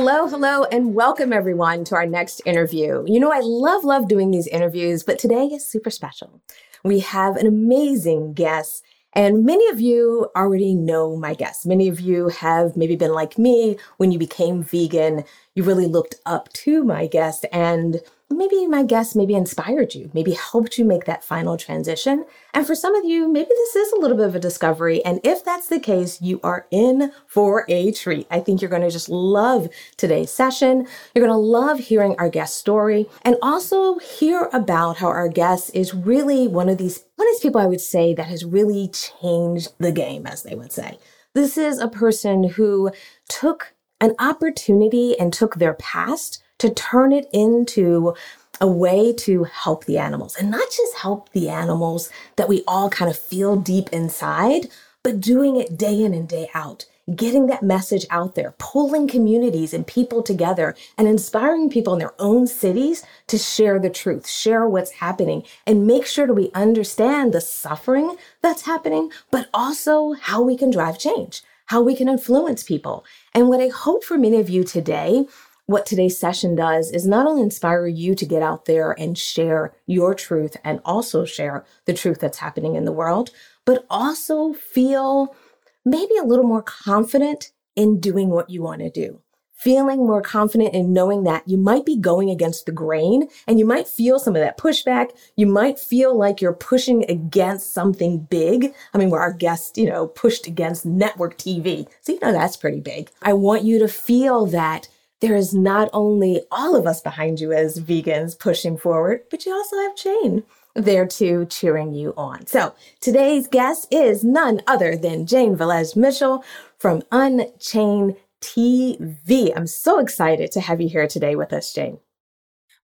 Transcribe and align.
Hello, 0.00 0.28
hello, 0.28 0.62
and 0.62 0.94
welcome 0.94 1.32
everyone 1.32 1.82
to 1.86 1.96
our 1.96 2.06
next 2.06 2.40
interview. 2.46 3.02
You 3.08 3.18
know, 3.18 3.32
I 3.32 3.40
love, 3.42 3.82
love 3.82 4.06
doing 4.06 4.30
these 4.30 4.46
interviews, 4.46 5.02
but 5.02 5.18
today 5.18 5.46
is 5.46 5.68
super 5.68 5.90
special. 5.90 6.40
We 6.84 7.00
have 7.00 7.34
an 7.34 7.48
amazing 7.48 8.34
guest, 8.34 8.84
and 9.14 9.44
many 9.44 9.68
of 9.70 9.80
you 9.80 10.30
already 10.36 10.76
know 10.76 11.16
my 11.16 11.34
guest. 11.34 11.66
Many 11.66 11.88
of 11.88 11.98
you 11.98 12.28
have 12.28 12.76
maybe 12.76 12.94
been 12.94 13.12
like 13.12 13.38
me 13.38 13.76
when 13.96 14.12
you 14.12 14.20
became 14.20 14.62
vegan. 14.62 15.24
You 15.56 15.64
really 15.64 15.86
looked 15.86 16.14
up 16.24 16.52
to 16.52 16.84
my 16.84 17.08
guest, 17.08 17.44
and 17.50 18.00
maybe 18.30 18.66
my 18.66 18.82
guest 18.82 19.16
maybe 19.16 19.34
inspired 19.34 19.94
you, 19.94 20.10
maybe 20.12 20.32
helped 20.32 20.78
you 20.78 20.84
make 20.84 21.04
that 21.04 21.24
final 21.24 21.56
transition. 21.56 22.24
And 22.52 22.66
for 22.66 22.74
some 22.74 22.94
of 22.94 23.04
you, 23.04 23.26
maybe 23.26 23.48
this 23.48 23.76
is 23.76 23.92
a 23.92 23.98
little 23.98 24.16
bit 24.16 24.26
of 24.26 24.34
a 24.34 24.40
discovery. 24.40 25.04
And 25.04 25.20
if 25.24 25.44
that's 25.44 25.68
the 25.68 25.80
case, 25.80 26.20
you 26.20 26.38
are 26.42 26.66
in 26.70 27.12
for 27.26 27.64
a 27.68 27.90
treat. 27.92 28.26
I 28.30 28.40
think 28.40 28.60
you're 28.60 28.70
going 28.70 28.82
to 28.82 28.90
just 28.90 29.08
love 29.08 29.68
today's 29.96 30.30
session. 30.30 30.86
You're 31.14 31.26
going 31.26 31.34
to 31.34 31.38
love 31.38 31.78
hearing 31.78 32.14
our 32.18 32.28
guest 32.28 32.56
story 32.56 33.06
and 33.22 33.36
also 33.42 33.98
hear 33.98 34.48
about 34.52 34.98
how 34.98 35.08
our 35.08 35.28
guest 35.28 35.70
is 35.74 35.94
really 35.94 36.46
one 36.46 36.68
of 36.68 36.78
these, 36.78 37.04
one 37.16 37.26
of 37.26 37.32
these 37.32 37.40
people 37.40 37.60
I 37.60 37.66
would 37.66 37.80
say 37.80 38.14
that 38.14 38.26
has 38.26 38.44
really 38.44 38.88
changed 38.88 39.72
the 39.78 39.92
game, 39.92 40.26
as 40.26 40.42
they 40.42 40.54
would 40.54 40.72
say. 40.72 40.98
This 41.34 41.56
is 41.56 41.78
a 41.78 41.88
person 41.88 42.44
who 42.44 42.90
took 43.28 43.74
an 44.00 44.14
opportunity 44.18 45.18
and 45.18 45.32
took 45.32 45.56
their 45.56 45.74
past 45.74 46.42
to 46.58 46.70
turn 46.70 47.12
it 47.12 47.28
into 47.32 48.14
a 48.60 48.66
way 48.66 49.12
to 49.12 49.44
help 49.44 49.84
the 49.84 49.98
animals 49.98 50.36
and 50.36 50.50
not 50.50 50.68
just 50.68 50.96
help 50.98 51.30
the 51.32 51.48
animals 51.48 52.10
that 52.36 52.48
we 52.48 52.64
all 52.66 52.90
kind 52.90 53.10
of 53.10 53.16
feel 53.16 53.56
deep 53.56 53.88
inside, 53.92 54.68
but 55.02 55.20
doing 55.20 55.56
it 55.56 55.78
day 55.78 56.02
in 56.02 56.12
and 56.12 56.28
day 56.28 56.50
out, 56.54 56.84
getting 57.14 57.46
that 57.46 57.62
message 57.62 58.04
out 58.10 58.34
there, 58.34 58.54
pulling 58.58 59.06
communities 59.06 59.72
and 59.72 59.86
people 59.86 60.22
together 60.22 60.74
and 60.96 61.06
inspiring 61.06 61.70
people 61.70 61.92
in 61.92 61.98
their 61.98 62.14
own 62.18 62.46
cities 62.46 63.04
to 63.28 63.38
share 63.38 63.78
the 63.78 63.90
truth, 63.90 64.28
share 64.28 64.68
what's 64.68 64.90
happening 64.92 65.44
and 65.66 65.86
make 65.86 66.04
sure 66.04 66.26
that 66.26 66.34
we 66.34 66.50
understand 66.52 67.32
the 67.32 67.40
suffering 67.40 68.16
that's 68.42 68.62
happening, 68.62 69.10
but 69.30 69.48
also 69.54 70.14
how 70.14 70.42
we 70.42 70.56
can 70.56 70.70
drive 70.70 70.98
change, 70.98 71.42
how 71.66 71.80
we 71.80 71.94
can 71.94 72.08
influence 72.08 72.64
people. 72.64 73.04
And 73.32 73.48
what 73.48 73.60
I 73.60 73.68
hope 73.68 74.02
for 74.02 74.18
many 74.18 74.40
of 74.40 74.50
you 74.50 74.64
today 74.64 75.26
what 75.68 75.84
today's 75.84 76.18
session 76.18 76.54
does 76.54 76.90
is 76.90 77.06
not 77.06 77.26
only 77.26 77.42
inspire 77.42 77.86
you 77.86 78.14
to 78.14 78.24
get 78.24 78.42
out 78.42 78.64
there 78.64 78.92
and 78.92 79.18
share 79.18 79.74
your 79.84 80.14
truth 80.14 80.56
and 80.64 80.80
also 80.82 81.26
share 81.26 81.62
the 81.84 81.92
truth 81.92 82.20
that's 82.20 82.38
happening 82.38 82.74
in 82.74 82.86
the 82.86 82.92
world, 82.92 83.28
but 83.66 83.84
also 83.90 84.54
feel 84.54 85.36
maybe 85.84 86.16
a 86.16 86.24
little 86.24 86.46
more 86.46 86.62
confident 86.62 87.52
in 87.76 88.00
doing 88.00 88.30
what 88.30 88.48
you 88.48 88.62
want 88.62 88.80
to 88.80 88.88
do. 88.88 89.20
Feeling 89.52 90.06
more 90.06 90.22
confident 90.22 90.72
in 90.72 90.94
knowing 90.94 91.24
that 91.24 91.46
you 91.46 91.58
might 91.58 91.84
be 91.84 91.98
going 91.98 92.30
against 92.30 92.64
the 92.64 92.72
grain 92.72 93.28
and 93.46 93.58
you 93.58 93.66
might 93.66 93.86
feel 93.86 94.18
some 94.18 94.34
of 94.34 94.40
that 94.40 94.56
pushback. 94.56 95.10
You 95.36 95.46
might 95.46 95.78
feel 95.78 96.16
like 96.16 96.40
you're 96.40 96.54
pushing 96.54 97.04
against 97.10 97.74
something 97.74 98.20
big. 98.20 98.72
I 98.94 98.98
mean, 98.98 99.10
where 99.10 99.20
our 99.20 99.34
guest, 99.34 99.76
you 99.76 99.90
know, 99.90 100.06
pushed 100.06 100.46
against 100.46 100.86
network 100.86 101.36
TV. 101.36 101.86
So, 102.00 102.12
you 102.12 102.20
know, 102.22 102.32
that's 102.32 102.56
pretty 102.56 102.80
big. 102.80 103.10
I 103.20 103.34
want 103.34 103.64
you 103.64 103.78
to 103.80 103.88
feel 103.88 104.46
that 104.46 104.88
there 105.20 105.36
is 105.36 105.52
not 105.54 105.90
only 105.92 106.42
all 106.50 106.76
of 106.76 106.86
us 106.86 107.00
behind 107.00 107.40
you 107.40 107.52
as 107.52 107.80
vegans 107.80 108.38
pushing 108.38 108.76
forward, 108.76 109.22
but 109.30 109.44
you 109.44 109.52
also 109.52 109.76
have 109.78 109.96
Jane 109.96 110.44
there 110.74 111.06
too 111.06 111.46
cheering 111.46 111.92
you 111.92 112.14
on. 112.16 112.46
So 112.46 112.74
today's 113.00 113.48
guest 113.48 113.88
is 113.90 114.22
none 114.22 114.62
other 114.66 114.96
than 114.96 115.26
Jane 115.26 115.56
Velez 115.56 115.96
Mitchell 115.96 116.44
from 116.78 117.02
Unchained 117.10 118.16
TV. 118.40 119.52
I'm 119.56 119.66
so 119.66 119.98
excited 119.98 120.52
to 120.52 120.60
have 120.60 120.80
you 120.80 120.88
here 120.88 121.08
today 121.08 121.34
with 121.34 121.52
us, 121.52 121.72
Jane. 121.72 121.98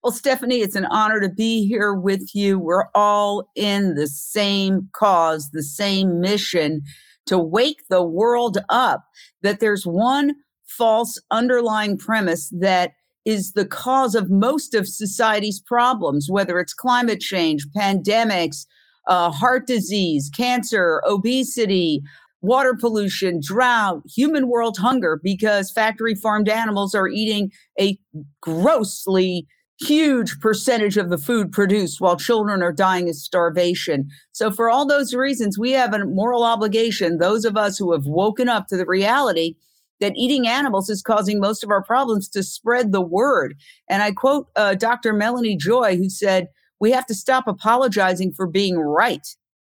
Well, 0.03 0.11
Stephanie, 0.11 0.59
it's 0.59 0.75
an 0.75 0.85
honor 0.85 1.19
to 1.19 1.29
be 1.29 1.65
here 1.65 1.93
with 1.93 2.35
you. 2.35 2.59
We're 2.59 2.89
all 2.93 3.49
in 3.55 3.95
the 3.95 4.07
same 4.07 4.89
cause, 4.91 5.49
the 5.51 5.63
same 5.63 6.19
mission 6.19 6.83
to 7.25 7.39
wake 7.39 7.87
the 7.89 8.03
world 8.03 8.59
up 8.69 9.05
that 9.41 9.59
there's 9.59 9.85
one 9.85 10.35
false 10.65 11.19
underlying 11.31 11.97
premise 11.97 12.49
that 12.59 12.93
is 13.25 13.53
the 13.53 13.65
cause 13.65 14.13
of 14.15 14.29
most 14.29 14.75
of 14.75 14.87
society's 14.87 15.59
problems, 15.59 16.27
whether 16.29 16.59
it's 16.59 16.73
climate 16.73 17.19
change, 17.19 17.65
pandemics, 17.75 18.65
uh, 19.07 19.31
heart 19.31 19.67
disease, 19.67 20.29
cancer, 20.35 21.01
obesity, 21.07 22.01
water 22.41 22.75
pollution, 22.79 23.39
drought, 23.41 24.01
human 24.07 24.47
world 24.47 24.77
hunger, 24.77 25.19
because 25.23 25.71
factory 25.71 26.13
farmed 26.13 26.47
animals 26.47 26.93
are 26.93 27.07
eating 27.07 27.51
a 27.79 27.97
grossly 28.41 29.47
huge 29.81 30.39
percentage 30.39 30.95
of 30.95 31.09
the 31.09 31.17
food 31.17 31.51
produced 31.51 31.99
while 31.99 32.15
children 32.15 32.63
are 32.63 32.71
dying 32.71 33.09
of 33.09 33.15
starvation. 33.15 34.07
So, 34.31 34.51
for 34.51 34.69
all 34.69 34.85
those 34.85 35.13
reasons, 35.13 35.57
we 35.57 35.71
have 35.71 35.93
a 35.93 36.05
moral 36.05 36.43
obligation, 36.43 37.17
those 37.17 37.43
of 37.45 37.57
us 37.57 37.77
who 37.77 37.91
have 37.91 38.05
woken 38.05 38.47
up 38.47 38.67
to 38.67 38.77
the 38.77 38.85
reality 38.85 39.55
that 39.99 40.13
eating 40.15 40.47
animals 40.47 40.89
is 40.89 41.01
causing 41.01 41.39
most 41.39 41.63
of 41.63 41.69
our 41.69 41.83
problems 41.83 42.27
to 42.29 42.43
spread 42.43 42.91
the 42.91 43.01
word. 43.01 43.55
And 43.89 44.01
I 44.03 44.11
quote 44.11 44.47
uh, 44.55 44.75
Dr. 44.75 45.13
Melanie 45.13 45.57
Joy, 45.57 45.97
who 45.97 46.09
said, 46.09 46.47
We 46.79 46.91
have 46.91 47.05
to 47.07 47.15
stop 47.15 47.47
apologizing 47.47 48.33
for 48.33 48.47
being 48.47 48.77
right. 48.77 49.25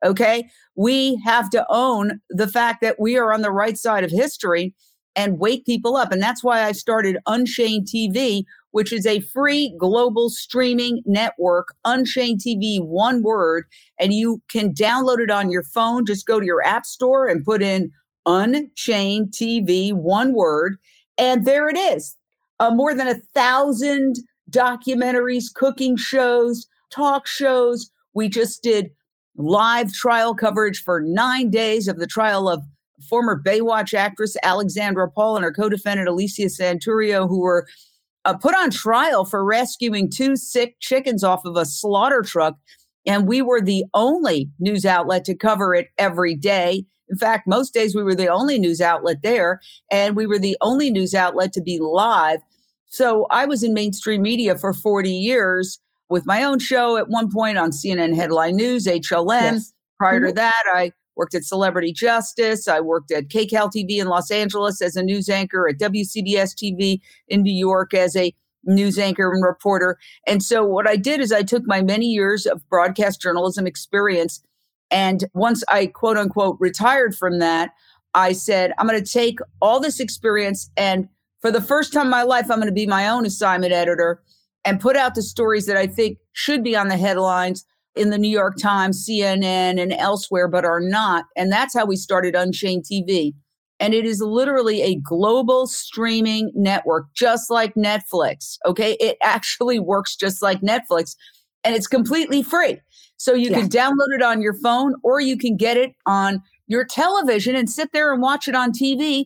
Okay. 0.03 0.50
We 0.75 1.22
have 1.25 1.50
to 1.52 1.66
own 1.69 2.22
the 2.30 2.47
fact 2.47 2.81
that 2.81 3.00
we 3.00 3.18
are 3.18 3.34
on 3.34 3.41
the 3.41 3.52
right 3.52 3.78
side 3.78 4.03
of 4.03 4.12
history 4.12 4.74
and 5.16 5.40
wake 5.40 5.66
people 5.66 5.97
up. 5.97 6.12
And 6.12 6.22
that's 6.22 6.44
why 6.44 6.63
I 6.63 6.72
started 6.72 7.18
Unchained 7.28 7.88
TV, 7.88 8.44
which 8.72 8.94
is 8.94 9.06
a 9.06 9.19
free 9.19 9.75
global 9.78 10.30
streaming 10.30 11.01
network, 11.06 11.75
Unchained 11.84 12.40
TV, 12.40 12.81
one 12.81 13.22
word. 13.24 13.66
And 14.00 14.13
you 14.13 14.41
can 14.47 14.74
download 14.74 15.19
it 15.19 15.31
on 15.31 15.51
your 15.51 15.63
phone. 15.63 16.06
Just 16.06 16.25
go 16.25 16.40
to 16.40 16.46
your 16.46 16.63
app 16.63 16.86
store 16.86 17.28
and 17.28 17.44
put 17.44 17.62
in 17.62 17.91
Unchained 18.25 19.31
TV, 19.31 19.94
one 19.94 20.34
word. 20.34 20.78
And 21.18 21.46
there 21.46 21.69
it 21.69 21.78
is. 21.78 22.16
Uh, 22.59 22.72
more 22.72 22.94
than 22.94 23.07
a 23.07 23.22
thousand 23.34 24.18
documentaries, 24.50 25.53
cooking 25.53 25.96
shows, 25.97 26.68
talk 26.91 27.28
shows. 27.28 27.90
We 28.13 28.30
just 28.30 28.63
did 28.63 28.91
live 29.38 29.94
trial 29.94 30.35
coverage 30.35 30.84
for 30.84 31.02
nine 31.02 31.50
days 31.50 31.88
of 31.88 31.97
the 31.97 32.07
trial 32.07 32.50
of 32.50 32.63
former 33.07 33.41
Baywatch 33.41 33.94
actress 33.94 34.36
Alexandra 34.44 35.09
Paul 35.09 35.38
and 35.38 35.44
her 35.44 35.53
co 35.53 35.69
defendant 35.69 36.09
Alicia 36.09 36.44
Santurio, 36.44 37.28
who 37.28 37.40
were 37.40 37.68
uh, 38.25 38.36
put 38.36 38.56
on 38.56 38.69
trial 38.69 39.25
for 39.25 39.44
rescuing 39.45 40.10
two 40.10 40.36
sick 40.36 40.75
chickens 40.80 41.24
off 41.24 41.45
of 41.45 41.56
a 41.56 41.65
slaughter 41.65 42.22
truck. 42.22 42.56
And 43.06 43.27
we 43.27 43.42
were 43.42 43.62
the 43.62 43.86
only 43.94 44.50
news 44.60 44.86
outlet 44.86 45.25
to 45.25 45.36
cover 45.36 45.74
it 45.74 45.88
every 45.98 46.36
day. 46.36 46.86
In 47.09 47.17
fact, 47.17 47.47
most 47.47 47.73
days 47.73 47.95
we 47.95 48.03
were 48.03 48.15
the 48.15 48.27
only 48.27 48.59
news 48.59 48.81
outlet 48.81 49.23
there, 49.23 49.61
and 49.91 50.15
we 50.15 50.27
were 50.27 50.39
the 50.39 50.57
only 50.61 50.91
news 50.91 51.15
outlet 51.15 51.53
to 51.53 51.61
be 51.61 51.79
live. 51.79 52.39
So 52.88 53.27
I 53.29 53.45
was 53.45 53.63
in 53.63 53.73
mainstream 53.73 54.21
media 54.21 54.57
for 54.57 54.73
40 54.73 55.11
years 55.11 55.79
with 56.09 56.25
my 56.25 56.44
own 56.44 56.59
show 56.59 56.97
at 56.97 57.09
one 57.09 57.31
point 57.31 57.57
on 57.57 57.71
CNN 57.71 58.15
Headline 58.15 58.56
News, 58.56 58.85
HLN. 58.85 59.53
Yes. 59.53 59.73
Prior 59.97 60.19
mm-hmm. 60.19 60.27
to 60.27 60.33
that, 60.33 60.63
I 60.73 60.91
worked 61.15 61.35
at 61.35 61.44
Celebrity 61.44 61.91
Justice. 61.91 62.67
I 62.67 62.79
worked 62.79 63.12
at 63.12 63.27
KCAL 63.27 63.71
TV 63.75 64.00
in 64.00 64.07
Los 64.07 64.31
Angeles 64.31 64.81
as 64.81 64.95
a 64.95 65.03
news 65.03 65.29
anchor, 65.29 65.67
at 65.67 65.77
WCBS 65.77 66.55
TV 66.55 67.00
in 67.27 67.44
New 67.44 67.53
York 67.53 67.94
as 67.94 68.15
a 68.15 68.33
news 68.63 68.97
anchor 68.97 69.31
and 69.31 69.44
reporter. 69.44 69.97
And 70.27 70.41
so 70.41 70.63
what 70.63 70.88
I 70.88 70.95
did 70.95 71.19
is 71.19 71.31
I 71.31 71.44
took 71.44 71.63
my 71.65 71.81
many 71.81 72.07
years 72.07 72.45
of 72.45 72.67
broadcast 72.69 73.21
journalism 73.21 73.67
experience 73.67 74.41
and 74.91 75.25
once 75.33 75.63
I 75.69 75.88
quote 75.88 76.18
unquote 76.18 76.57
retired 76.59 77.15
from 77.15 77.39
that, 77.39 77.71
I 78.13 78.33
said, 78.33 78.74
I'm 78.77 78.88
going 78.88 79.03
to 79.03 79.12
take 79.12 79.39
all 79.62 79.80
this 79.80 80.00
experience 80.00 80.69
and 80.77 81.07
for 81.41 81.51
the 81.51 81.62
first 81.62 81.94
time 81.94 82.07
in 82.07 82.12
my 82.12 82.24
life, 82.24 82.51
I'm 82.51 82.57
going 82.57 82.68
to 82.68 82.74
be 82.74 82.86
my 82.86 83.07
own 83.07 83.25
assignment 83.25 83.71
editor 83.71 84.21
and 84.65 84.81
put 84.81 84.97
out 84.97 85.15
the 85.15 85.21
stories 85.21 85.65
that 85.68 85.77
I 85.77 85.88
think 85.88 86.18
should 86.33 86.63
be 86.63 86.75
on 86.75 86.89
the 86.89 86.97
headlines 86.97 87.65
in 87.95 88.09
the 88.09 88.18
New 88.18 88.30
York 88.30 88.57
Times, 88.57 89.06
CNN, 89.07 89.81
and 89.81 89.94
elsewhere, 89.94 90.47
but 90.47 90.65
are 90.65 90.81
not. 90.81 91.25
And 91.36 91.51
that's 91.51 91.74
how 91.74 91.86
we 91.86 91.95
started 91.95 92.36
Unchained 92.36 92.86
TV. 92.91 93.33
and 93.81 93.94
it 93.94 94.03
is 94.03 94.19
literally 94.19 94.81
a 94.81 94.95
global 94.95 95.65
streaming 95.65 96.51
network, 96.53 97.06
just 97.15 97.50
like 97.50 97.74
Netflix. 97.75 98.57
Okay. 98.65 98.97
It 99.00 99.18
actually 99.24 99.80
works 99.94 100.18
just 100.18 100.41
like 100.41 100.59
Netflix 100.59 101.15
and 101.63 101.75
it's 101.75 101.88
completely 101.88 102.41
free. 102.41 102.80
So 103.19 103.33
you 103.33 103.51
yeah. 103.51 103.60
can 103.60 103.69
download 103.69 104.16
it 104.16 104.24
on 104.24 104.42
your 104.42 104.54
phone 104.54 104.95
or 105.04 105.19
you 105.19 105.38
can 105.38 105.57
get 105.57 105.75
it 105.75 105.94
on 106.06 106.42
your 106.68 106.86
television 106.86 107.54
and 107.54 107.69
sit 107.69 107.92
there 107.92 108.13
and 108.13 108.21
watch 108.21 108.48
it 108.48 108.56
on 108.56 108.71
TV. 108.71 109.25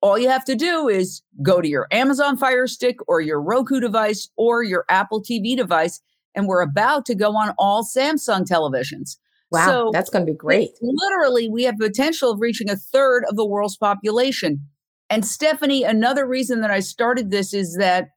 All 0.00 0.18
you 0.18 0.30
have 0.30 0.46
to 0.46 0.54
do 0.54 0.88
is 0.88 1.20
go 1.42 1.60
to 1.60 1.68
your 1.68 1.86
Amazon 1.90 2.38
Fire 2.38 2.66
Stick 2.66 2.96
or 3.06 3.20
your 3.20 3.42
Roku 3.42 3.80
device 3.80 4.30
or 4.36 4.62
your 4.62 4.86
Apple 4.88 5.22
TV 5.22 5.54
device. 5.54 6.00
And 6.34 6.48
we're 6.48 6.62
about 6.62 7.04
to 7.06 7.14
go 7.14 7.36
on 7.36 7.54
all 7.58 7.84
Samsung 7.84 8.46
televisions. 8.46 9.18
Wow, 9.50 9.66
so 9.66 9.90
that's 9.92 10.08
going 10.08 10.24
to 10.24 10.32
be 10.32 10.36
great. 10.36 10.70
Literally, 10.80 11.48
we 11.50 11.64
have 11.64 11.76
potential 11.78 12.30
of 12.30 12.40
reaching 12.40 12.70
a 12.70 12.76
third 12.76 13.24
of 13.28 13.36
the 13.36 13.46
world's 13.46 13.76
population. 13.76 14.66
And 15.10 15.24
Stephanie, 15.24 15.84
another 15.84 16.26
reason 16.26 16.62
that 16.62 16.70
I 16.70 16.80
started 16.80 17.30
this 17.30 17.52
is 17.52 17.76
that 17.78 18.08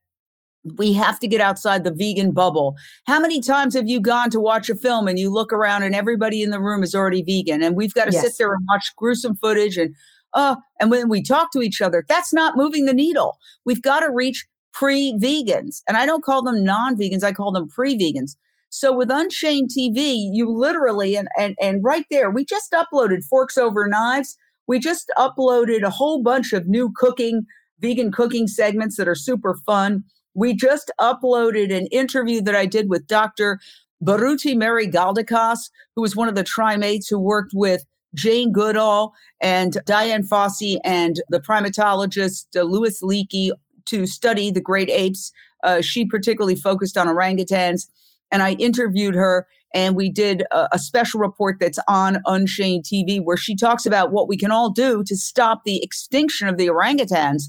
we 0.76 0.92
have 0.92 1.18
to 1.20 1.28
get 1.28 1.40
outside 1.40 1.84
the 1.84 1.92
vegan 1.92 2.32
bubble. 2.32 2.76
How 3.06 3.20
many 3.20 3.40
times 3.40 3.74
have 3.74 3.88
you 3.88 4.00
gone 4.00 4.30
to 4.30 4.40
watch 4.40 4.68
a 4.68 4.74
film 4.74 5.08
and 5.08 5.18
you 5.18 5.30
look 5.30 5.52
around 5.52 5.82
and 5.82 5.94
everybody 5.94 6.42
in 6.42 6.50
the 6.50 6.60
room 6.60 6.82
is 6.82 6.94
already 6.94 7.22
vegan 7.22 7.62
and 7.62 7.76
we've 7.76 7.94
got 7.94 8.06
to 8.06 8.12
yes. 8.12 8.22
sit 8.22 8.38
there 8.38 8.52
and 8.52 8.64
watch 8.68 8.94
gruesome 8.96 9.36
footage 9.36 9.76
and 9.76 9.94
uh 10.34 10.56
and 10.78 10.90
when 10.90 11.08
we 11.08 11.22
talk 11.22 11.52
to 11.52 11.62
each 11.62 11.80
other, 11.80 12.04
that's 12.08 12.32
not 12.32 12.56
moving 12.56 12.84
the 12.84 12.92
needle. 12.92 13.38
We've 13.64 13.82
got 13.82 14.00
to 14.00 14.10
reach 14.10 14.46
pre-vegans. 14.72 15.82
And 15.88 15.96
I 15.96 16.06
don't 16.06 16.24
call 16.24 16.42
them 16.42 16.62
non-vegans, 16.62 17.24
I 17.24 17.32
call 17.32 17.52
them 17.52 17.68
pre-vegans. 17.68 18.36
So 18.70 18.94
with 18.94 19.10
Unchained 19.10 19.70
TV, 19.76 20.28
you 20.32 20.50
literally 20.50 21.16
and 21.16 21.28
and 21.38 21.56
and 21.60 21.82
right 21.82 22.04
there, 22.10 22.30
we 22.30 22.44
just 22.44 22.72
uploaded 22.72 23.24
Forks 23.24 23.56
Over 23.56 23.88
Knives. 23.88 24.36
We 24.66 24.78
just 24.78 25.10
uploaded 25.16 25.82
a 25.82 25.90
whole 25.90 26.22
bunch 26.22 26.52
of 26.52 26.68
new 26.68 26.92
cooking, 26.94 27.46
vegan 27.80 28.12
cooking 28.12 28.46
segments 28.46 28.96
that 28.96 29.08
are 29.08 29.14
super 29.14 29.56
fun. 29.64 30.04
We 30.38 30.54
just 30.54 30.92
uploaded 31.00 31.76
an 31.76 31.88
interview 31.88 32.40
that 32.42 32.54
I 32.54 32.64
did 32.64 32.88
with 32.88 33.08
Dr. 33.08 33.58
Biruté 34.04 34.56
Mary 34.56 34.86
Galdikas, 34.86 35.68
who 35.96 36.02
was 36.02 36.14
one 36.14 36.28
of 36.28 36.36
the 36.36 36.44
trimates 36.44 37.08
who 37.08 37.18
worked 37.18 37.50
with 37.54 37.84
Jane 38.14 38.52
Goodall 38.52 39.14
and 39.40 39.78
Dian 39.84 40.22
Fossey 40.22 40.78
and 40.84 41.20
the 41.28 41.40
primatologist 41.40 42.46
uh, 42.54 42.62
Louis 42.62 43.02
Leakey 43.02 43.50
to 43.86 44.06
study 44.06 44.52
the 44.52 44.60
great 44.60 44.88
apes. 44.90 45.32
Uh, 45.64 45.80
she 45.80 46.04
particularly 46.04 46.54
focused 46.54 46.96
on 46.96 47.08
orangutans 47.08 47.88
and 48.30 48.40
I 48.40 48.52
interviewed 48.52 49.16
her 49.16 49.48
and 49.74 49.96
we 49.96 50.08
did 50.08 50.44
a, 50.52 50.68
a, 50.70 50.78
special 50.78 51.18
report 51.18 51.56
that's 51.58 51.80
on 51.88 52.22
Unchained 52.26 52.84
TV 52.84 53.20
where 53.20 53.36
she 53.36 53.56
talks 53.56 53.86
about 53.86 54.12
what 54.12 54.28
we 54.28 54.36
can 54.36 54.52
all 54.52 54.70
do 54.70 55.02
to 55.02 55.16
stop 55.16 55.64
the 55.64 55.82
extinction 55.82 56.46
of 56.46 56.58
the 56.58 56.68
orangutans 56.68 57.48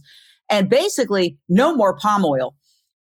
and 0.49 0.69
basically 0.69 1.37
no 1.49 1.75
more 1.75 1.95
palm 1.95 2.25
oil. 2.25 2.55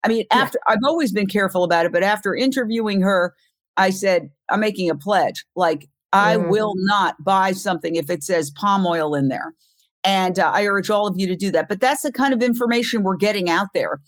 I 0.05 0.09
mean, 0.09 0.25
after 0.33 0.59
yeah. 0.67 0.75
I've 0.75 0.85
always 0.85 1.13
been 1.13 1.27
careful 1.27 1.65
about 1.65 1.87
it, 1.87 1.93
but 1.93 2.03
after 2.03 2.35
interviewing 2.35 3.01
her, 3.03 3.35
I 3.77 3.91
said, 3.91 4.31
I'm 4.49 4.61
making 4.61 4.91
a 4.91 4.95
pledge. 4.95 5.45
Like, 5.57 5.89
I 6.13 6.37
mm. 6.37 6.49
will 6.49 6.75
not 6.77 7.23
buy 7.23 7.53
something 7.53 7.97
if 7.97 8.11
it 8.11 8.23
says 8.23 8.51
palm 8.51 8.87
oil 8.87 9.15
in 9.15 9.29
there. 9.29 9.55
And 10.05 10.39
uh, 10.39 10.51
I 10.53 10.67
urge 10.67 10.91
all 10.91 11.07
of 11.07 11.19
you 11.19 11.27
to 11.27 11.37
do 11.37 11.51
that. 11.51 11.69
But 11.69 11.81
that's 11.81 12.03
the 12.03 12.13
kind 12.13 12.33
of 12.33 12.43
information 12.43 13.03
we're 13.03 13.17
getting 13.17 13.51
out 13.51 13.69
there. 13.75 14.01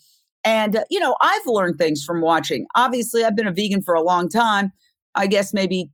And, 0.43 0.77
uh, 0.77 0.83
you 0.89 0.99
know, 0.99 1.15
I've 1.21 1.45
learned 1.45 1.77
things 1.77 2.03
from 2.03 2.21
watching. 2.21 2.65
Obviously, 2.75 3.23
I've 3.23 3.35
been 3.35 3.47
a 3.47 3.53
vegan 3.53 3.81
for 3.81 3.93
a 3.93 4.01
long 4.01 4.29
time, 4.29 4.71
I 5.15 5.27
guess 5.27 5.53
maybe 5.53 5.91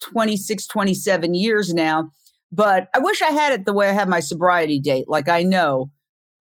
26, 0.00 0.66
27 0.66 1.34
years 1.34 1.74
now. 1.74 2.10
But 2.50 2.88
I 2.94 2.98
wish 2.98 3.22
I 3.22 3.30
had 3.30 3.52
it 3.52 3.66
the 3.66 3.72
way 3.72 3.88
I 3.88 3.92
have 3.92 4.08
my 4.08 4.20
sobriety 4.20 4.78
date. 4.80 5.08
Like 5.08 5.28
I 5.28 5.42
know 5.42 5.90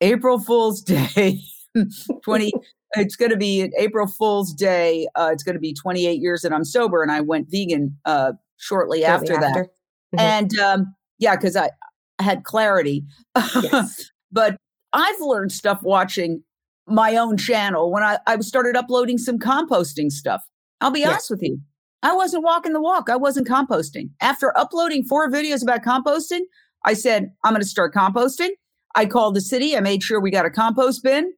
April 0.02 0.40
Fool's 0.40 0.82
Day, 1.16 1.40
20, 2.24 2.52
it's 2.94 3.16
going 3.16 3.32
to 3.32 3.38
be 3.38 3.72
April 3.78 4.08
Fool's 4.08 4.54
Day. 4.54 5.08
Uh, 5.16 5.30
it's 5.32 5.44
going 5.44 5.56
to 5.56 5.60
be 5.60 5.74
28 5.74 6.20
years 6.22 6.42
that 6.42 6.54
I'm 6.54 6.66
sober. 6.66 7.02
And 7.02 7.12
I 7.12 7.22
went 7.22 7.48
vegan 7.50 7.98
uh, 8.06 8.34
shortly, 8.58 9.06
after, 9.06 9.34
after, 9.34 9.42
that. 9.42 9.68
Mm-hmm. 10.16 10.20
And 10.20 10.60
um, 10.60 10.96
yeah, 11.20 11.36
because 11.36 11.56
I, 11.56 11.70
I 12.20 12.24
had 12.24 12.44
clarity. 12.44 13.04
Yes. 13.36 14.12
but 14.32 14.58
I've 14.94 15.20
learned 15.22 15.52
stuff 15.52 15.80
watching 15.84 16.44
my 16.88 17.16
own 17.16 17.38
channel 17.38 17.92
when 17.92 18.04
I, 18.04 18.18
I 18.28 18.38
started 18.40 18.76
uploading 18.76 19.18
some 19.18 19.40
composting 19.40 20.12
stuff. 20.12 20.42
I'll 20.82 20.92
be 20.92 21.06
honest 21.06 21.30
with 21.30 21.42
you. 21.42 21.60
I 22.04 22.16
wasn't 22.16 22.44
walking 22.44 22.74
the 22.74 22.82
walk. 22.82 23.10
I 23.10 23.16
wasn't 23.16 23.48
composting. 23.48 24.10
After 24.20 24.58
uploading 24.58 25.04
four 25.04 25.30
videos 25.30 25.62
about 25.62 25.84
composting, 25.84 26.42
I 26.84 26.94
said, 26.94 27.32
I'm 27.46 27.54
going 27.54 27.62
to 27.62 27.68
start 27.68 27.94
composting. 27.94 28.50
I 28.96 29.06
called 29.06 29.36
the 29.36 29.42
city. 29.42 29.78
I 29.78 29.82
made 29.82 30.02
sure 30.02 30.20
we 30.20 30.32
got 30.32 30.46
a 30.46 30.50
compost 30.50 31.04
bin 31.04 31.32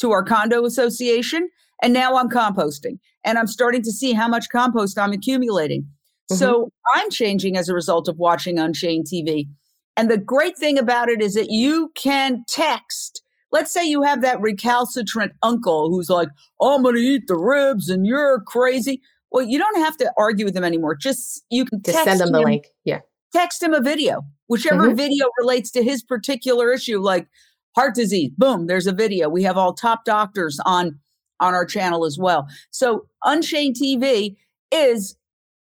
to 0.00 0.12
our 0.12 0.22
condo 0.22 0.64
association. 0.64 1.48
And 1.82 1.92
now 1.92 2.16
I'm 2.16 2.28
composting 2.28 2.98
and 3.24 3.38
I'm 3.38 3.46
starting 3.46 3.82
to 3.82 3.92
see 3.92 4.12
how 4.12 4.28
much 4.28 4.48
compost 4.50 4.98
I'm 4.98 5.12
accumulating. 5.12 5.82
Mm-hmm. 5.82 6.36
So 6.36 6.70
I'm 6.94 7.10
changing 7.10 7.56
as 7.56 7.68
a 7.68 7.74
result 7.74 8.08
of 8.08 8.18
watching 8.18 8.58
Unchained 8.58 9.06
TV. 9.06 9.48
And 9.96 10.10
the 10.10 10.18
great 10.18 10.56
thing 10.56 10.78
about 10.78 11.08
it 11.08 11.22
is 11.22 11.34
that 11.34 11.50
you 11.50 11.90
can 11.94 12.44
text 12.48 13.22
let's 13.52 13.72
say 13.72 13.84
you 13.84 14.02
have 14.02 14.22
that 14.22 14.40
recalcitrant 14.40 15.32
uncle 15.42 15.90
who's 15.90 16.08
like, 16.08 16.28
oh, 16.60 16.76
I'm 16.76 16.82
going 16.82 16.96
to 16.96 17.00
eat 17.00 17.26
the 17.26 17.36
ribs 17.36 17.88
and 17.88 18.06
you're 18.06 18.40
crazy. 18.42 19.00
Well, 19.30 19.46
you 19.46 19.58
don't 19.58 19.78
have 19.78 19.96
to 19.98 20.12
argue 20.16 20.44
with 20.44 20.54
them 20.54 20.64
anymore. 20.64 20.94
Just 20.94 21.44
you 21.50 21.64
can 21.64 21.80
just 21.82 22.02
send 22.04 22.20
them 22.20 22.32
the 22.32 22.40
link. 22.40 22.66
Yeah. 22.84 23.00
Text 23.32 23.62
him 23.62 23.72
a 23.72 23.80
video, 23.80 24.22
whichever 24.48 24.88
mm-hmm. 24.88 24.96
video 24.96 25.26
relates 25.38 25.70
to 25.72 25.84
his 25.84 26.02
particular 26.02 26.72
issue, 26.72 26.98
like 26.98 27.28
heart 27.74 27.94
disease. 27.94 28.30
Boom, 28.36 28.66
there's 28.66 28.86
a 28.86 28.92
video. 28.92 29.28
We 29.28 29.42
have 29.44 29.56
all 29.56 29.72
top 29.72 30.04
doctors 30.04 30.60
on 30.64 30.98
on 31.40 31.54
our 31.54 31.64
channel 31.64 32.04
as 32.04 32.18
well. 32.18 32.46
So 32.70 33.06
Unchained 33.24 33.76
TV 33.76 34.36
is 34.70 35.16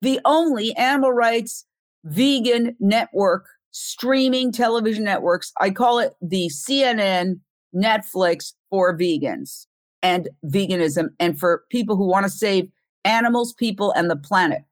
the 0.02 0.20
only 0.24 0.76
animal 0.76 1.12
rights 1.12 1.66
vegan 2.06 2.76
network 2.80 3.48
streaming 3.72 4.52
television 4.52 5.04
networks. 5.04 5.52
I 5.60 5.72
call 5.72 6.00
it 6.00 6.14
the 6.22 6.50
CNN 6.50 7.40
Netflix 7.76 8.54
for 8.70 8.96
vegans 8.96 9.66
and 10.04 10.30
veganism 10.46 11.10
and 11.20 11.40
for 11.40 11.64
people 11.70 11.96
who 11.96 12.08
want 12.08 12.26
to 12.26 12.30
save 12.30 12.69
animals, 13.04 13.54
people, 13.54 13.92
and 13.94 14.10
the 14.10 14.16
planet. 14.16 14.64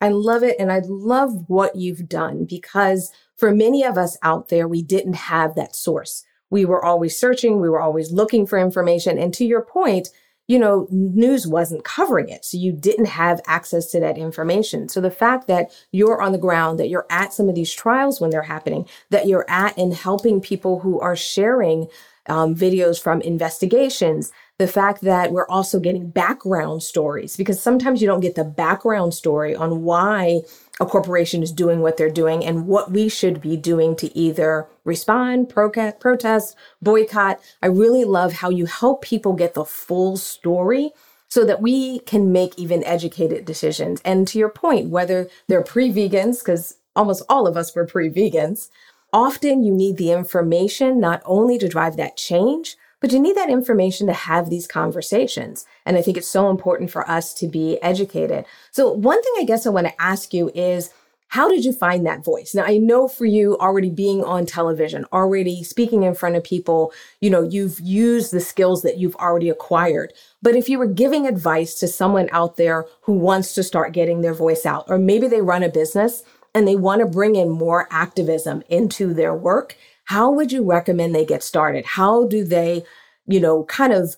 I 0.00 0.08
love 0.08 0.42
it. 0.42 0.56
And 0.58 0.72
I 0.72 0.80
love 0.84 1.30
what 1.48 1.76
you've 1.76 2.08
done 2.08 2.44
because 2.44 3.12
for 3.36 3.54
many 3.54 3.84
of 3.84 3.96
us 3.98 4.16
out 4.22 4.48
there, 4.48 4.66
we 4.66 4.82
didn't 4.82 5.14
have 5.14 5.54
that 5.54 5.76
source. 5.76 6.24
We 6.52 6.66
were 6.66 6.84
always 6.84 7.18
searching, 7.18 7.60
we 7.60 7.70
were 7.70 7.80
always 7.80 8.12
looking 8.12 8.46
for 8.46 8.58
information. 8.58 9.18
And 9.18 9.32
to 9.34 9.44
your 9.44 9.62
point, 9.62 10.10
you 10.48 10.58
know, 10.58 10.86
news 10.90 11.46
wasn't 11.46 11.84
covering 11.84 12.28
it. 12.28 12.44
So 12.44 12.58
you 12.58 12.72
didn't 12.72 13.06
have 13.06 13.40
access 13.46 13.90
to 13.92 14.00
that 14.00 14.18
information. 14.18 14.88
So 14.88 15.00
the 15.00 15.10
fact 15.10 15.46
that 15.46 15.70
you're 15.92 16.20
on 16.20 16.32
the 16.32 16.38
ground, 16.38 16.78
that 16.78 16.88
you're 16.88 17.06
at 17.08 17.32
some 17.32 17.48
of 17.48 17.54
these 17.54 17.72
trials 17.72 18.20
when 18.20 18.30
they're 18.30 18.42
happening, 18.42 18.86
that 19.10 19.26
you're 19.26 19.46
at 19.48 19.78
and 19.78 19.94
helping 19.94 20.40
people 20.40 20.80
who 20.80 21.00
are 21.00 21.16
sharing 21.16 21.86
um, 22.26 22.54
videos 22.54 23.02
from 23.02 23.20
investigations, 23.22 24.30
the 24.58 24.68
fact 24.68 25.00
that 25.02 25.32
we're 25.32 25.48
also 25.48 25.80
getting 25.80 26.10
background 26.10 26.82
stories, 26.82 27.36
because 27.36 27.60
sometimes 27.60 28.00
you 28.00 28.06
don't 28.06 28.20
get 28.20 28.34
the 28.34 28.44
background 28.44 29.14
story 29.14 29.56
on 29.56 29.82
why 29.82 30.42
a 30.82 30.86
corporation 30.86 31.42
is 31.42 31.52
doing 31.52 31.80
what 31.80 31.96
they're 31.96 32.10
doing 32.10 32.44
and 32.44 32.66
what 32.66 32.90
we 32.90 33.08
should 33.08 33.40
be 33.40 33.56
doing 33.56 33.94
to 33.96 34.18
either 34.18 34.66
respond, 34.84 35.48
proca- 35.48 35.98
protest, 36.00 36.56
boycott. 36.82 37.40
I 37.62 37.68
really 37.68 38.04
love 38.04 38.32
how 38.34 38.50
you 38.50 38.66
help 38.66 39.02
people 39.02 39.32
get 39.32 39.54
the 39.54 39.64
full 39.64 40.16
story 40.16 40.90
so 41.28 41.44
that 41.44 41.62
we 41.62 42.00
can 42.00 42.32
make 42.32 42.58
even 42.58 42.84
educated 42.84 43.44
decisions. 43.44 44.02
And 44.04 44.26
to 44.28 44.38
your 44.38 44.50
point, 44.50 44.90
whether 44.90 45.30
they're 45.46 45.62
pre 45.62 45.90
vegans, 45.92 46.40
because 46.40 46.76
almost 46.96 47.22
all 47.28 47.46
of 47.46 47.56
us 47.56 47.74
were 47.74 47.86
pre 47.86 48.10
vegans, 48.10 48.68
Often 49.12 49.62
you 49.62 49.74
need 49.74 49.98
the 49.98 50.10
information 50.10 50.98
not 50.98 51.20
only 51.26 51.58
to 51.58 51.68
drive 51.68 51.96
that 51.96 52.16
change, 52.16 52.76
but 53.02 53.12
you 53.12 53.20
need 53.20 53.36
that 53.36 53.50
information 53.50 54.06
to 54.06 54.14
have 54.14 54.48
these 54.48 54.66
conversations. 54.66 55.66
And 55.84 55.98
I 55.98 56.02
think 56.02 56.16
it's 56.16 56.28
so 56.28 56.48
important 56.48 56.90
for 56.90 57.08
us 57.10 57.34
to 57.34 57.48
be 57.48 57.78
educated. 57.82 58.46
So, 58.70 58.90
one 58.90 59.22
thing 59.22 59.32
I 59.38 59.44
guess 59.44 59.66
I 59.66 59.70
want 59.70 59.88
to 59.88 60.02
ask 60.02 60.32
you 60.32 60.50
is 60.54 60.90
how 61.28 61.48
did 61.48 61.64
you 61.64 61.72
find 61.72 62.06
that 62.06 62.22
voice? 62.22 62.54
Now, 62.54 62.64
I 62.64 62.76
know 62.76 63.08
for 63.08 63.24
you 63.24 63.56
already 63.56 63.88
being 63.88 64.22
on 64.22 64.44
television, 64.44 65.06
already 65.14 65.64
speaking 65.64 66.02
in 66.02 66.14
front 66.14 66.36
of 66.36 66.44
people, 66.44 66.92
you 67.22 67.30
know, 67.30 67.42
you've 67.42 67.80
used 67.80 68.32
the 68.32 68.40
skills 68.40 68.82
that 68.82 68.98
you've 68.98 69.16
already 69.16 69.48
acquired. 69.48 70.12
But 70.42 70.56
if 70.56 70.68
you 70.68 70.78
were 70.78 70.86
giving 70.86 71.26
advice 71.26 71.80
to 71.80 71.88
someone 71.88 72.28
out 72.32 72.58
there 72.58 72.84
who 73.00 73.14
wants 73.14 73.54
to 73.54 73.62
start 73.62 73.94
getting 73.94 74.20
their 74.20 74.34
voice 74.34 74.66
out, 74.66 74.84
or 74.88 74.98
maybe 74.98 75.26
they 75.26 75.40
run 75.40 75.62
a 75.62 75.70
business 75.70 76.22
and 76.54 76.68
they 76.68 76.76
want 76.76 77.00
to 77.00 77.06
bring 77.06 77.34
in 77.34 77.48
more 77.48 77.88
activism 77.90 78.62
into 78.68 79.14
their 79.14 79.34
work, 79.34 79.74
how 80.04 80.30
would 80.30 80.52
you 80.52 80.64
recommend 80.64 81.14
they 81.14 81.24
get 81.24 81.42
started? 81.42 81.84
How 81.84 82.26
do 82.26 82.44
they, 82.44 82.84
you 83.26 83.40
know, 83.40 83.64
kind 83.64 83.92
of 83.92 84.16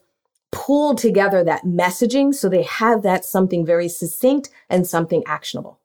pull 0.52 0.94
together 0.94 1.42
that 1.44 1.64
messaging 1.64 2.34
so 2.34 2.48
they 2.48 2.62
have 2.62 3.02
that 3.02 3.24
something 3.24 3.66
very 3.66 3.88
succinct 3.88 4.50
and 4.70 4.86
something 4.86 5.22
actionable? 5.26 5.80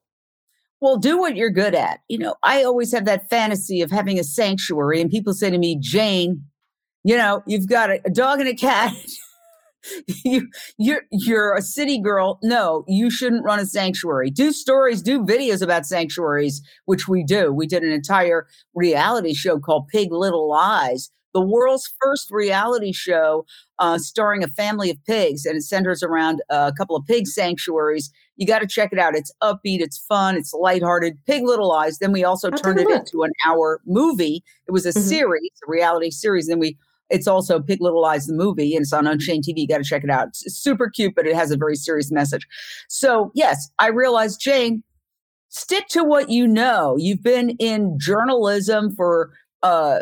Well, 0.82 0.98
do 0.98 1.18
what 1.18 1.36
you're 1.36 1.50
good 1.50 1.76
at. 1.76 2.00
You 2.08 2.20
know, 2.20 2.36
I 2.44 2.64
always 2.64 2.94
have 2.94 3.06
that 3.06 3.30
fantasy 3.30 3.82
of 3.82 3.92
having 3.92 4.18
a 4.18 4.24
sanctuary, 4.24 5.02
and 5.02 5.10
people 5.10 5.34
say 5.34 5.50
to 5.50 5.58
me, 5.58 5.78
Jane, 5.80 6.46
you 7.04 7.18
know, 7.18 7.44
you've 7.46 7.68
got 7.68 7.90
a, 7.90 8.02
a 8.06 8.10
dog 8.10 8.40
and 8.40 8.50
a 8.50 8.54
cat. 8.54 8.94
you 10.26 10.50
you're 10.78 11.04
you're 11.12 11.56
a 11.56 11.62
city 11.62 12.00
girl. 12.00 12.40
No, 12.44 12.84
you 12.88 13.10
shouldn't 13.10 13.44
run 13.44 13.60
a 13.60 13.66
sanctuary. 13.66 14.30
Do 14.30 14.52
stories, 14.52 15.02
do 15.02 15.24
videos 15.24 15.62
about 15.62 15.86
sanctuaries, 15.86 16.62
which 16.86 17.08
we 17.08 17.24
do. 17.24 17.52
We 17.52 17.68
did 17.68 17.84
an 17.84 17.92
entire 17.92 18.48
reality 18.74 19.34
show 19.34 19.60
called 19.60 19.88
Pig 19.88 20.12
Little 20.12 20.50
Lies, 20.50 21.10
the 21.34 21.42
world's 21.42 21.92
first 22.02 22.32
reality 22.32 22.92
show 22.92 23.46
uh, 23.78 23.98
starring 23.98 24.44
a 24.44 24.48
family 24.48 24.90
of 24.90 24.98
pigs, 25.06 25.46
and 25.46 25.56
it 25.58 25.62
centers 25.62 26.02
around 26.04 26.42
a 26.50 26.74
couple 26.76 26.96
of 26.96 27.06
pig 27.06 27.28
sanctuaries. 27.28 28.12
You 28.36 28.48
got 28.48 28.60
to 28.60 28.68
check 28.68 28.92
it 28.92 29.00
out. 29.00 29.16
It's 29.16 29.32
upbeat, 29.44 29.80
it's 29.80 29.98
fun, 29.98 30.36
it's 30.36 30.54
lighthearted. 30.54 31.18
Pig 31.26 31.44
Little 31.44 31.70
Lies. 31.70 32.00
Then 32.00 32.12
we 32.12 32.24
also 32.24 32.50
I'll 32.52 32.58
turned 32.58 32.80
it 32.80 32.90
into 32.90 33.24
an 33.24 33.32
hour 33.46 33.82
movie. 33.86 34.44
It 34.68 34.72
was 34.72 34.86
a 34.86 34.90
mm-hmm. 34.90 35.02
series, 35.02 35.52
a 35.68 35.70
reality 35.70 36.10
series. 36.10 36.48
Then 36.48 36.60
we 36.60 36.78
it's 37.10 37.28
also 37.28 37.60
Pig 37.60 37.82
Little 37.82 38.02
Lies, 38.02 38.28
the 38.28 38.34
movie, 38.34 38.76
and 38.76 38.84
it's 38.84 38.94
on 38.94 39.08
Unchained 39.08 39.44
TV. 39.44 39.60
You 39.60 39.68
got 39.68 39.78
to 39.80 39.84
check 39.84 40.04
it 40.04 40.10
out. 40.10 40.30
It's 40.30 40.58
super 40.58 40.90
cute, 40.90 41.16
but 41.16 41.26
it 41.26 41.36
has 41.36 41.52
a 41.52 41.58
very 41.58 41.76
serious 41.76 42.12
message. 42.12 42.48
So, 42.88 43.32
yes, 43.34 43.70
I 43.80 43.88
realized, 43.88 44.40
Jane, 44.40 44.84
stick 45.50 45.88
to 45.90 46.04
what 46.04 46.30
you 46.30 46.48
know. 46.48 46.96
You've 46.98 47.24
been 47.24 47.52
in 47.60 47.98
journalism 48.00 48.96
for, 48.96 49.32
uh, 49.64 50.02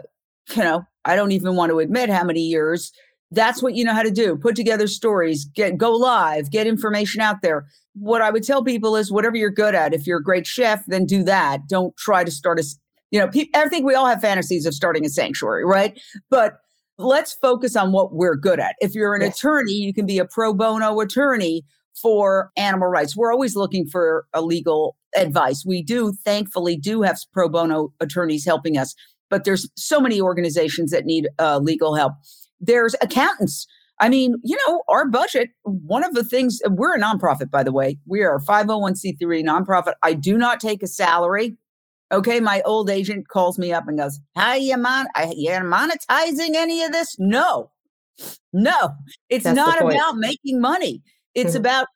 you 0.56 0.64
know, 0.64 0.86
I 1.06 1.16
don't 1.16 1.32
even 1.32 1.56
want 1.56 1.72
to 1.72 1.80
admit 1.80 2.10
how 2.10 2.24
many 2.24 2.42
years. 2.42 2.92
That's 3.32 3.62
what 3.62 3.76
you 3.76 3.84
know 3.84 3.94
how 3.94 4.04
to 4.04 4.12
do. 4.12 4.38
Put 4.38 4.56
together 4.56 4.88
stories, 4.88 5.46
get 5.46 5.78
go 5.78 5.92
live, 5.92 6.50
get 6.50 6.68
information 6.68 7.22
out 7.22 7.42
there. 7.42 7.68
What 7.94 8.22
I 8.22 8.30
would 8.30 8.44
tell 8.44 8.64
people 8.64 8.96
is 8.96 9.12
whatever 9.12 9.36
you're 9.36 9.50
good 9.50 9.76
at. 9.76 9.94
If 9.94 10.08
you're 10.08 10.20
a 10.20 10.24
great 10.24 10.48
chef, 10.48 10.86
then 10.86 11.06
do 11.06 11.24
that. 11.24 11.68
Don't 11.68 11.96
try 11.98 12.24
to 12.24 12.32
start 12.32 12.60
a 12.60 12.64
you 13.12 13.20
know, 13.20 13.28
pe- 13.28 13.50
I 13.54 13.70
think 13.70 13.86
we 13.86 13.96
all 13.96 14.06
have 14.06 14.22
fantasies 14.22 14.66
of 14.66 14.74
starting 14.74 15.06
a 15.06 15.10
sanctuary, 15.10 15.66
right? 15.66 16.00
But 16.30 16.60
let's 16.98 17.34
focus 17.34 17.76
on 17.76 17.92
what 17.92 18.14
we're 18.14 18.36
good 18.36 18.60
at. 18.60 18.76
If 18.80 18.96
you're 18.96 19.16
an 19.16 19.22
yes. 19.22 19.38
attorney, 19.38 19.74
you 19.74 19.94
can 19.94 20.06
be 20.06 20.20
a 20.20 20.26
pro 20.26 20.54
bono 20.54 21.00
attorney 21.00 21.64
for 22.02 22.52
animal 22.58 22.88
rights. 22.88 23.16
We're 23.16 23.32
always 23.32 23.56
looking 23.56 23.88
for 23.88 24.26
a 24.34 24.42
legal 24.42 24.96
advice. 25.16 25.64
We 25.66 25.84
do, 25.84 26.14
thankfully, 26.26 26.78
do 26.78 27.02
have 27.02 27.18
pro 27.34 27.50
bono 27.50 27.94
attorneys 28.00 28.46
helping 28.46 28.78
us, 28.78 28.94
but 29.30 29.44
there's 29.44 29.70
so 29.76 30.00
many 30.00 30.22
organizations 30.22 30.92
that 30.92 31.06
need 31.06 31.28
uh, 31.40 31.60
legal 31.60 31.96
help. 31.96 32.14
There's 32.60 32.96
accountants. 33.02 33.68
I 34.00 34.10
mean, 34.10 34.36
you 34.44 34.58
know, 34.68 34.84
our 34.88 35.08
budget, 35.08 35.50
one 35.64 36.04
of 36.04 36.14
the 36.14 36.24
things, 36.24 36.60
we're 36.70 36.96
a 36.96 37.00
nonprofit, 37.00 37.50
by 37.50 37.64
the 37.64 37.72
way. 37.72 37.98
We 38.06 38.22
are 38.22 38.36
a 38.36 38.42
501c3 38.42 39.18
nonprofit. 39.44 39.94
I 40.04 40.14
do 40.14 40.38
not 40.38 40.60
take 40.60 40.84
a 40.84 40.88
salary. 40.88 41.58
Okay, 42.12 42.40
my 42.40 42.62
old 42.64 42.90
agent 42.90 43.28
calls 43.28 43.60
me 43.60 43.74
up 43.74 43.88
and 43.88 43.98
goes, 43.98 44.20
"How 44.36 44.54
you 44.54 44.78
mon? 44.78 45.08
Are 45.16 45.34
you 45.34 45.52
monetizing 45.52 46.56
any 46.56 46.84
of 46.84 46.92
this?" 46.92 47.16
No, 47.20 47.72
no, 48.54 48.92
it's 49.30 49.44
That's 49.44 49.56
not 49.56 49.82
about 49.82 50.18
making 50.18 50.62
money. 50.62 51.02
It's 51.36 51.52
mm-hmm. 51.52 51.60
about 51.60 51.88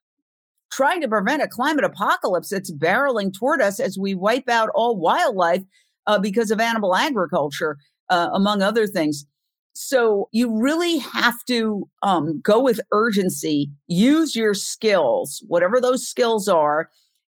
trying 0.71 1.01
to 1.01 1.07
prevent 1.07 1.41
a 1.41 1.47
climate 1.47 1.83
apocalypse 1.83 2.49
that's 2.49 2.71
barreling 2.71 3.33
toward 3.33 3.61
us 3.61 3.79
as 3.79 3.97
we 3.97 4.15
wipe 4.15 4.49
out 4.49 4.69
all 4.73 4.97
wildlife 4.97 5.63
uh, 6.07 6.19
because 6.19 6.51
of 6.51 6.59
animal 6.59 6.95
agriculture, 6.95 7.77
uh, 8.09 8.29
among 8.33 8.61
other 8.61 8.87
things. 8.87 9.25
So 9.73 10.27
you 10.31 10.61
really 10.61 10.97
have 10.99 11.43
to 11.47 11.87
um, 12.01 12.41
go 12.41 12.61
with 12.61 12.81
urgency, 12.91 13.71
use 13.87 14.35
your 14.35 14.53
skills, 14.53 15.43
whatever 15.47 15.79
those 15.79 16.07
skills 16.07 16.47
are, 16.47 16.89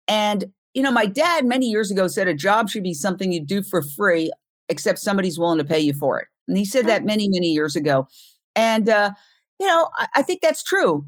and 0.07 0.45
you 0.77 0.83
know, 0.83 0.93
my 0.93 1.07
dad 1.07 1.47
many 1.47 1.67
years 1.71 1.91
ago 1.91 2.07
said 2.07 2.29
a 2.29 2.35
job 2.35 2.69
should 2.69 2.83
be 2.83 2.93
something 2.93 3.33
you 3.33 3.43
do 3.43 3.63
for 3.63 3.81
free, 3.81 4.31
except 4.69 4.99
somebody's 4.99 5.39
willing 5.39 5.57
to 5.57 5.65
pay 5.65 5.81
you 5.81 5.95
for 5.95 6.21
it. 6.21 6.29
And 6.47 6.59
he 6.59 6.67
said 6.67 6.87
that 6.87 7.03
many, 7.03 7.31
many 7.31 7.47
years 7.47 7.75
ago. 7.75 8.07
And, 8.55 8.91
uh, 8.91 9.13
you 9.59 9.67
know, 9.67 9.89
I, 9.97 10.07
I 10.17 10.23
think 10.23 10.43
that's 10.43 10.63
true. 10.63 11.07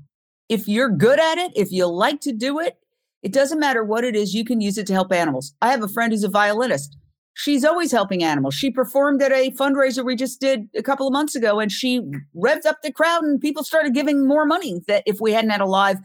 If 0.49 0.67
you're 0.67 0.89
good 0.89 1.21
at 1.21 1.37
it, 1.37 1.53
if 1.55 1.71
you 1.71 1.85
like 1.85 2.23
to 2.23 2.33
do 2.33 2.59
it, 2.59 2.79
it 3.23 3.31
doesn't 3.31 3.61
matter 3.61 3.85
what 3.85 4.05
it 4.05 4.17
is, 4.17 4.33
you 4.33 4.43
can 4.43 4.63
use 4.63 4.79
it 4.79 4.87
to 4.87 4.95
help 4.95 5.13
animals. 5.13 5.53
I 5.61 5.71
have 5.71 5.83
a 5.83 5.89
friend 5.89 6.15
who's 6.15 6.25
a 6.25 6.31
violinist. 6.31 6.97
She's 7.35 7.63
always 7.63 7.93
helping 7.93 8.25
animals. 8.25 8.55
She 8.55 8.71
performed 8.71 9.21
at 9.21 9.33
a 9.33 9.51
fundraiser 9.51 10.03
we 10.03 10.17
just 10.17 10.41
did 10.41 10.67
a 10.77 10.83
couple 10.83 11.07
of 11.07 11.13
months 11.13 11.37
ago, 11.37 11.61
and 11.61 11.71
she 11.71 12.01
revved 12.35 12.65
up 12.65 12.79
the 12.83 12.91
crowd, 12.91 13.23
and 13.23 13.39
people 13.39 13.65
started 13.65 13.93
giving 13.93 14.27
more 14.27 14.47
money 14.47 14.81
that 14.89 15.03
if 15.05 15.21
we 15.21 15.33
hadn't 15.33 15.51
had 15.51 15.61
a 15.61 15.67
live 15.67 15.99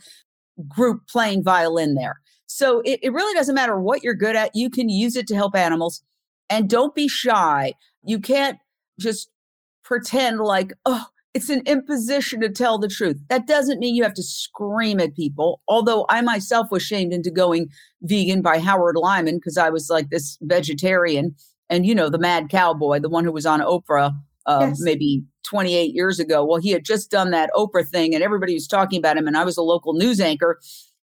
group 0.68 1.08
playing 1.08 1.44
violin 1.44 1.96
there. 1.96 2.20
So 2.54 2.82
it, 2.82 3.00
it 3.02 3.12
really 3.12 3.34
doesn't 3.34 3.56
matter 3.56 3.80
what 3.80 4.04
you're 4.04 4.14
good 4.14 4.36
at. 4.36 4.52
You 4.54 4.70
can 4.70 4.88
use 4.88 5.16
it 5.16 5.26
to 5.28 5.36
help 5.36 5.56
animals. 5.56 6.04
And 6.52 6.70
don't 6.70 6.94
be 6.94 7.08
shy. 7.08 7.74
You 8.04 8.20
can't 8.20 8.60
just 9.00 9.32
pretend 9.84 10.40
like, 10.40 10.72
oh, 10.86 11.08
it's 11.34 11.50
an 11.50 11.64
imposition 11.66 12.42
to 12.42 12.50
tell 12.50 12.78
the 12.78 12.88
truth. 12.88 13.20
That 13.28 13.48
doesn't 13.48 13.80
mean 13.80 13.96
you 13.96 14.04
have 14.04 14.14
to 14.14 14.22
scream 14.22 15.00
at 15.00 15.16
people. 15.16 15.62
Although 15.68 16.06
I 16.10 16.22
myself 16.22 16.68
was 16.70 16.84
shamed 16.84 17.12
into 17.12 17.32
going 17.32 17.70
vegan 18.04 18.44
by 18.44 18.60
Howard 18.60 18.98
Lyman 18.98 19.38
because 19.38 19.58
I 19.58 19.72
was 19.72 19.90
like 19.90 20.12
this 20.12 20.38
vegetarian. 20.44 21.36
And, 21.72 21.88
you 21.88 21.96
know, 21.96 22.08
the 22.08 22.20
mad 22.20 22.50
cowboy, 22.50 23.00
the 23.00 23.10
one 23.10 23.26
who 23.26 23.32
was 23.32 23.48
on 23.48 23.62
Oprah 23.62 24.14
uh, 24.46 24.68
yes. 24.70 24.80
maybe 24.80 25.24
28 25.48 25.96
years 25.96 26.20
ago. 26.20 26.46
Well, 26.46 26.62
he 26.62 26.70
had 26.70 26.86
just 26.86 27.10
done 27.10 27.32
that 27.32 27.50
Oprah 27.56 27.88
thing 27.88 28.14
and 28.14 28.24
everybody 28.24 28.54
was 28.54 28.68
talking 28.68 29.00
about 29.00 29.18
him. 29.18 29.26
And 29.26 29.36
I 29.36 29.44
was 29.44 29.58
a 29.58 29.64
local 29.64 29.94
news 29.94 30.22
anchor 30.22 30.60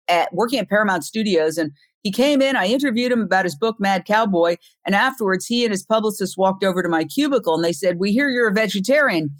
at 0.08 0.32
working 0.32 0.58
at 0.58 0.68
Paramount 0.68 1.04
Studios 1.04 1.58
and 1.58 1.72
he 2.02 2.12
came 2.12 2.40
in, 2.40 2.56
I 2.56 2.66
interviewed 2.66 3.12
him 3.12 3.22
about 3.22 3.44
his 3.44 3.56
book, 3.56 3.78
Mad 3.80 4.04
Cowboy. 4.04 4.56
And 4.86 4.94
afterwards, 4.94 5.46
he 5.46 5.64
and 5.64 5.72
his 5.72 5.84
publicist 5.84 6.38
walked 6.38 6.64
over 6.64 6.82
to 6.82 6.88
my 6.88 7.04
cubicle 7.04 7.54
and 7.54 7.64
they 7.64 7.72
said, 7.72 7.98
We 7.98 8.12
hear 8.12 8.28
you're 8.28 8.48
a 8.48 8.54
vegetarian. 8.54 9.30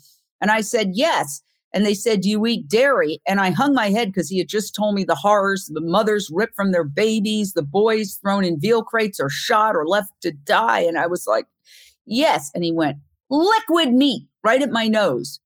And 0.41 0.51
I 0.51 0.61
said, 0.61 0.91
Yes. 0.93 1.41
And 1.73 1.85
they 1.85 1.95
said, 1.95 2.23
Do 2.23 2.31
you 2.31 2.45
eat 2.47 2.69
dairy? 2.69 3.21
And 3.27 3.41
I 3.41 3.51
hung 3.51 3.75
my 3.75 3.91
head 3.91 4.09
because 4.09 4.29
he 4.29 4.39
had 4.39 4.49
just 4.49 4.75
told 4.75 4.95
me 4.95 5.05
the 5.05 5.15
horrors 5.15 5.71
the 5.73 5.81
mothers 5.81 6.31
ripped 6.33 6.57
from 6.57 6.73
their 6.73 6.85
babies, 6.85 7.53
the 7.53 7.63
boys 7.63 8.19
thrown 8.21 8.45
in 8.45 8.61
veal 8.61 8.83
crates 8.83 9.21
or 9.21 9.31
shot 9.31 9.77
or 9.77 9.87
left 9.87 10.11
to 10.23 10.33
die. 10.33 10.81
And 10.81 10.99
I 10.99 11.07
was 11.07 11.27
like, 11.27 11.47
Yes. 12.07 12.51
And 12.55 12.65
he 12.65 12.73
went, 12.73 12.99
Liquid 13.31 13.93
meat 13.93 14.27
right 14.43 14.63
at 14.63 14.71
my 14.71 14.89
nose. 14.89 15.39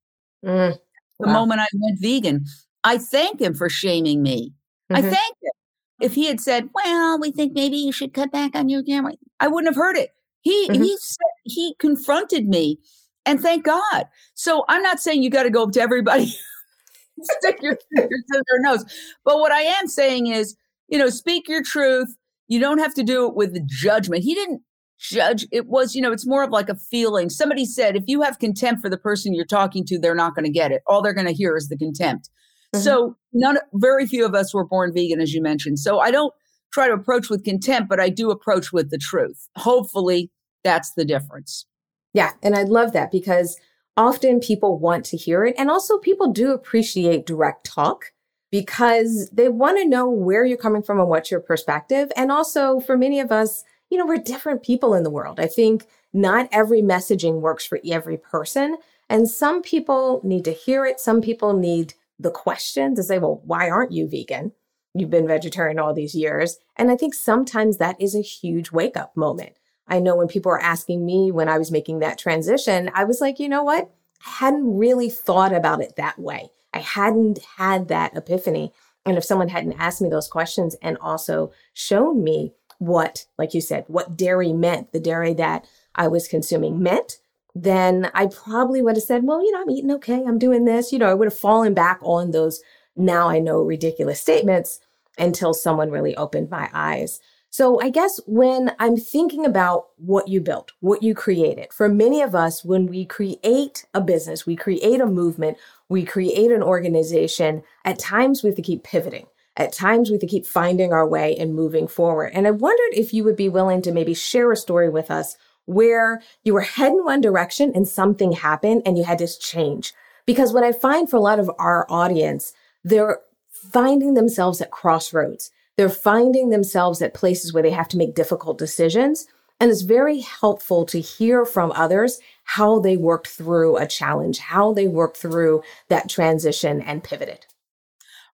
Mm, 0.45 0.79
the 1.21 1.27
wow. 1.27 1.33
moment 1.33 1.61
I 1.61 1.67
went 1.75 2.01
vegan, 2.01 2.45
I 2.85 2.99
thank 2.99 3.41
him 3.41 3.55
for 3.55 3.69
shaming 3.69 4.23
me 4.23 4.55
Mm-hmm. 4.95 5.07
I 5.07 5.11
thank 5.11 5.37
him. 5.43 5.53
If 6.01 6.15
he 6.15 6.27
had 6.27 6.41
said, 6.41 6.69
"Well, 6.75 7.21
we 7.21 7.31
think 7.31 7.53
maybe 7.53 7.77
you 7.77 7.93
should 7.93 8.13
cut 8.13 8.33
back 8.33 8.55
on 8.55 8.69
your 8.69 8.83
gambling," 8.83 9.19
I 9.41 9.49
wouldn't 9.49 9.73
have 9.73 9.81
heard 9.81 9.97
it. 9.97 10.11
He 10.41 10.69
mm-hmm. 10.69 10.83
he 10.83 10.97
said, 10.99 11.27
he 11.45 11.75
confronted 11.79 12.49
me, 12.49 12.79
and 13.25 13.41
thank 13.41 13.65
God. 13.65 14.07
So 14.35 14.65
I'm 14.69 14.83
not 14.83 15.01
saying 15.01 15.23
you 15.23 15.31
got 15.31 15.45
to 15.45 15.51
go 15.51 15.65
up 15.65 15.73
to 15.73 15.81
everybody, 15.81 16.27
stick 17.23 17.59
your 17.63 17.79
fingers 17.95 18.25
in 18.35 18.43
their 18.51 18.61
nose. 18.61 18.85
But 19.25 19.39
what 19.39 19.53
I 19.53 19.63
am 19.63 19.87
saying 19.87 20.27
is, 20.27 20.57
you 20.89 20.99
know, 20.99 21.09
speak 21.09 21.49
your 21.49 21.63
truth. 21.63 22.17
You 22.49 22.61
don't 22.61 22.79
have 22.79 22.95
to 22.95 23.03
do 23.03 23.27
it 23.27 23.35
with 23.35 23.67
judgment. 23.69 24.25
He 24.25 24.35
didn't 24.35 24.63
judge. 24.99 25.47
It 25.51 25.67
was, 25.67 25.95
you 25.95 26.03
know, 26.03 26.13
it's 26.13 26.27
more 26.27 26.43
of 26.43 26.51
like 26.51 26.69
a 26.69 26.77
feeling. 26.77 27.31
Somebody 27.31 27.65
said, 27.65 27.97
if 27.97 28.05
you 28.07 28.23
have 28.23 28.39
contempt 28.39 28.83
for 28.83 28.89
the 28.89 28.99
person 28.99 29.35
you're 29.35 29.45
talking 29.45 29.85
to, 29.87 29.99
they're 29.99 30.15
not 30.15 30.35
going 30.35 30.45
to 30.45 30.51
get 30.51 30.73
it. 30.73 30.83
All 30.87 31.03
they're 31.03 31.15
going 31.15 31.27
to 31.27 31.33
hear 31.33 31.57
is 31.57 31.69
the 31.69 31.77
contempt. 31.77 32.29
Mm-hmm. 32.75 32.83
So 32.83 33.17
none, 33.33 33.59
very 33.75 34.07
few 34.07 34.25
of 34.25 34.35
us 34.35 34.55
were 34.55 34.65
born 34.65 34.93
vegan, 34.93 35.21
as 35.21 35.33
you 35.33 35.43
mentioned. 35.43 35.79
So 35.79 35.99
I 35.99 36.11
don't 36.11 36.33
try 36.73 36.89
to 36.89 36.95
approach 36.95 37.29
with 37.29 37.45
contempt, 37.45 37.89
but 37.89 38.01
I 38.01 38.09
do 38.09 38.31
approach 38.31 38.73
with 38.73 38.91
the 38.91 38.99
truth. 38.99 39.49
Hopefully, 39.57 40.31
that's 40.65 40.93
the 40.95 41.05
difference. 41.05 41.67
Yeah, 42.15 42.33
and 42.43 42.55
I 42.55 42.63
love 42.63 42.93
that 42.93 43.11
because 43.11 43.59
often 43.97 44.41
people 44.41 44.79
want 44.79 45.05
to 45.07 45.17
hear 45.17 45.45
it, 45.45 45.55
and 45.59 45.71
also 45.71 45.99
people 45.99 46.33
do 46.33 46.53
appreciate 46.53 47.27
direct 47.27 47.67
talk 47.67 48.13
because 48.51 49.31
they 49.33 49.49
want 49.49 49.79
to 49.79 49.89
know 49.89 50.09
where 50.09 50.45
you're 50.45 50.59
coming 50.59 50.83
from 50.83 51.01
and 51.01 51.09
what's 51.09 51.31
your 51.31 51.41
perspective. 51.41 52.13
And 52.17 52.31
also, 52.31 52.81
for 52.81 52.99
many 52.99 53.19
of 53.19 53.33
us, 53.33 53.65
you 53.91 53.99
know, 53.99 54.07
we're 54.07 54.19
different 54.19 54.63
people 54.63 54.95
in 54.95 55.03
the 55.03 55.11
world. 55.11 55.41
I 55.41 55.47
think 55.47 55.87
not 56.13 56.49
every 56.53 56.83
messaging 56.83 57.41
works 57.41 57.67
for 57.67 57.81
every 57.91 58.19
person. 58.19 58.77
And 59.09 59.29
some 59.29 59.63
people 59.63 60.21
need 60.23 60.45
to 60.45 60.53
hear 60.53 60.85
it. 60.85 61.01
Some 61.01 61.21
people 61.21 61.55
need 61.55 61.95
the 62.23 62.31
question 62.31 62.95
to 62.95 63.03
say, 63.03 63.19
well, 63.19 63.43
why 63.45 63.69
aren't 63.69 63.93
you 63.93 64.09
vegan? 64.09 64.53
You've 64.95 65.11
been 65.11 65.27
vegetarian 65.27 65.79
all 65.79 65.95
these 65.95 66.15
years. 66.15 66.59
And 66.77 66.91
I 66.91 66.97
think 66.97 67.15
sometimes 67.15 67.79
that 67.79 68.01
is 68.01 68.15
a 68.15 68.23
huge 68.23 68.71
wake 68.73 68.97
up 68.97 69.17
moment. 69.17 69.53
I 69.89 69.99
know 69.99 70.17
when 70.17 70.29
people 70.29 70.51
were 70.51 70.61
asking 70.61 71.05
me 71.05 71.31
when 71.33 71.49
I 71.49 71.59
was 71.59 71.71
making 71.71 71.99
that 71.99 72.19
transition, 72.19 72.91
I 72.95 73.05
was 73.05 73.21
like, 73.21 73.39
you 73.39 73.49
know 73.49 73.63
what? 73.63 73.91
I 74.27 74.31
hadn't 74.31 74.77
really 74.77 75.11
thought 75.11 75.53
about 75.53 75.81
it 75.81 75.97
that 75.97 76.19
way. 76.19 76.51
I 76.73 76.79
hadn't 76.79 77.41
had 77.57 77.89
that 77.89 78.17
epiphany. 78.17 78.73
And 79.05 79.19
if 79.19 79.25
someone 79.25 79.49
hadn't 79.49 79.81
asked 79.81 80.01
me 80.01 80.09
those 80.09 80.29
questions 80.29 80.77
and 80.81 80.97
also 80.99 81.53
shown 81.75 82.23
me 82.23 82.53
what, 82.79 83.27
like 83.39 83.55
you 83.55 83.61
said, 83.61 83.85
what 83.89 84.17
dairy 84.17 84.53
meant, 84.53 84.93
the 84.93 85.01
dairy 85.01 85.35
that 85.35 85.67
I 85.95 86.09
was 86.09 86.29
consuming 86.29 86.83
meant, 86.83 87.19
then 87.55 88.11
I 88.15 88.27
probably 88.27 88.83
would 88.83 88.97
have 88.97 89.05
said, 89.05 89.25
well, 89.25 89.45
you 89.45 89.53
know, 89.53 89.63
I'm 89.63 89.71
eating 89.71 89.91
okay. 89.93 90.23
I'm 90.27 90.39
doing 90.39 90.65
this. 90.65 90.93
You 90.93 90.99
know, 90.99 91.11
I 91.11 91.15
would 91.15 91.27
have 91.27 91.39
fallen 91.39 91.75
back 91.75 91.99
on 92.03 92.31
those 92.31 92.63
now 92.97 93.29
I 93.29 93.39
know 93.39 93.63
ridiculous 93.63 94.21
statements 94.21 94.81
until 95.19 95.55
someone 95.55 95.91
really 95.91 96.17
opened 96.17 96.51
my 96.51 96.71
eyes. 96.73 97.21
So 97.51 97.79
I 97.83 97.91
guess 97.91 98.19
when 98.27 98.73
I'm 98.79 98.97
thinking 98.97 99.45
about 99.45 99.89
what 99.97 100.29
you 100.29 100.41
built, 100.41 100.73
what 100.81 101.03
you 101.03 101.15
created, 101.15 101.71
for 101.73 101.87
many 101.87 102.23
of 102.23 102.35
us, 102.35 102.65
when 102.65 102.87
we 102.87 103.05
create 103.05 103.85
a 103.93 104.01
business, 104.01 104.47
we 104.47 104.57
create 104.57 105.03
a 105.03 105.07
movement, 105.07 105.59
we 105.91 106.03
create 106.03 106.51
an 106.51 106.63
organization, 106.63 107.63
at 107.85 107.99
times 107.99 108.43
we 108.43 108.49
have 108.49 108.57
to 108.57 108.63
keep 108.63 108.85
pivoting. 108.85 109.27
At 109.59 109.75
times 109.75 110.09
we 110.09 110.15
have 110.15 110.23
to 110.23 110.27
keep 110.27 110.47
finding 110.47 110.95
our 110.95 111.07
way 111.07 111.37
and 111.37 111.55
moving 111.55 111.87
forward. 111.87 112.31
And 112.33 112.47
I 112.47 112.53
wondered 112.53 112.99
if 112.99 113.13
you 113.13 113.23
would 113.25 113.37
be 113.37 113.51
willing 113.51 113.83
to 113.83 113.93
maybe 113.93 114.15
share 114.15 114.51
a 114.51 114.57
story 114.57 114.89
with 114.89 115.11
us 115.11 115.37
where 115.67 116.23
you 116.45 116.55
were 116.55 116.61
heading 116.61 117.05
one 117.05 117.21
direction 117.21 117.73
and 117.75 117.87
something 117.87 118.33
happened 118.33 118.83
and 118.85 118.99
you 118.99 119.05
had 119.05 119.19
to 119.19 119.39
change. 119.39 119.93
Because 120.27 120.53
what 120.53 120.65
I 120.65 120.73
find 120.73 121.09
for 121.09 121.17
a 121.17 121.21
lot 121.21 121.39
of 121.39 121.51
our 121.59 121.87
audience, 121.89 122.53
they're 122.85 123.21
finding 123.51 124.15
themselves 124.15 124.61
at 124.61 124.71
crossroads 124.71 125.51
they're 125.77 125.89
finding 125.89 126.51
themselves 126.51 127.01
at 127.01 127.15
places 127.15 127.53
where 127.53 127.63
they 127.63 127.71
have 127.71 127.89
to 127.89 127.97
make 127.97 128.15
difficult 128.15 128.59
decisions. 128.59 129.27
And 129.59 129.71
it's 129.71 129.83
very 129.83 130.21
helpful 130.21 130.85
to 130.87 131.01
hear 131.01 131.45
from 131.45 131.73
others 131.73 132.19
how 132.45 132.81
they 132.81 132.97
worked 132.97 133.29
through 133.29 133.77
a 133.77 133.87
challenge, 133.87 134.39
how 134.39 134.73
they 134.73 134.89
worked 134.89 135.17
through 135.17 135.63
that 135.89 136.09
transition 136.09 136.81
and 136.81 137.05
pivoted. 137.05 137.47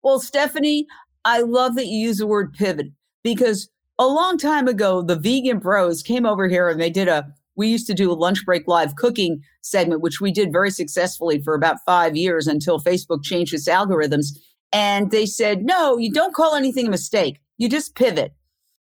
Well, 0.03 0.19
Stephanie, 0.19 0.88
I 1.25 1.41
love 1.41 1.75
that 1.75 1.88
you 1.88 1.98
use 1.98 2.17
the 2.17 2.27
word 2.27 2.53
pivot 2.53 2.88
because 3.24 3.69
a 4.00 4.08
long 4.08 4.38
time 4.38 4.68
ago, 4.68 5.01
the 5.01 5.16
vegan 5.16 5.60
bros 5.60 6.04
came 6.04 6.25
over 6.25 6.48
here 6.48 6.70
and 6.70 6.80
they 6.80 6.89
did 6.89 7.08
a, 7.08 7.27
we 7.56 7.68
used 7.68 7.88
to 7.88 7.94
do 7.94 8.12
a 8.12 8.13
lunch 8.13 8.46
break 8.46 8.68
live 8.68 8.96
cooking 8.96 9.42
segment, 9.62 10.01
which 10.01 10.22
we 10.22 10.32
did 10.32 10.51
very 10.51 10.70
successfully 10.70 11.42
for 11.42 11.56
about 11.56 11.77
five 11.86 12.16
years 12.16 12.48
until 12.48 12.80
Facebook 12.80 13.24
changed 13.24 13.54
its 13.54 13.68
algorithms. 13.68 14.38
And 14.72 15.12
they 15.12 15.25
said, 15.25 15.63
no, 15.63 15.98
you 15.98 16.12
don't 16.12 16.36
call 16.36 16.54
anything 16.54 16.88
a 16.88 16.92
mistake. 16.92 17.39
You 17.58 17.70
just 17.70 17.96
pivot. 17.96 18.34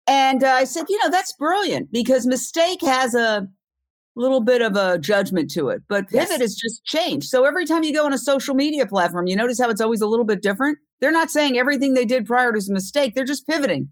And 0.08 0.44
uh, 0.44 0.48
I 0.48 0.64
said, 0.64 0.86
you 0.90 0.98
know, 1.00 1.10
that's 1.10 1.34
brilliant 1.34 1.92
because 1.92 2.26
mistake 2.26 2.82
has 2.82 3.14
a 3.14 3.48
little 4.16 4.42
bit 4.42 4.62
of 4.62 4.76
a 4.76 4.98
judgment 4.98 5.52
to 5.52 5.70
it, 5.70 5.82
but 5.88 6.10
pivot 6.10 6.40
yes. 6.40 6.42
is 6.42 6.56
just 6.56 6.84
change. 6.86 7.26
So 7.26 7.46
every 7.46 7.66
time 7.66 7.84
you 7.84 7.94
go 7.94 8.06
on 8.06 8.14
a 8.14 8.18
social 8.18 8.56
media 8.56 8.86
platform, 8.86 9.28
you 9.28 9.36
notice 9.36 9.60
how 9.60 9.70
it's 9.70 9.82
always 9.82 10.02
a 10.02 10.08
little 10.08 10.26
bit 10.26 10.42
different. 10.42 10.78
They're 11.00 11.12
not 11.12 11.32
saying 11.32 11.58
everything 11.58 11.94
they 11.94 12.06
did 12.06 12.26
prior 12.26 12.52
to 12.52 12.58
is 12.58 12.70
a 12.70 12.74
mistake. 12.74 13.16
They're 13.16 13.26
just 13.26 13.48
pivoting. 13.48 13.90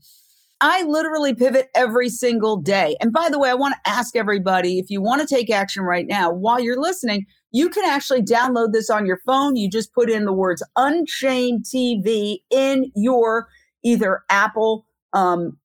I 0.62 0.84
literally 0.84 1.34
pivot 1.34 1.70
every 1.74 2.10
single 2.10 2.58
day. 2.58 2.98
And 3.00 3.14
by 3.14 3.30
the 3.30 3.40
way, 3.40 3.50
I 3.50 3.54
want 3.54 3.76
to 3.76 3.92
ask 3.92 4.16
everybody 4.16 4.78
if 4.78 4.90
you 4.90 5.02
want 5.02 5.22
to 5.22 5.36
take 5.36 5.50
action 5.50 5.84
right 5.84 6.06
now 6.06 6.32
while 6.32 6.60
you're 6.60 6.80
listening, 6.80 7.26
you 7.52 7.70
can 7.70 7.86
actually 7.86 8.22
download 8.22 8.74
this 8.74 8.90
on 8.90 9.06
your 9.06 9.20
phone. 9.26 9.56
You 9.56 9.70
just 9.70 9.94
put 9.94 10.10
in 10.10 10.26
the 10.26 10.34
words 10.34 10.62
Unchained 10.76 11.64
TV 11.64 12.40
in 12.52 12.92
your 12.96 13.48
either 13.84 14.24
Apple, 14.30 14.86
um, 15.14 15.58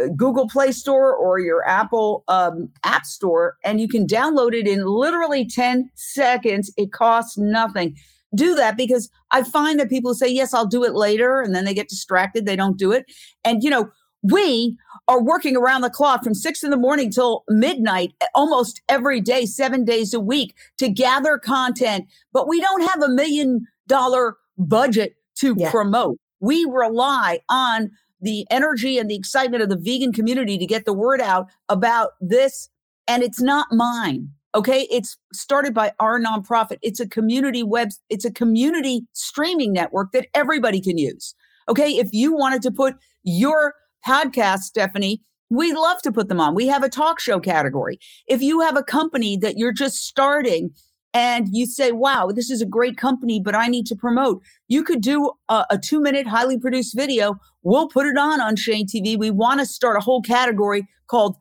uh, 0.00 0.06
Google 0.16 0.48
Play 0.48 0.72
Store 0.72 1.14
or 1.14 1.38
your 1.38 1.66
Apple 1.68 2.24
um, 2.28 2.70
App 2.82 3.04
Store, 3.04 3.56
and 3.62 3.80
you 3.80 3.88
can 3.88 4.06
download 4.06 4.54
it 4.54 4.66
in 4.66 4.86
literally 4.86 5.46
10 5.46 5.90
seconds. 5.94 6.72
It 6.78 6.92
costs 6.92 7.36
nothing. 7.36 7.96
Do 8.34 8.54
that 8.54 8.76
because 8.76 9.10
I 9.32 9.42
find 9.42 9.78
that 9.80 9.90
people 9.90 10.14
say, 10.14 10.28
Yes, 10.28 10.54
I'll 10.54 10.66
do 10.66 10.84
it 10.84 10.94
later. 10.94 11.40
And 11.40 11.54
then 11.54 11.64
they 11.64 11.74
get 11.74 11.88
distracted. 11.88 12.46
They 12.46 12.54
don't 12.56 12.78
do 12.78 12.92
it. 12.92 13.04
And, 13.44 13.62
you 13.62 13.70
know, 13.70 13.90
we 14.22 14.76
are 15.08 15.22
working 15.22 15.56
around 15.56 15.80
the 15.80 15.90
clock 15.90 16.22
from 16.22 16.34
six 16.34 16.62
in 16.62 16.70
the 16.70 16.76
morning 16.76 17.10
till 17.10 17.44
midnight 17.48 18.12
eh, 18.20 18.26
almost 18.34 18.80
every 18.88 19.20
day, 19.20 19.46
seven 19.46 19.84
days 19.84 20.14
a 20.14 20.20
week 20.20 20.54
to 20.78 20.88
gather 20.88 21.38
content, 21.38 22.06
but 22.32 22.48
we 22.48 22.60
don't 22.60 22.82
have 22.82 23.02
a 23.02 23.08
million 23.08 23.66
dollar 23.86 24.36
budget 24.58 25.16
to 25.36 25.54
yeah. 25.58 25.70
promote. 25.70 26.18
We 26.40 26.64
rely 26.64 27.40
on 27.48 27.90
the 28.20 28.46
energy 28.50 28.98
and 28.98 29.10
the 29.10 29.16
excitement 29.16 29.62
of 29.62 29.68
the 29.68 29.76
vegan 29.76 30.12
community 30.12 30.58
to 30.58 30.66
get 30.66 30.84
the 30.84 30.92
word 30.92 31.20
out 31.20 31.48
about 31.68 32.10
this. 32.20 32.68
And 33.08 33.22
it's 33.22 33.40
not 33.40 33.68
mine. 33.72 34.28
Okay. 34.54 34.86
It's 34.90 35.16
started 35.32 35.72
by 35.72 35.92
our 35.98 36.20
nonprofit. 36.20 36.78
It's 36.82 37.00
a 37.00 37.08
community 37.08 37.62
web, 37.62 37.90
it's 38.08 38.24
a 38.24 38.32
community 38.32 39.06
streaming 39.12 39.72
network 39.72 40.12
that 40.12 40.26
everybody 40.34 40.80
can 40.80 40.98
use. 40.98 41.34
Okay. 41.68 41.90
If 41.90 42.10
you 42.12 42.34
wanted 42.34 42.62
to 42.62 42.70
put 42.70 42.96
your 43.22 43.74
podcasts, 44.06 44.64
Stephanie, 44.64 45.22
we 45.50 45.72
love 45.72 46.00
to 46.02 46.12
put 46.12 46.28
them 46.28 46.40
on. 46.40 46.54
We 46.54 46.68
have 46.68 46.82
a 46.82 46.88
talk 46.88 47.20
show 47.20 47.40
category. 47.40 47.98
If 48.28 48.40
you 48.40 48.60
have 48.60 48.76
a 48.76 48.82
company 48.82 49.36
that 49.38 49.58
you're 49.58 49.72
just 49.72 50.06
starting 50.06 50.70
and 51.12 51.48
you 51.50 51.66
say, 51.66 51.90
wow, 51.90 52.30
this 52.32 52.50
is 52.50 52.62
a 52.62 52.66
great 52.66 52.96
company, 52.96 53.40
but 53.40 53.56
I 53.56 53.66
need 53.66 53.86
to 53.86 53.96
promote, 53.96 54.42
you 54.68 54.84
could 54.84 55.00
do 55.00 55.32
a, 55.48 55.66
a 55.70 55.78
two 55.78 56.00
minute, 56.00 56.28
highly 56.28 56.58
produced 56.58 56.96
video. 56.96 57.34
We'll 57.62 57.88
put 57.88 58.06
it 58.06 58.16
on 58.16 58.40
Unchained 58.40 58.88
TV. 58.88 59.18
We 59.18 59.30
want 59.30 59.58
to 59.58 59.66
start 59.66 59.96
a 59.96 60.00
whole 60.00 60.22
category 60.22 60.86
called, 61.08 61.36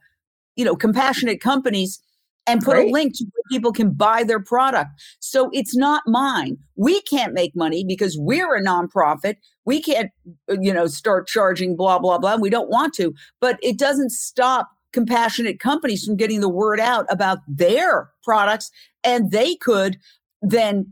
you 0.55 0.65
know, 0.65 0.75
compassionate 0.75 1.39
companies 1.39 2.01
and 2.49 2.61
put 2.61 2.73
Great. 2.73 2.89
a 2.89 2.91
link 2.91 3.17
to 3.17 3.25
where 3.25 3.43
people 3.51 3.71
can 3.71 3.91
buy 3.91 4.23
their 4.23 4.39
product. 4.39 4.89
So 5.19 5.49
it's 5.53 5.75
not 5.75 6.01
mine. 6.07 6.57
We 6.75 7.01
can't 7.01 7.33
make 7.33 7.55
money 7.55 7.83
because 7.83 8.17
we're 8.17 8.55
a 8.55 8.63
nonprofit. 8.63 9.35
We 9.65 9.81
can't, 9.81 10.09
uh, 10.49 10.57
you 10.59 10.73
know, 10.73 10.87
start 10.87 11.27
charging 11.27 11.75
blah, 11.75 11.99
blah, 11.99 12.17
blah. 12.17 12.37
We 12.37 12.49
don't 12.49 12.69
want 12.69 12.93
to, 12.95 13.13
but 13.39 13.59
it 13.61 13.77
doesn't 13.77 14.09
stop 14.11 14.69
compassionate 14.91 15.59
companies 15.59 16.03
from 16.03 16.15
getting 16.15 16.41
the 16.41 16.49
word 16.49 16.79
out 16.79 17.05
about 17.09 17.39
their 17.47 18.09
products 18.23 18.71
and 19.03 19.31
they 19.31 19.55
could 19.55 19.97
then, 20.41 20.91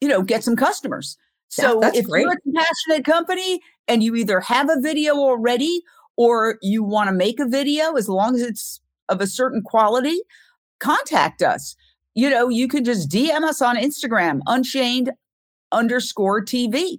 you 0.00 0.08
know, 0.08 0.22
get 0.22 0.42
some 0.42 0.56
customers. 0.56 1.18
So 1.48 1.82
yeah, 1.82 1.90
if 1.94 2.06
great. 2.06 2.22
you're 2.22 2.32
a 2.32 2.40
compassionate 2.40 3.04
company 3.04 3.60
and 3.86 4.02
you 4.02 4.16
either 4.16 4.40
have 4.40 4.70
a 4.70 4.80
video 4.80 5.16
already 5.16 5.82
or 6.16 6.58
you 6.62 6.82
want 6.82 7.08
to 7.08 7.14
make 7.14 7.38
a 7.38 7.46
video, 7.46 7.96
as 7.96 8.08
long 8.08 8.34
as 8.34 8.40
it's 8.40 8.80
of 9.08 9.20
a 9.20 9.26
certain 9.26 9.62
quality, 9.62 10.18
contact 10.80 11.42
us. 11.42 11.76
You 12.14 12.30
know, 12.30 12.48
you 12.48 12.68
can 12.68 12.84
just 12.84 13.10
DM 13.10 13.42
us 13.42 13.60
on 13.60 13.76
Instagram, 13.76 14.40
unchained 14.46 15.12
underscore 15.72 16.44
TV, 16.44 16.98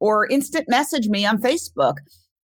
or 0.00 0.26
instant 0.26 0.66
message 0.68 1.08
me 1.08 1.24
on 1.24 1.40
Facebook. 1.40 1.96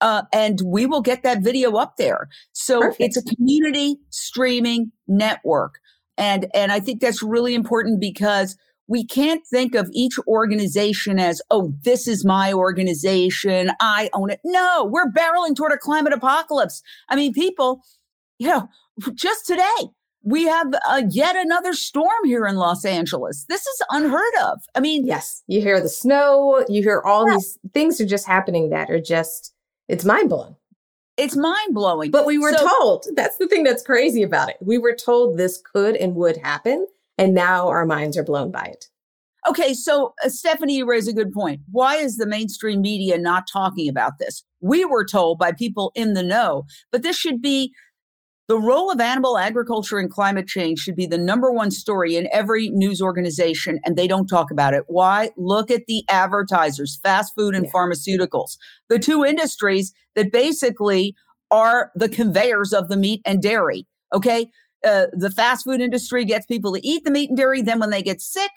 Uh, 0.02 0.24
and 0.32 0.60
we 0.66 0.86
will 0.86 1.02
get 1.02 1.24
that 1.24 1.42
video 1.42 1.76
up 1.76 1.98
there. 1.98 2.28
So 2.54 2.82
Perfect. 2.82 3.02
it's 3.02 3.18
a 3.18 3.36
community 3.36 3.98
streaming 4.10 4.92
network. 5.08 5.76
And, 6.18 6.48
and 6.54 6.72
I 6.72 6.80
think 6.80 7.02
that's 7.02 7.24
really 7.24 7.56
important 7.56 8.00
because 8.00 8.58
we 8.88 9.06
can't 9.06 9.46
think 9.46 9.76
of 9.76 9.90
each 9.94 10.18
organization 10.28 11.20
as, 11.20 11.42
oh, 11.52 11.74
this 11.84 12.08
is 12.08 12.24
my 12.24 12.54
organization. 12.54 13.72
I 13.82 14.10
own 14.14 14.30
it. 14.30 14.40
No, 14.46 14.88
we're 14.90 15.12
barreling 15.12 15.56
toward 15.56 15.74
a 15.74 15.78
climate 15.78 16.14
apocalypse. 16.14 16.82
I 17.10 17.16
mean, 17.16 17.34
people, 17.34 17.82
you 18.40 18.48
know, 18.48 18.70
just 19.14 19.46
today, 19.46 19.90
we 20.28 20.46
have 20.46 20.74
uh, 20.90 21.04
yet 21.10 21.38
another 21.38 21.74
storm 21.74 22.26
here 22.26 22.46
in 22.46 22.58
Los 22.58 22.84
Angeles. 22.84 23.46
This 23.48 23.66
is 23.66 23.82
unheard 23.92 24.34
of. 24.44 24.60
I 24.76 24.82
mean, 24.82 25.08
yes, 25.08 25.42
you 25.48 25.62
hear 25.62 25.80
the 25.80 25.88
snow, 25.88 26.66
you 26.68 26.84
hear 26.84 27.02
all 27.06 27.26
yeah. 27.30 27.36
these 27.36 27.58
things 27.74 28.02
are 28.02 28.06
just 28.06 28.28
happening 28.28 28.70
that 28.72 28.90
are 28.90 29.00
just, 29.00 29.54
it's 29.88 30.04
mind 30.04 30.28
blowing. 30.28 30.58
It's 31.16 31.38
mind 31.38 31.74
blowing. 31.74 32.12
But 32.12 32.26
we 32.26 32.38
were 32.38 32.52
so, 32.52 32.68
told 32.68 33.08
that's 33.16 33.38
the 33.38 33.48
thing 33.48 33.64
that's 33.64 33.84
crazy 33.84 34.22
about 34.22 34.50
it. 34.50 34.58
We 34.60 34.78
were 34.78 34.94
told 34.94 35.38
this 35.38 35.62
could 35.74 35.96
and 35.96 36.14
would 36.16 36.36
happen. 36.36 36.88
And 37.18 37.34
now 37.34 37.70
our 37.70 37.86
minds 37.86 38.18
are 38.18 38.24
blown 38.24 38.52
by 38.52 38.66
it. 38.66 38.90
Okay, 39.48 39.74
so 39.74 40.14
uh, 40.26 40.30
Stephanie, 40.30 40.76
you 40.76 40.86
raise 40.86 41.08
a 41.08 41.14
good 41.14 41.32
point. 41.32 41.62
Why 41.72 41.96
is 41.96 42.18
the 42.18 42.28
mainstream 42.28 42.82
media 42.82 43.18
not 43.18 43.48
talking 43.52 43.88
about 43.88 44.20
this? 44.20 44.44
We 44.60 44.84
were 44.84 45.06
told 45.06 45.40
by 45.40 45.54
people 45.54 45.94
in 45.96 46.16
the 46.16 46.24
know, 46.24 46.66
but 46.92 47.02
this 47.02 47.16
should 47.16 47.42
be 47.42 47.74
the 48.48 48.58
role 48.58 48.90
of 48.90 49.02
animal 49.02 49.38
agriculture 49.38 50.00
and 50.00 50.10
climate 50.10 50.48
change 50.48 50.80
should 50.80 50.96
be 50.96 51.06
the 51.06 51.18
number 51.18 51.52
one 51.52 51.70
story 51.70 52.16
in 52.16 52.30
every 52.32 52.70
news 52.70 53.02
organization, 53.02 53.80
and 53.84 53.98
they 53.98 54.08
don't 54.08 54.28
talk 54.28 54.52
about 54.52 54.74
it. 54.74 54.84
Why? 54.88 55.32
Look 55.36 55.70
at 55.70 55.86
the 55.88 56.04
advertisers, 56.10 57.00
fast 57.04 57.34
food 57.36 57.56
and 57.56 57.66
yeah. 57.66 57.72
pharmaceuticals, 57.72 58.58
the 58.88 59.00
two 59.00 59.26
industries 59.26 59.94
that 60.16 60.32
basically 60.32 61.14
are 61.52 61.92
the 61.96 62.10
conveyors 62.10 62.74
of 62.74 62.88
the 62.88 62.98
meat 62.98 63.22
and 63.26 63.42
dairy. 63.42 63.86
Okay. 64.14 64.48
Uh, 64.86 65.08
the 65.12 65.32
fast 65.32 65.66
food 65.66 65.82
industry 65.82 66.24
gets 66.24 66.46
people 66.46 66.74
to 66.74 66.88
eat 66.88 67.04
the 67.04 67.12
meat 67.12 67.30
and 67.30 67.38
dairy. 67.38 67.62
Then, 67.62 67.80
when 67.80 67.90
they 67.90 68.02
get 68.02 68.22
sick, 68.22 68.52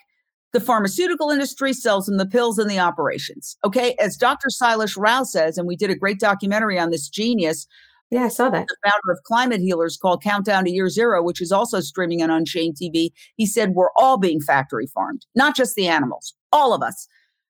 the 0.52 0.60
pharmaceutical 0.60 1.30
industry 1.30 1.72
sells 1.72 2.06
them 2.06 2.16
the 2.16 2.26
pills 2.26 2.58
and 2.58 2.70
the 2.70 2.78
operations. 2.78 3.56
Okay. 3.64 3.96
As 3.98 4.16
Dr. 4.16 4.48
Sailesh 4.48 4.96
Rao 4.96 5.24
says, 5.24 5.58
and 5.58 5.66
we 5.66 5.74
did 5.74 5.90
a 5.90 5.96
great 5.96 6.20
documentary 6.20 6.78
on 6.78 6.90
this 6.90 7.08
genius 7.08 7.66
yeah, 8.10 8.24
I 8.24 8.28
saw 8.28 8.50
that. 8.50 8.66
The 8.66 8.76
founder 8.84 9.12
of 9.12 9.22
Climate 9.24 9.60
Healers 9.60 9.96
called 9.96 10.22
Countdown 10.22 10.64
to 10.64 10.70
Year 10.70 10.88
Zero, 10.88 11.22
which 11.22 11.40
is 11.40 11.52
also 11.52 11.80
streaming 11.80 12.22
on 12.22 12.30
Unchained 12.30 12.76
TV. 12.80 13.10
He 13.36 13.46
said, 13.46 13.74
We're 13.74 13.92
all 13.96 14.18
being 14.18 14.40
factory 14.40 14.88
farmed, 14.88 15.26
not 15.36 15.54
just 15.54 15.76
the 15.76 15.86
animals, 15.86 16.34
all 16.52 16.74
of 16.74 16.82
us. 16.82 17.06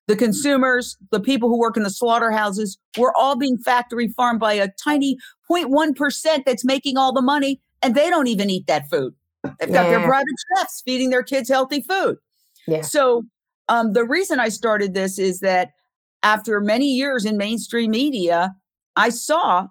The 0.06 0.16
consumers, 0.16 0.98
the 1.12 1.20
people 1.20 1.48
who 1.48 1.58
work 1.58 1.76
in 1.76 1.82
the 1.82 1.90
slaughterhouses, 1.90 2.78
we're 2.98 3.14
all 3.18 3.36
being 3.36 3.56
factory 3.58 4.08
farmed 4.08 4.40
by 4.40 4.54
a 4.54 4.68
tiny 4.82 5.16
0.1% 5.50 6.44
that's 6.44 6.64
making 6.64 6.98
all 6.98 7.12
the 7.12 7.22
money, 7.22 7.60
and 7.80 7.94
they 7.94 8.10
don't 8.10 8.26
even 8.26 8.50
eat 8.50 8.66
that 8.66 8.90
food. 8.90 9.14
They've 9.44 9.72
got 9.72 9.84
yeah. 9.84 9.90
their 9.90 10.06
private 10.06 10.26
chefs 10.56 10.82
feeding 10.84 11.10
their 11.10 11.22
kids 11.22 11.48
healthy 11.48 11.80
food. 11.80 12.18
Yeah. 12.66 12.82
So, 12.82 13.22
um, 13.68 13.92
the 13.92 14.04
reason 14.04 14.40
I 14.40 14.48
started 14.48 14.94
this 14.94 15.18
is 15.18 15.40
that 15.40 15.70
after 16.22 16.60
many 16.60 16.92
years 16.92 17.24
in 17.24 17.36
mainstream 17.36 17.92
media, 17.92 18.52
I 18.96 19.10
saw 19.10 19.68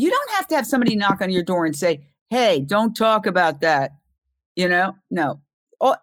you 0.00 0.10
don't 0.10 0.30
have 0.32 0.46
to 0.48 0.56
have 0.56 0.66
somebody 0.66 0.96
knock 0.96 1.20
on 1.20 1.30
your 1.30 1.42
door 1.42 1.66
and 1.66 1.76
say, 1.76 2.06
"Hey, 2.30 2.60
don't 2.60 2.96
talk 2.96 3.26
about 3.26 3.60
that." 3.60 3.92
You 4.56 4.68
know, 4.68 4.94
no. 5.10 5.40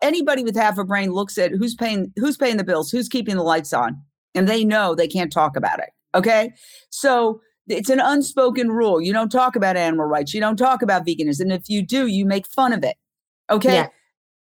anybody 0.01 0.43
with 0.43 0.55
half 0.55 0.77
a 0.77 0.85
brain 0.85 1.11
looks 1.11 1.37
at 1.37 1.51
who's 1.51 1.75
paying 1.75 2.13
who's 2.17 2.37
paying 2.37 2.57
the 2.57 2.63
bills, 2.63 2.91
who's 2.91 3.09
keeping 3.09 3.35
the 3.35 3.43
lights 3.43 3.73
on, 3.73 4.01
and 4.33 4.47
they 4.47 4.63
know 4.63 4.95
they 4.95 5.07
can't 5.07 5.33
talk 5.33 5.57
about 5.57 5.79
it. 5.79 5.89
Okay, 6.15 6.53
so 6.89 7.41
it's 7.67 7.89
an 7.89 7.99
unspoken 7.99 8.69
rule. 8.69 9.01
You 9.01 9.13
don't 9.13 9.31
talk 9.31 9.55
about 9.55 9.75
animal 9.75 10.05
rights. 10.05 10.33
You 10.33 10.41
don't 10.41 10.57
talk 10.57 10.81
about 10.81 11.05
veganism. 11.05 11.41
And 11.41 11.53
if 11.53 11.67
you 11.67 11.85
do, 11.85 12.07
you 12.07 12.25
make 12.25 12.45
fun 12.47 12.73
of 12.73 12.83
it. 12.83 12.95
Okay. 13.49 13.73
Yeah. 13.73 13.87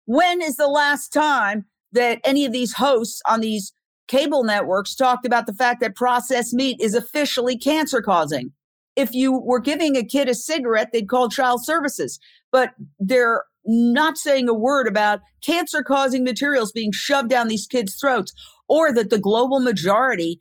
When 0.07 0.43
is 0.43 0.57
the 0.57 0.69
last 0.69 1.13
time 1.13 1.65
that 1.93 2.21
any 2.25 2.45
of 2.45 2.53
these 2.53 2.73
hosts 2.73 3.23
on 3.29 3.41
these 3.41 3.73
cable 4.09 4.43
networks 4.43 4.95
talked 4.95 5.25
about 5.25 5.47
the 5.47 5.55
fact 5.55 5.81
that 5.81 5.95
processed 5.95 6.53
meat 6.53 6.81
is 6.81 6.95
officially 6.95 7.57
cancer 7.57 8.03
causing? 8.03 8.53
If 8.97 9.15
you 9.15 9.33
were 9.33 9.61
giving 9.61 9.97
a 9.97 10.05
kid 10.05 10.29
a 10.29 10.35
cigarette, 10.35 10.91
they'd 10.93 11.09
call 11.09 11.29
child 11.29 11.65
services, 11.65 12.19
but 12.51 12.75
they're 12.99 13.45
not 13.65 14.19
saying 14.19 14.49
a 14.49 14.55
word 14.55 14.87
about 14.87 15.21
cancer 15.41 15.83
causing 15.83 16.25
materials 16.25 16.73
being 16.73 16.93
shoved 16.93 17.31
down 17.31 17.49
these 17.49 17.67
kids' 17.67 17.97
throats 18.01 18.33
or 18.69 18.93
that 18.93 19.11
the 19.11 19.19
global 19.19 19.61
majority 19.61 20.41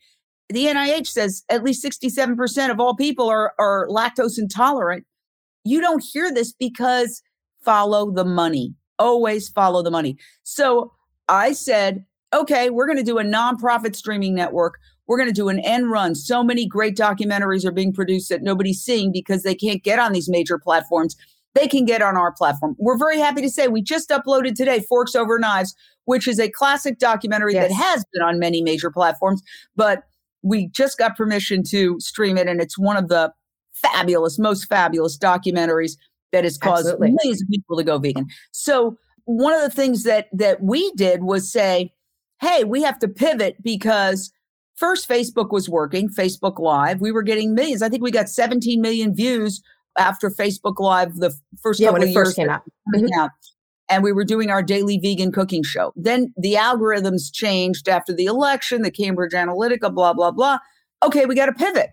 the 0.52 0.66
NIH 0.66 1.08
says 1.08 1.44
at 1.50 1.64
least 1.64 1.84
67% 1.84 2.72
of 2.72 2.80
all 2.80 2.96
people 2.96 3.30
are, 3.30 3.54
are 3.58 3.88
lactose 3.88 4.38
intolerant. 4.38 5.06
You 5.64 5.80
don't 5.80 6.04
hear 6.04 6.34
this 6.34 6.52
because 6.52 7.22
follow 7.64 8.12
the 8.12 8.26
money. 8.26 8.76
Always 9.00 9.50
follow 9.50 9.82
the 9.82 9.92
money. 9.92 10.18
So 10.44 10.92
I 11.28 11.54
said, 11.54 12.06
okay, 12.34 12.70
we're 12.70 12.86
going 12.86 12.98
to 12.98 13.04
do 13.04 13.20
a 13.20 13.24
nonprofit 13.24 13.96
streaming 13.96 14.36
network. 14.36 14.76
We're 15.12 15.18
going 15.18 15.28
to 15.28 15.34
do 15.34 15.50
an 15.50 15.60
end 15.60 15.92
run. 15.92 16.16
So 16.16 16.42
many 16.42 16.66
great 16.66 16.96
documentaries 16.96 17.66
are 17.66 17.72
being 17.74 17.92
produced 17.92 18.30
that 18.30 18.44
nobody's 18.44 18.82
seeing 18.82 19.12
because 19.12 19.44
they 19.44 19.54
can't 19.54 19.84
get 19.84 20.00
on 20.00 20.14
these 20.14 20.30
major 20.30 20.58
platforms. 20.58 21.18
They 21.54 21.68
can 21.68 21.84
get 21.84 22.02
on 22.02 22.16
our 22.16 22.32
platform. 22.32 22.78
We're 22.80 22.98
very 22.98 23.20
happy 23.20 23.42
to 23.42 23.50
say 23.50 23.68
we 23.68 23.82
just 23.82 24.08
uploaded 24.08 24.56
today 24.56 24.80
Forks 24.80 25.14
Over 25.14 25.38
Knives, 25.38 25.76
which 26.06 26.30
is 26.30 26.40
a 26.40 26.50
classic 26.50 26.98
documentary 26.98 27.56
yes. 27.56 27.68
that 27.68 27.76
has 27.76 28.06
been 28.14 28.24
on 28.24 28.40
many 28.40 28.62
major 28.62 28.90
platforms, 28.90 29.42
but 29.76 30.04
we 30.44 30.70
just 30.70 30.98
got 30.98 31.18
permission 31.18 31.62
to 31.72 32.00
stream 32.00 32.38
it, 32.38 32.48
and 32.48 32.62
it's 32.62 32.80
one 32.80 32.96
of 32.96 33.10
the 33.10 33.34
fabulous, 33.74 34.40
most 34.40 34.70
fabulous 34.70 35.18
documentaries 35.18 35.98
that 36.32 36.46
has 36.46 36.58
caused 36.58 36.88
Absolutely. 36.88 37.18
millions 37.22 37.42
of 37.42 37.50
people 37.50 37.76
to 37.76 37.84
go 37.84 37.98
vegan. 37.98 38.28
So 38.54 38.96
one 39.26 39.54
of 39.54 39.60
the 39.60 39.70
things 39.70 40.04
that 40.04 40.30
that 40.32 40.64
we 40.64 40.90
did 40.94 41.24
was 41.24 41.52
say, 41.52 41.92
hey, 42.40 42.64
we 42.64 42.82
have 42.84 42.98
to 43.00 43.10
pivot 43.10 43.62
because 43.62 44.32
first 44.76 45.08
Facebook 45.08 45.52
was 45.52 45.70
working, 45.70 46.10
Facebook 46.10 46.60
Live. 46.60 47.02
We 47.02 47.12
were 47.12 47.24
getting 47.24 47.54
millions. 47.54 47.82
I 47.82 47.90
think 47.90 48.04
we 48.04 48.12
got 48.12 48.30
17 48.30 48.82
million 48.82 49.16
views 49.16 49.62
after 49.98 50.30
Facebook 50.30 50.80
Live 50.80 51.16
the 51.16 51.34
first 51.62 51.80
yeah, 51.80 51.88
couple 51.88 52.00
when 52.00 52.08
it 52.08 52.12
of 52.12 52.16
years 52.16 52.28
first 52.28 52.38
came 52.38 52.50
out. 52.50 52.62
Mm-hmm. 52.96 53.20
out 53.20 53.32
and 53.92 54.04
we 54.04 54.14
were 54.14 54.24
doing 54.24 54.50
our 54.50 54.64
daily 54.64 54.98
vegan 54.98 55.34
cooking 55.34 55.64
show. 55.64 55.92
Then 55.98 56.34
the 56.38 56.54
algorithms 56.54 57.32
changed 57.32 57.90
after 57.90 58.14
the 58.14 58.26
election, 58.26 58.84
the 58.84 58.90
Cambridge 58.90 59.34
Analytica, 59.34 59.94
blah, 59.94 60.14
blah, 60.14 60.32
blah. 60.32 60.60
Okay, 61.04 61.26
we 61.26 61.36
got 61.36 61.48
to 61.48 61.54
pivot. 61.54 61.90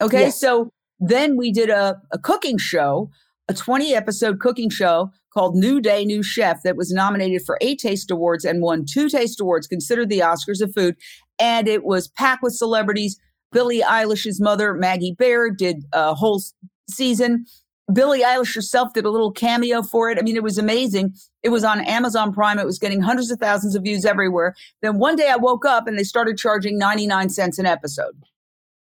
Okay, 0.00 0.22
yes. 0.22 0.40
so 0.40 0.72
then 1.00 1.36
we 1.36 1.50
did 1.50 1.68
a, 1.68 2.00
a 2.12 2.18
cooking 2.18 2.56
show, 2.56 3.10
a 3.48 3.54
20 3.54 3.94
episode 3.94 4.38
cooking 4.38 4.70
show 4.70 5.10
called 5.34 5.56
New 5.56 5.80
Day, 5.80 6.04
New 6.04 6.22
Chef 6.22 6.62
that 6.62 6.76
was 6.76 6.92
nominated 6.92 7.42
for 7.44 7.58
eight 7.60 7.80
taste 7.80 8.12
awards 8.12 8.44
and 8.44 8.62
won 8.62 8.84
two 8.84 9.08
taste 9.08 9.40
awards, 9.40 9.66
considered 9.66 10.08
the 10.08 10.20
Oscars 10.20 10.60
of 10.60 10.72
food. 10.72 10.94
And 11.40 11.68
it 11.68 11.84
was 11.84 12.08
packed 12.08 12.42
with 12.42 12.54
celebrities. 12.54 13.18
Billie 13.52 13.80
Eilish's 13.80 14.40
mother, 14.40 14.74
Maggie 14.74 15.14
Baird, 15.18 15.56
did 15.56 15.84
a 15.92 16.14
whole 16.14 16.42
season. 16.88 17.46
Billie 17.92 18.22
Eilish 18.22 18.54
herself 18.54 18.92
did 18.92 19.04
a 19.04 19.10
little 19.10 19.32
cameo 19.32 19.82
for 19.82 20.10
it. 20.10 20.18
I 20.18 20.22
mean, 20.22 20.36
it 20.36 20.42
was 20.42 20.58
amazing. 20.58 21.14
It 21.42 21.48
was 21.48 21.64
on 21.64 21.80
Amazon 21.80 22.32
Prime. 22.32 22.58
It 22.58 22.66
was 22.66 22.78
getting 22.78 23.00
hundreds 23.00 23.30
of 23.30 23.38
thousands 23.38 23.74
of 23.74 23.82
views 23.82 24.04
everywhere. 24.04 24.54
Then 24.82 24.98
one 24.98 25.16
day 25.16 25.28
I 25.28 25.36
woke 25.36 25.64
up 25.64 25.86
and 25.86 25.98
they 25.98 26.04
started 26.04 26.38
charging 26.38 26.78
99 26.78 27.30
cents 27.30 27.58
an 27.58 27.66
episode. 27.66 28.14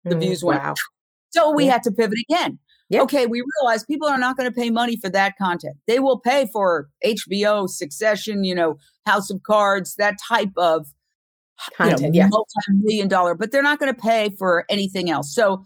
The 0.03 0.15
mm, 0.15 0.21
views 0.21 0.43
went. 0.43 0.63
Wow. 0.63 0.73
So 1.29 1.51
we 1.51 1.65
yeah. 1.65 1.73
had 1.73 1.83
to 1.83 1.91
pivot 1.91 2.19
again. 2.29 2.59
Okay, 2.93 3.25
we 3.25 3.43
realized 3.59 3.87
people 3.87 4.07
are 4.07 4.17
not 4.17 4.37
going 4.37 4.49
to 4.49 4.55
pay 4.55 4.69
money 4.69 4.95
for 4.95 5.09
that 5.09 5.37
content. 5.37 5.75
They 5.87 5.99
will 5.99 6.19
pay 6.19 6.47
for 6.53 6.87
HBO, 7.03 7.67
Succession, 7.67 8.43
you 8.43 8.53
know, 8.53 8.77
House 9.07 9.31
of 9.31 9.41
Cards, 9.43 9.95
that 9.95 10.17
type 10.25 10.51
of 10.55 10.87
content, 11.77 12.01
you 12.01 12.07
know, 12.07 12.13
yeah. 12.13 12.27
multi-million 12.27 13.07
dollar, 13.07 13.35
but 13.35 13.51
they're 13.51 13.63
not 13.63 13.79
going 13.79 13.93
to 13.93 13.99
pay 13.99 14.29
for 14.37 14.65
anything 14.69 15.09
else. 15.09 15.33
So 15.33 15.65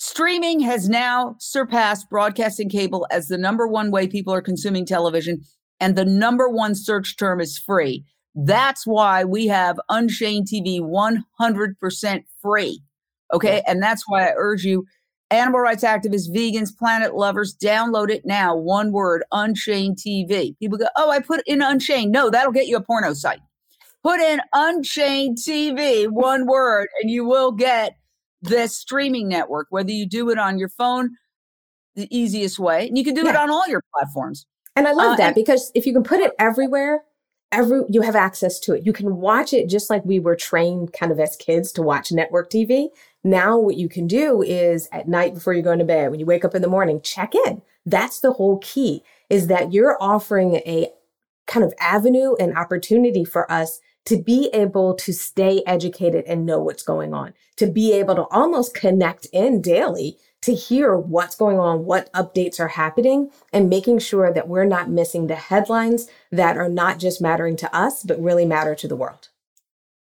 Streaming 0.00 0.60
has 0.60 0.88
now 0.88 1.34
surpassed 1.40 2.08
broadcasting 2.08 2.68
cable 2.68 3.06
as 3.10 3.26
the 3.26 3.36
number 3.36 3.66
one 3.66 3.90
way 3.90 4.06
people 4.06 4.32
are 4.32 4.40
consuming 4.40 4.86
television, 4.86 5.40
and 5.80 5.96
the 5.96 6.04
number 6.04 6.48
one 6.48 6.76
search 6.76 7.16
term 7.16 7.40
is 7.40 7.58
free. 7.58 8.04
That's 8.36 8.86
why 8.86 9.24
we 9.24 9.48
have 9.48 9.80
Unchained 9.88 10.46
TV 10.46 10.80
100% 10.80 12.24
free. 12.40 12.80
Okay. 13.32 13.62
And 13.66 13.82
that's 13.82 14.04
why 14.06 14.28
I 14.28 14.34
urge 14.36 14.62
you, 14.62 14.86
animal 15.30 15.60
rights 15.60 15.82
activists, 15.82 16.30
vegans, 16.32 16.76
planet 16.76 17.16
lovers, 17.16 17.56
download 17.56 18.08
it 18.08 18.24
now. 18.24 18.54
One 18.56 18.92
word, 18.92 19.24
Unchained 19.32 19.98
TV. 19.98 20.56
People 20.58 20.78
go, 20.78 20.86
oh, 20.96 21.10
I 21.10 21.18
put 21.18 21.42
in 21.44 21.60
Unchained. 21.60 22.12
No, 22.12 22.30
that'll 22.30 22.52
get 22.52 22.68
you 22.68 22.76
a 22.76 22.80
porno 22.80 23.14
site. 23.14 23.40
Put 24.02 24.20
in 24.20 24.40
Unchained 24.52 25.38
TV, 25.38 26.08
one 26.08 26.46
word, 26.46 26.88
and 27.00 27.10
you 27.10 27.24
will 27.24 27.52
get 27.52 27.96
this 28.42 28.76
streaming 28.76 29.28
network, 29.28 29.66
whether 29.70 29.90
you 29.90 30.06
do 30.06 30.30
it 30.30 30.38
on 30.38 30.58
your 30.58 30.68
phone, 30.68 31.16
the 31.96 32.08
easiest 32.16 32.58
way, 32.58 32.86
and 32.86 32.96
you 32.96 33.04
can 33.04 33.14
do 33.14 33.24
yeah. 33.24 33.30
it 33.30 33.36
on 33.36 33.50
all 33.50 33.66
your 33.68 33.82
platforms. 33.94 34.46
And 34.76 34.86
I 34.86 34.92
love 34.92 35.14
uh, 35.14 35.16
that 35.16 35.34
because 35.34 35.72
if 35.74 35.86
you 35.86 35.92
can 35.92 36.04
put 36.04 36.20
it 36.20 36.32
everywhere, 36.38 37.02
every 37.50 37.82
you 37.88 38.02
have 38.02 38.14
access 38.14 38.60
to 38.60 38.74
it. 38.74 38.86
You 38.86 38.92
can 38.92 39.16
watch 39.16 39.52
it 39.52 39.68
just 39.68 39.90
like 39.90 40.04
we 40.04 40.20
were 40.20 40.36
trained 40.36 40.92
kind 40.92 41.10
of 41.10 41.18
as 41.18 41.36
kids 41.36 41.72
to 41.72 41.82
watch 41.82 42.12
network 42.12 42.50
TV. 42.50 42.88
Now 43.24 43.58
what 43.58 43.76
you 43.76 43.88
can 43.88 44.06
do 44.06 44.42
is 44.42 44.88
at 44.92 45.08
night 45.08 45.34
before 45.34 45.52
you're 45.52 45.62
going 45.62 45.80
to 45.80 45.84
bed, 45.84 46.10
when 46.10 46.20
you 46.20 46.26
wake 46.26 46.44
up 46.44 46.54
in 46.54 46.62
the 46.62 46.68
morning, 46.68 47.00
check 47.00 47.34
in. 47.34 47.62
That's 47.84 48.20
the 48.20 48.32
whole 48.32 48.58
key 48.58 49.02
is 49.30 49.48
that 49.48 49.72
you're 49.72 49.96
offering 50.00 50.56
a 50.56 50.90
kind 51.46 51.64
of 51.64 51.74
avenue 51.80 52.34
and 52.38 52.56
opportunity 52.56 53.24
for 53.24 53.50
us 53.50 53.80
to 54.06 54.22
be 54.22 54.50
able 54.52 54.94
to 54.94 55.12
stay 55.12 55.62
educated 55.66 56.24
and 56.26 56.46
know 56.46 56.60
what's 56.60 56.82
going 56.82 57.12
on, 57.12 57.34
to 57.56 57.66
be 57.66 57.92
able 57.92 58.14
to 58.14 58.26
almost 58.30 58.74
connect 58.74 59.26
in 59.32 59.60
daily 59.60 60.16
to 60.42 60.54
hear 60.54 60.96
what's 60.96 61.34
going 61.34 61.58
on, 61.58 61.84
what 61.84 62.12
updates 62.12 62.60
are 62.60 62.68
happening, 62.68 63.30
and 63.52 63.68
making 63.68 63.98
sure 63.98 64.32
that 64.32 64.48
we're 64.48 64.64
not 64.64 64.88
missing 64.88 65.26
the 65.26 65.34
headlines 65.34 66.06
that 66.30 66.56
are 66.56 66.68
not 66.68 66.98
just 66.98 67.20
mattering 67.20 67.56
to 67.56 67.74
us, 67.74 68.02
but 68.02 68.22
really 68.22 68.44
matter 68.44 68.74
to 68.74 68.86
the 68.86 68.96
world. 68.96 69.28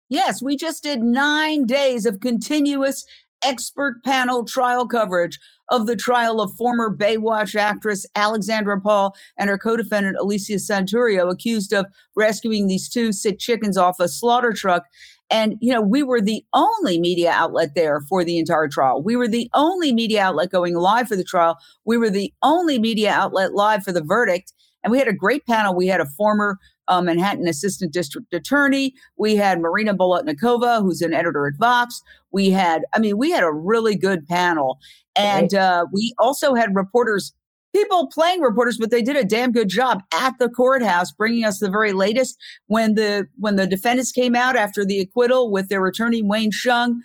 Yes, 0.08 0.42
we 0.42 0.56
just 0.56 0.82
did 0.82 1.02
nine 1.02 1.64
days 1.64 2.04
of 2.04 2.20
continuous 2.20 3.06
expert 3.44 4.02
panel 4.04 4.44
trial 4.44 4.86
coverage 4.86 5.38
of 5.70 5.86
the 5.86 5.96
trial 5.96 6.40
of 6.40 6.52
former 6.54 6.94
Baywatch 6.94 7.54
actress 7.54 8.06
Alexandra 8.14 8.80
Paul 8.80 9.14
and 9.38 9.48
her 9.48 9.58
co-defendant 9.58 10.16
Alicia 10.18 10.54
Santurio, 10.54 11.30
accused 11.30 11.72
of 11.72 11.86
rescuing 12.14 12.66
these 12.66 12.88
two 12.88 13.12
sick 13.12 13.38
chickens 13.38 13.78
off 13.78 14.00
a 14.00 14.08
slaughter 14.08 14.52
truck. 14.52 14.84
And, 15.30 15.56
you 15.60 15.72
know, 15.72 15.80
we 15.80 16.02
were 16.02 16.20
the 16.20 16.44
only 16.52 17.00
media 17.00 17.30
outlet 17.30 17.74
there 17.74 18.02
for 18.02 18.22
the 18.22 18.38
entire 18.38 18.68
trial. 18.68 19.02
We 19.02 19.16
were 19.16 19.28
the 19.28 19.48
only 19.54 19.92
media 19.92 20.20
outlet 20.22 20.50
going 20.50 20.74
live 20.74 21.08
for 21.08 21.16
the 21.16 21.24
trial. 21.24 21.56
We 21.86 21.96
were 21.96 22.10
the 22.10 22.34
only 22.42 22.78
media 22.78 23.10
outlet 23.10 23.54
live 23.54 23.82
for 23.82 23.92
the 23.92 24.02
verdict. 24.02 24.52
And 24.84 24.90
we 24.90 24.98
had 24.98 25.08
a 25.08 25.14
great 25.14 25.46
panel. 25.46 25.74
We 25.74 25.86
had 25.86 26.00
a 26.00 26.06
former 26.06 26.58
uh, 26.88 27.00
Manhattan 27.00 27.48
Assistant 27.48 27.92
District 27.92 28.32
Attorney. 28.32 28.94
We 29.16 29.36
had 29.36 29.60
Marina 29.60 29.94
Bolotnikova, 29.94 30.82
who's 30.82 31.02
an 31.02 31.14
editor 31.14 31.46
at 31.46 31.54
Vox. 31.58 32.02
We 32.30 32.50
had, 32.50 32.82
I 32.92 32.98
mean, 32.98 33.18
we 33.18 33.30
had 33.30 33.44
a 33.44 33.52
really 33.52 33.96
good 33.96 34.26
panel. 34.26 34.78
And 35.14 35.54
uh, 35.54 35.86
we 35.92 36.14
also 36.18 36.54
had 36.54 36.74
reporters, 36.74 37.32
people 37.74 38.08
playing 38.08 38.40
reporters, 38.40 38.78
but 38.78 38.90
they 38.90 39.02
did 39.02 39.16
a 39.16 39.24
damn 39.24 39.52
good 39.52 39.68
job 39.68 40.02
at 40.12 40.38
the 40.38 40.48
courthouse, 40.48 41.12
bringing 41.12 41.44
us 41.44 41.58
the 41.58 41.70
very 41.70 41.92
latest. 41.92 42.36
When 42.66 42.94
the 42.94 43.26
when 43.38 43.56
the 43.56 43.66
defendants 43.66 44.12
came 44.12 44.34
out 44.34 44.56
after 44.56 44.84
the 44.84 45.00
acquittal 45.00 45.50
with 45.50 45.68
their 45.68 45.84
attorney 45.86 46.22
Wayne 46.22 46.50
Hsiung, 46.50 46.96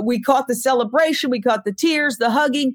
we 0.00 0.20
caught 0.20 0.46
the 0.46 0.54
celebration, 0.54 1.30
we 1.30 1.40
caught 1.40 1.64
the 1.64 1.74
tears, 1.74 2.18
the 2.18 2.30
hugging. 2.30 2.74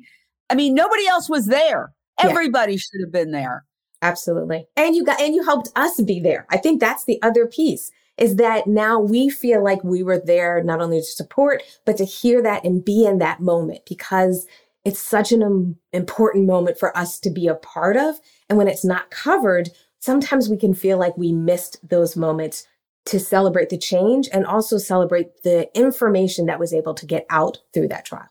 I 0.50 0.56
mean, 0.56 0.74
nobody 0.74 1.08
else 1.08 1.30
was 1.30 1.47
there. 1.47 1.93
Everybody 2.19 2.74
yeah. 2.74 2.80
should 2.80 3.02
have 3.02 3.12
been 3.12 3.32
there. 3.32 3.65
Absolutely. 4.01 4.67
And 4.75 4.95
you 4.95 5.03
got 5.03 5.21
and 5.21 5.35
you 5.35 5.43
helped 5.43 5.69
us 5.75 6.01
be 6.01 6.19
there. 6.19 6.47
I 6.49 6.57
think 6.57 6.79
that's 6.79 7.05
the 7.05 7.21
other 7.21 7.45
piece 7.45 7.91
is 8.17 8.35
that 8.35 8.67
now 8.67 8.99
we 8.99 9.29
feel 9.29 9.63
like 9.63 9.83
we 9.83 10.03
were 10.03 10.19
there 10.19 10.63
not 10.63 10.81
only 10.81 10.99
to 10.99 11.05
support 11.05 11.63
but 11.85 11.97
to 11.97 12.05
hear 12.05 12.41
that 12.41 12.63
and 12.63 12.83
be 12.83 13.05
in 13.05 13.17
that 13.19 13.39
moment 13.39 13.81
because 13.87 14.45
it's 14.83 14.99
such 14.99 15.31
an 15.31 15.75
important 15.93 16.45
moment 16.45 16.77
for 16.77 16.95
us 16.97 17.19
to 17.19 17.29
be 17.29 17.47
a 17.47 17.55
part 17.55 17.97
of 17.97 18.15
and 18.49 18.57
when 18.57 18.67
it's 18.67 18.85
not 18.85 19.11
covered 19.11 19.69
sometimes 19.99 20.49
we 20.49 20.57
can 20.57 20.73
feel 20.73 20.97
like 20.97 21.17
we 21.17 21.31
missed 21.31 21.77
those 21.87 22.15
moments 22.15 22.67
to 23.05 23.19
celebrate 23.19 23.69
the 23.69 23.77
change 23.77 24.29
and 24.31 24.45
also 24.45 24.77
celebrate 24.77 25.43
the 25.43 25.69
information 25.77 26.45
that 26.45 26.59
was 26.59 26.73
able 26.73 26.93
to 26.93 27.05
get 27.05 27.25
out 27.29 27.59
through 27.73 27.87
that 27.87 28.05
trial 28.05 28.29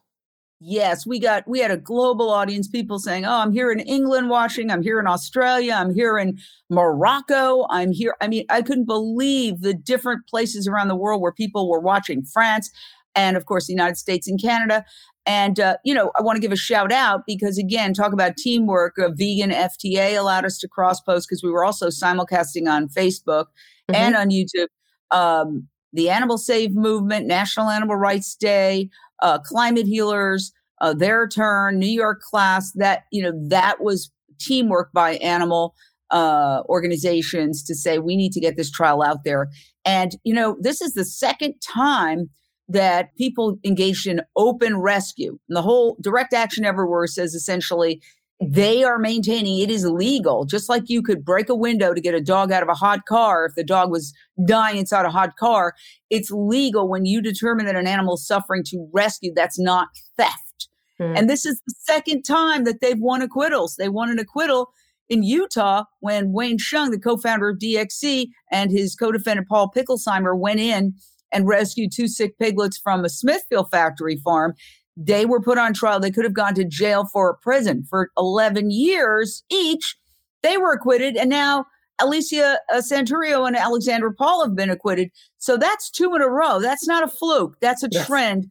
Yes, 0.62 1.06
we 1.06 1.18
got 1.18 1.48
we 1.48 1.58
had 1.60 1.70
a 1.70 1.78
global 1.78 2.28
audience, 2.28 2.68
people 2.68 2.98
saying, 2.98 3.24
"Oh, 3.24 3.38
I'm 3.38 3.50
here 3.50 3.72
in 3.72 3.80
England 3.80 4.28
watching, 4.28 4.70
I'm 4.70 4.82
here 4.82 5.00
in 5.00 5.06
Australia, 5.06 5.72
I'm 5.72 5.94
here 5.94 6.18
in 6.18 6.38
Morocco, 6.68 7.66
I'm 7.70 7.92
here." 7.92 8.14
I 8.20 8.28
mean, 8.28 8.44
I 8.50 8.60
couldn't 8.60 8.84
believe 8.84 9.62
the 9.62 9.72
different 9.72 10.26
places 10.26 10.68
around 10.68 10.88
the 10.88 10.96
world 10.96 11.22
where 11.22 11.32
people 11.32 11.70
were 11.70 11.80
watching 11.80 12.22
France 12.22 12.70
and 13.14 13.38
of 13.38 13.46
course 13.46 13.66
the 13.68 13.72
United 13.72 13.96
States 13.96 14.28
and 14.28 14.40
Canada. 14.40 14.84
And 15.24 15.58
uh, 15.58 15.76
you 15.82 15.94
know, 15.94 16.12
I 16.18 16.22
want 16.22 16.36
to 16.36 16.42
give 16.42 16.52
a 16.52 16.56
shout 16.56 16.92
out 16.92 17.22
because 17.26 17.56
again, 17.56 17.94
talk 17.94 18.12
about 18.12 18.36
teamwork. 18.36 18.98
A 18.98 19.08
vegan 19.08 19.50
FTA 19.50 20.18
allowed 20.18 20.44
us 20.44 20.58
to 20.58 20.68
cross 20.68 21.00
post 21.00 21.26
because 21.26 21.42
we 21.42 21.50
were 21.50 21.64
also 21.64 21.88
simulcasting 21.88 22.68
on 22.70 22.88
Facebook 22.88 23.46
mm-hmm. 23.88 23.94
and 23.94 24.14
on 24.14 24.28
YouTube. 24.28 24.68
Um, 25.10 25.68
the 25.92 26.08
Animal 26.08 26.38
Save 26.38 26.74
Movement, 26.74 27.26
National 27.26 27.68
Animal 27.68 27.96
Rights 27.96 28.36
Day, 28.36 28.90
uh, 29.22 29.38
climate 29.38 29.86
healers, 29.86 30.52
uh, 30.80 30.94
their 30.94 31.28
turn, 31.28 31.78
New 31.78 31.86
York 31.86 32.20
class. 32.20 32.72
That 32.72 33.04
you 33.10 33.22
know 33.22 33.32
that 33.48 33.82
was 33.82 34.10
teamwork 34.38 34.92
by 34.92 35.16
animal 35.16 35.74
uh, 36.10 36.62
organizations 36.68 37.62
to 37.64 37.74
say 37.74 37.98
we 37.98 38.16
need 38.16 38.32
to 38.32 38.40
get 38.40 38.56
this 38.56 38.70
trial 38.70 39.02
out 39.02 39.24
there. 39.24 39.48
And 39.84 40.12
you 40.24 40.34
know 40.34 40.56
this 40.60 40.80
is 40.80 40.94
the 40.94 41.04
second 41.04 41.54
time 41.60 42.30
that 42.68 43.14
people 43.16 43.58
engaged 43.64 44.06
in 44.06 44.22
open 44.36 44.78
rescue. 44.78 45.38
And 45.48 45.56
the 45.56 45.62
whole 45.62 45.96
direct 46.00 46.32
action 46.32 46.64
everywhere 46.64 47.06
says 47.08 47.34
essentially 47.34 48.00
they 48.40 48.82
are 48.84 48.98
maintaining 48.98 49.60
it 49.60 49.70
is 49.70 49.84
legal, 49.84 50.46
just 50.46 50.68
like 50.68 50.84
you 50.88 51.02
could 51.02 51.24
break 51.24 51.50
a 51.50 51.54
window 51.54 51.92
to 51.92 52.00
get 52.00 52.14
a 52.14 52.22
dog 52.22 52.50
out 52.50 52.62
of 52.62 52.70
a 52.70 52.74
hot 52.74 53.04
car 53.06 53.44
if 53.44 53.54
the 53.54 53.64
dog 53.64 53.90
was 53.90 54.14
dying 54.46 54.78
inside 54.78 55.04
a 55.04 55.10
hot 55.10 55.36
car. 55.36 55.74
It's 56.08 56.30
legal 56.30 56.88
when 56.88 57.04
you 57.04 57.20
determine 57.20 57.66
that 57.66 57.76
an 57.76 57.86
animal 57.86 58.14
is 58.14 58.26
suffering 58.26 58.62
to 58.66 58.88
rescue. 58.94 59.32
That's 59.34 59.58
not 59.58 59.88
theft. 60.16 60.68
Mm. 61.00 61.18
And 61.18 61.30
this 61.30 61.44
is 61.44 61.60
the 61.66 61.74
second 61.80 62.22
time 62.22 62.64
that 62.64 62.80
they've 62.80 62.98
won 62.98 63.20
acquittals. 63.20 63.76
They 63.76 63.90
won 63.90 64.10
an 64.10 64.18
acquittal 64.18 64.70
in 65.10 65.22
Utah 65.22 65.84
when 65.98 66.32
Wayne 66.32 66.58
Hsiung, 66.58 66.90
the 66.90 66.98
co 66.98 67.18
founder 67.18 67.50
of 67.50 67.58
DxE, 67.58 68.28
and 68.50 68.70
his 68.70 68.94
co 68.94 69.12
defendant 69.12 69.48
Paul 69.48 69.70
Picklesimer 69.76 70.38
went 70.38 70.60
in 70.60 70.94
and 71.32 71.46
rescued 71.46 71.92
two 71.92 72.08
sick 72.08 72.38
piglets 72.38 72.78
from 72.78 73.04
a 73.04 73.08
Smithfield 73.08 73.70
factory 73.70 74.16
farm. 74.24 74.54
They 75.02 75.24
were 75.24 75.40
put 75.40 75.56
on 75.56 75.72
trial. 75.72 75.98
They 75.98 76.10
could 76.10 76.24
have 76.24 76.34
gone 76.34 76.54
to 76.56 76.64
jail 76.64 77.06
for 77.10 77.30
a 77.30 77.36
prison 77.36 77.84
for 77.88 78.10
11 78.18 78.70
years 78.70 79.42
each. 79.50 79.96
They 80.42 80.58
were 80.58 80.72
acquitted. 80.72 81.16
And 81.16 81.30
now 81.30 81.64
Alicia 82.00 82.58
uh, 82.72 82.76
Santurio 82.76 83.46
and 83.46 83.56
Alexandra 83.56 84.12
Paul 84.12 84.44
have 84.44 84.54
been 84.54 84.68
acquitted. 84.68 85.10
So 85.38 85.56
that's 85.56 85.90
two 85.90 86.14
in 86.14 86.20
a 86.20 86.28
row. 86.28 86.60
That's 86.60 86.86
not 86.86 87.02
a 87.02 87.08
fluke. 87.08 87.56
That's 87.62 87.82
a 87.82 87.88
yes. 87.90 88.06
trend. 88.06 88.48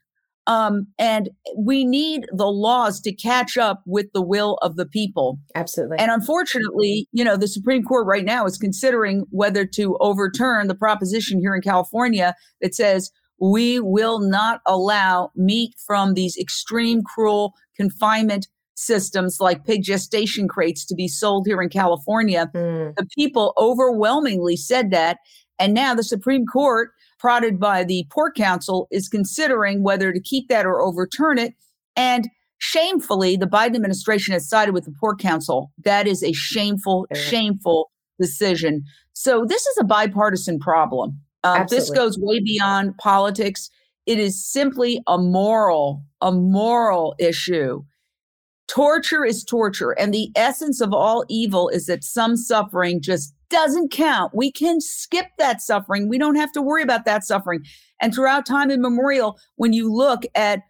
Um, 0.48 0.88
and 0.98 1.30
we 1.56 1.86
need 1.86 2.26
the 2.32 2.48
laws 2.48 3.00
to 3.02 3.14
catch 3.14 3.56
up 3.56 3.84
with 3.86 4.08
the 4.16 4.22
will 4.22 4.58
of 4.64 4.76
the 4.76 4.88
people. 4.88 5.38
Absolutely. 5.54 6.00
And 6.00 6.10
unfortunately, 6.10 7.08
you 7.12 7.24
know, 7.24 7.38
the 7.38 7.48
Supreme 7.48 7.84
Court 7.84 8.08
right 8.08 8.26
now 8.26 8.48
is 8.48 8.58
considering 8.58 9.26
whether 9.30 9.64
to 9.68 9.96
overturn 10.00 10.68
the 10.68 10.74
proposition 10.74 11.40
here 11.40 11.54
in 11.54 11.62
California 11.62 12.34
that 12.62 12.74
says 12.74 13.12
we 13.39 13.80
will 13.80 14.19
not 14.19 14.62
allow 14.65 15.32
meat 15.36 15.73
from 15.86 16.13
these 16.13 16.38
extreme 16.38 17.02
cruel 17.04 17.54
confinement 17.75 18.47
systems 18.75 19.39
like 19.39 19.65
pig 19.65 19.84
gestation 19.84 20.47
crates 20.47 20.86
to 20.86 20.95
be 20.95 21.08
sold 21.08 21.45
here 21.45 21.62
in 21.62 21.69
California. 21.69 22.49
Mm. 22.56 22.95
The 22.95 23.08
people 23.17 23.54
overwhelmingly 23.58 24.56
said 24.56 24.91
that. 24.91 25.17
And 25.60 25.73
now 25.73 25.93
the 25.93 26.04
Supreme 26.04 26.45
Court, 26.45 26.91
prodded 27.19 27.60
by 27.60 27.84
the 27.84 28.06
Pork 28.10 28.36
Council, 28.36 28.88
is 28.91 29.10
considering 29.10 29.84
whether 29.84 30.13
to 30.13 30.21
keep 30.21 30.47
that 30.47 30.65
or 30.65 30.82
overturn 30.82 31.38
it. 31.38 31.54
And 31.97 32.30
shamefully, 32.60 33.36
the 33.36 33.45
Biden 33.45 33.75
administration 33.75 34.34
has 34.34 34.47
sided 34.47 34.73
with 34.73 34.86
the 34.86 34.95
Pork 34.97 35.19
Council. 35.19 35.71
That 35.84 36.08
is 36.08 36.23
a 36.23 36.32
shameful, 36.32 37.08
shameful 37.13 37.91
decision. 38.19 38.84
So 39.12 39.43
this 39.45 39.65
is 39.65 39.78
a 39.80 39.84
bipartisan 39.84 40.60
problem. 40.60 41.19
Uh, 41.43 41.63
this 41.69 41.89
goes 41.89 42.17
way 42.19 42.39
beyond 42.39 42.97
politics. 42.97 43.69
It 44.06 44.19
is 44.19 44.45
simply 44.45 45.02
a 45.08 45.17
moral, 45.17 46.04
a 46.21 46.32
moral 46.32 47.15
issue. 47.19 47.84
Torture 48.67 49.25
is 49.25 49.43
torture. 49.43 49.91
And 49.91 50.13
the 50.13 50.32
essence 50.36 50.82
of 50.82 50.93
all 50.93 51.25
evil 51.30 51.69
is 51.69 51.86
that 51.86 52.04
some 52.04 52.36
suffering 52.36 53.02
just 53.02 53.34
doesn't 53.49 53.91
count. 53.91 54.34
We 54.36 54.52
can 54.52 54.80
skip 54.80 55.28
that 55.38 55.62
suffering. 55.62 56.08
We 56.08 56.17
don't 56.17 56.36
have 56.36 56.52
to 56.54 56.62
worry 56.62 56.84
about 56.84 57.06
that 57.06 57.23
suffering. 57.23 57.63
And 58.02 58.13
throughout 58.13 58.45
time 58.45 58.69
immemorial, 58.69 59.39
when 59.56 59.73
you 59.73 59.91
look 59.91 60.23
at 60.36 60.62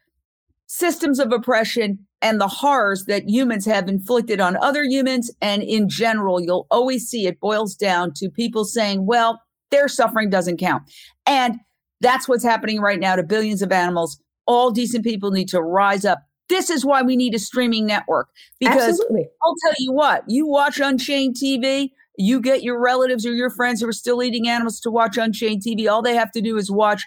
systems 0.67 1.19
of 1.19 1.31
oppression 1.31 1.99
and 2.21 2.39
the 2.39 2.47
horrors 2.47 3.05
that 3.05 3.27
humans 3.27 3.65
have 3.65 3.89
inflicted 3.89 4.39
on 4.39 4.55
other 4.57 4.83
humans 4.83 5.31
and 5.41 5.63
in 5.63 5.89
general, 5.89 6.39
you'll 6.39 6.67
always 6.71 7.07
see 7.07 7.25
it 7.27 7.39
boils 7.39 7.75
down 7.75 8.13
to 8.13 8.29
people 8.29 8.65
saying, 8.65 9.05
well, 9.05 9.41
their 9.71 9.87
suffering 9.87 10.29
doesn't 10.29 10.57
count. 10.57 10.83
And 11.25 11.59
that's 12.01 12.27
what's 12.27 12.43
happening 12.43 12.79
right 12.79 12.99
now 12.99 13.15
to 13.15 13.23
billions 13.23 13.61
of 13.61 13.71
animals. 13.71 14.21
All 14.45 14.71
decent 14.71 15.03
people 15.03 15.31
need 15.31 15.49
to 15.49 15.61
rise 15.61 16.05
up. 16.05 16.23
This 16.47 16.69
is 16.69 16.83
why 16.83 17.01
we 17.03 17.15
need 17.15 17.35
a 17.35 17.39
streaming 17.39 17.85
network. 17.85 18.29
Because 18.59 18.99
Absolutely. 18.99 19.27
I'll 19.43 19.55
tell 19.63 19.75
you 19.77 19.91
what, 19.91 20.23
you 20.27 20.47
watch 20.47 20.79
Unchained 20.79 21.35
TV, 21.35 21.91
you 22.17 22.41
get 22.41 22.63
your 22.63 22.79
relatives 22.79 23.25
or 23.25 23.33
your 23.33 23.49
friends 23.49 23.81
who 23.81 23.87
are 23.87 23.93
still 23.93 24.23
eating 24.23 24.47
animals 24.47 24.79
to 24.81 24.91
watch 24.91 25.17
Unchained 25.17 25.61
TV. 25.61 25.89
All 25.89 26.01
they 26.01 26.15
have 26.15 26.31
to 26.31 26.41
do 26.41 26.57
is 26.57 26.71
watch, 26.71 27.05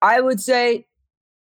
I 0.00 0.20
would 0.20 0.40
say, 0.40 0.86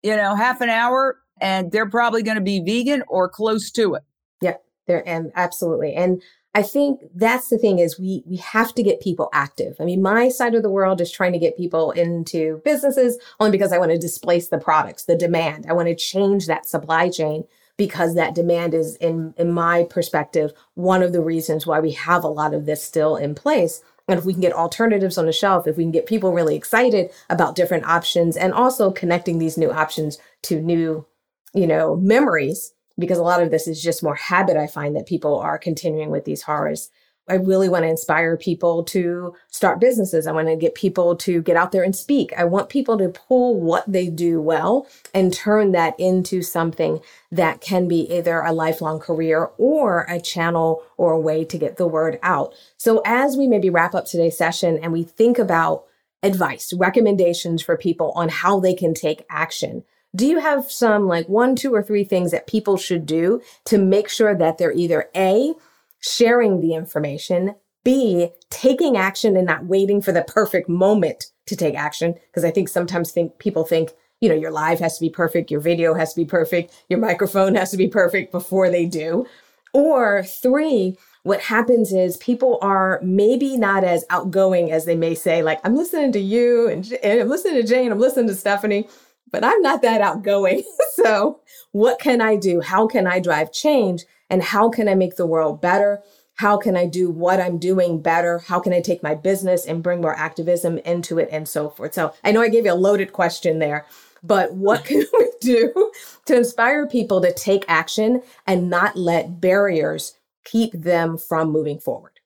you 0.02 0.15
know, 0.15 0.36
half 0.36 0.62
an 0.62 0.69
hour, 0.69 1.17
and 1.41 1.71
they're 1.71 1.89
probably 1.89 2.23
going 2.23 2.38
to 2.38 2.41
be 2.41 2.62
vegan 2.62 3.04
or 3.08 3.28
close 3.28 3.69
to 3.71 3.95
it. 3.95 4.04
Yeah, 4.41 4.56
there 4.88 5.08
and 5.08 5.32
absolutely. 5.36 5.93
And 5.93 6.21
I 6.56 6.62
think 6.62 7.02
that's 7.16 7.50
the 7.50 7.58
thing 7.58 7.80
is 7.80 8.00
we 8.00 8.24
we 8.28 8.38
have 8.38 8.76
to 8.76 8.84
get 8.84 9.02
people 9.02 9.30
active. 9.34 9.76
I 9.80 9.86
mean, 9.86 10.02
my 10.02 10.30
side 10.30 10.54
of 10.54 10.62
the 10.62 10.70
world 10.70 11.02
is 11.02 11.12
trying 11.12 11.34
to 11.34 11.39
get 11.39 11.58
people 11.58 11.92
into 11.92 12.62
businesses 12.63 13.18
only 13.39 13.52
because 13.52 13.74
I 13.74 13.80
want 13.80 13.92
to 13.92 13.98
displace 13.98 14.50
the 14.50 14.60
products, 14.60 15.06
the 15.06 15.18
demand. 15.18 15.66
I 15.68 15.74
want 15.74 15.88
to 15.88 15.96
change 15.96 16.46
that 16.46 16.68
supply 16.68 17.10
chain 17.10 17.46
because 17.76 18.13
that 18.13 18.36
demand 18.36 18.76
is 18.76 18.96
in 18.98 19.34
in 19.38 19.52
my 19.52 19.84
perspective 19.89 20.54
one 20.76 21.02
of 21.02 21.12
the 21.12 21.22
reasons 21.22 21.66
why 21.66 21.80
we 21.80 21.92
have 21.92 22.24
a 22.24 22.28
lot 22.28 22.54
of 22.54 22.66
this 22.66 22.84
still 22.84 23.16
in 23.16 23.34
place. 23.34 23.82
And 24.08 24.20
if 24.20 24.26
we 24.26 24.34
can 24.34 24.42
get 24.42 24.54
alternatives 24.54 25.18
on 25.18 25.26
the 25.26 25.32
shelf, 25.32 25.66
if 25.66 25.78
we 25.78 25.84
can 25.84 25.92
get 25.92 26.06
people 26.06 26.34
really 26.34 26.56
excited 26.56 27.10
about 27.30 27.56
different 27.56 27.86
options 27.86 28.38
and 28.38 28.54
also 28.54 28.92
connecting 28.92 29.39
these 29.39 29.58
new 29.58 29.72
options 29.72 30.20
to 30.44 30.62
new, 30.62 31.06
you 31.54 31.66
know, 31.66 31.96
memories, 31.96 32.74
because 32.97 33.17
a 33.17 33.23
lot 33.23 33.41
of 33.41 33.51
this 33.51 33.67
is 33.67 33.82
just 33.82 34.03
more 34.03 34.15
habit. 34.15 34.58
I 34.58 34.67
find 34.67 34.95
that 34.95 35.08
people 35.08 35.39
are 35.39 35.58
continuing 35.58 36.10
with 36.10 36.25
these 36.25 36.43
horrors. 36.43 36.89
I 37.27 37.36
really 37.36 37.69
want 37.69 37.84
to 37.84 37.89
inspire 37.89 38.36
people 38.36 38.84
to 38.86 39.34
start 39.49 39.79
businesses. 39.79 40.27
I 40.27 40.34
want 40.34 40.49
to 40.49 40.58
get 40.58 40.75
people 40.75 41.15
to 41.17 41.41
get 41.41 41.56
out 41.56 41.71
there 41.71 41.84
and 41.84 41.95
speak. 41.95 42.34
I 42.38 42.43
want 42.43 42.67
people 42.67 42.97
to 42.97 43.08
pull 43.08 43.60
what 43.60 43.89
they 43.89 44.10
do 44.10 44.41
well 44.41 44.88
and 45.13 45.34
turn 45.34 45.71
that 45.71 45.97
into 45.97 46.41
something 46.41 46.99
that 47.32 47.62
can 47.62 47.88
be 47.88 48.13
either 48.13 48.41
a 48.41 48.51
lifelong 48.51 48.99
career 48.99 49.51
or 49.58 50.06
a 50.10 50.19
channel 50.19 50.84
or 50.97 51.13
a 51.13 51.19
way 51.19 51.45
to 51.45 51.58
get 51.58 51.77
the 51.77 51.88
word 51.88 52.19
out. 52.23 52.53
So 52.75 53.01
as 53.06 53.38
we 53.38 53.47
maybe 53.47 53.69
wrap 53.69 53.95
up 53.95 54.06
today's 54.06 54.38
session 54.38 54.77
and 54.77 54.91
we 54.91 55.03
think 55.03 55.39
about 55.39 55.86
advice, 56.23 56.73
recommendations 56.73 57.62
for 57.62 57.77
people 57.77 58.12
on 58.15 58.27
how 58.27 58.60
they 58.60 58.73
can 58.73 58.93
take 58.93 59.25
action, 59.29 59.86
do 60.15 60.28
you 60.28 60.39
have 60.39 60.71
some 60.71 61.08
like 61.08 61.28
one, 61.28 61.56
two, 61.56 61.73
or 61.73 61.82
three 61.82 62.04
things 62.04 62.32
that 62.32 62.47
people 62.47 62.78
should 62.78 63.06
do 63.06 63.41
to 63.65 63.78
make 63.78 64.10
sure 64.10 64.36
that 64.36 64.58
they're 64.58 64.73
either 64.73 65.10
A, 65.15 65.54
sharing 65.99 66.62
the 66.62 66.76
information, 66.76 67.56
B, 67.84 68.30
taking 68.49 68.95
action 68.95 69.36
and 69.36 69.47
not 69.47 69.65
waiting 69.65 70.02
for 70.02 70.12
the 70.12 70.23
perfect 70.23 70.69
moment 70.69 71.26
to 71.47 71.56
take 71.56 71.76
action? 71.76 72.15
Because 72.28 72.45
I 72.45 72.52
think 72.52 72.69
sometimes 72.69 73.12
think 73.12 73.39
people 73.39 73.65
think, 73.65 73.91
you 74.21 74.30
know, 74.30 74.36
your 74.36 74.52
live 74.52 74.80
has 74.80 74.97
to 74.97 75.02
be 75.02 75.10
perfect, 75.10 75.49
your 75.49 75.60
video 75.60 75.93
has 75.95 76.13
to 76.13 76.21
be 76.21 76.26
perfect, 76.26 76.73
your 76.89 76.99
microphone 76.99 77.56
has 77.56 77.71
to 77.71 77.78
be 77.78 77.88
perfect 77.88 78.32
before 78.32 78.69
they 78.69 78.86
do. 78.86 79.26
Or 79.73 80.23
three, 80.23 80.97
what 81.23 81.41
happens 81.41 81.91
is 81.91 82.17
people 82.17 82.60
are 82.62 82.99
maybe 83.02 83.58
not 83.58 83.84
as 83.84 84.06
outgoing 84.10 84.71
as 84.71 84.86
they 84.86 84.95
may 84.95 85.15
say, 85.15 85.41
like, 85.41 85.60
I'm 85.63 85.76
listening 85.76 86.12
to 86.12 86.19
you 86.19 86.67
and, 86.67 86.91
and 87.02 87.21
I'm 87.21 87.30
listening 87.30 87.56
to 87.56 87.67
Jane, 87.67 87.91
I'm 87.91 87.99
listening 87.99 88.28
to 88.28 88.36
Stephanie 88.36 88.88
but 89.34 89.43
I'm 89.43 89.62
not 89.62 89.82
that 89.82 90.00
outgoing. 90.00 90.63
so, 90.93 91.41
what 91.74 92.00
can 92.00 92.22
I 92.22 92.38
do? 92.38 92.62
How 92.62 92.88
can 92.88 93.08
I 93.08 93.19
drive 93.19 93.52
change? 93.52 94.06
And 94.30 94.41
how 94.41 94.69
can 94.69 94.88
I 94.88 94.96
make 94.96 95.17
the 95.17 95.26
world 95.26 95.60
better? 95.60 96.02
How 96.36 96.56
can 96.56 96.78
I 96.78 96.86
do 96.86 97.10
what 97.10 97.41
I'm 97.41 97.58
doing 97.58 98.02
better? 98.02 98.39
How 98.39 98.60
can 98.60 98.74
I 98.74 98.80
take 98.80 99.04
my 99.04 99.15
business 99.15 99.65
and 99.65 99.84
bring 99.84 100.02
more 100.02 100.15
activism 100.15 100.78
into 100.80 101.19
it 101.19 101.30
and 101.32 101.48
so 101.50 101.69
forth? 101.69 101.96
So, 101.96 102.13
I 102.24 102.32
know 102.32 102.41
I 102.41 102.50
gave 102.50 102.65
you 102.65 102.74
a 102.74 102.76
loaded 102.76 103.12
question 103.12 103.58
there, 103.58 103.88
but 104.22 104.54
what 104.54 104.86
can 104.86 105.04
we 105.19 105.32
do 105.41 105.91
to 106.26 106.38
inspire 106.38 106.88
people 106.88 107.19
to 107.22 107.34
take 107.34 107.65
action 107.67 108.22
and 108.46 108.69
not 108.69 108.96
let 108.96 109.41
barriers 109.41 110.15
keep 110.46 110.74
them 110.74 111.17
from 111.17 111.52
moving 111.52 111.80
forward? 111.80 112.19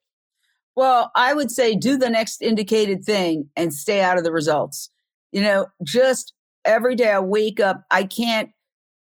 Well, 0.76 1.10
I 1.16 1.34
would 1.34 1.52
say 1.52 1.74
do 1.74 1.98
the 1.98 2.10
next 2.10 2.42
indicated 2.42 3.06
thing 3.06 3.50
and 3.56 3.74
stay 3.74 4.02
out 4.02 4.18
of 4.18 4.26
the 4.26 4.32
results. 4.32 4.90
You 5.32 5.42
know, 5.42 5.68
just 5.84 6.34
every 6.68 6.96
day 6.96 7.12
I 7.12 7.20
wake 7.20 7.60
up, 7.60 7.84
I 7.90 8.04
can't 8.04 8.52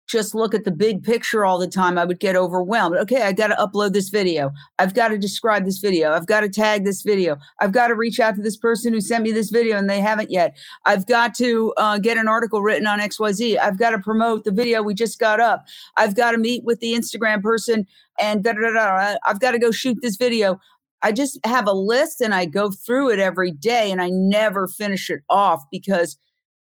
just 0.07 0.35
look 0.35 0.53
at 0.53 0.65
the 0.65 0.71
big 0.71 1.03
picture 1.03 1.45
all 1.45 1.57
the 1.57 1.67
time, 1.67 1.97
I 1.97 2.05
would 2.05 2.19
get 2.19 2.35
overwhelmed. 2.35 2.95
Okay, 2.97 3.23
I 3.23 3.31
got 3.31 3.47
to 3.47 3.55
upload 3.55 3.93
this 3.93 4.09
video. 4.09 4.51
I've 4.77 4.93
got 4.93 5.09
to 5.09 5.17
describe 5.17 5.65
this 5.65 5.79
video. 5.79 6.11
I've 6.11 6.27
got 6.27 6.41
to 6.41 6.49
tag 6.49 6.85
this 6.85 7.01
video. 7.01 7.37
I've 7.59 7.71
got 7.71 7.87
to 7.87 7.95
reach 7.95 8.19
out 8.19 8.35
to 8.35 8.41
this 8.41 8.57
person 8.57 8.93
who 8.93 9.01
sent 9.01 9.23
me 9.23 9.31
this 9.31 9.49
video 9.49 9.77
and 9.77 9.89
they 9.89 9.99
haven't 9.99 10.29
yet. 10.29 10.55
I've 10.85 11.07
got 11.07 11.33
to 11.35 11.73
uh, 11.77 11.97
get 11.97 12.17
an 12.17 12.27
article 12.27 12.61
written 12.61 12.85
on 12.85 12.99
XYZ. 12.99 13.57
I've 13.57 13.79
got 13.79 13.91
to 13.91 13.99
promote 13.99 14.43
the 14.43 14.51
video 14.51 14.83
we 14.83 14.93
just 14.93 15.19
got 15.19 15.39
up. 15.39 15.65
I've 15.97 16.15
got 16.15 16.31
to 16.31 16.37
meet 16.37 16.63
with 16.63 16.79
the 16.79 16.93
Instagram 16.93 17.41
person 17.41 17.87
and 18.19 18.43
da 18.43 18.53
da 18.53 18.71
da. 18.73 19.17
I've 19.25 19.39
got 19.39 19.51
to 19.51 19.59
go 19.59 19.71
shoot 19.71 19.97
this 20.01 20.17
video. 20.17 20.59
I 21.01 21.11
just 21.11 21.39
have 21.45 21.67
a 21.67 21.73
list 21.73 22.21
and 22.21 22.33
I 22.33 22.45
go 22.45 22.71
through 22.71 23.11
it 23.11 23.19
every 23.19 23.51
day 23.51 23.91
and 23.91 24.01
I 24.01 24.09
never 24.11 24.67
finish 24.67 25.09
it 25.09 25.21
off 25.29 25.63
because 25.71 26.17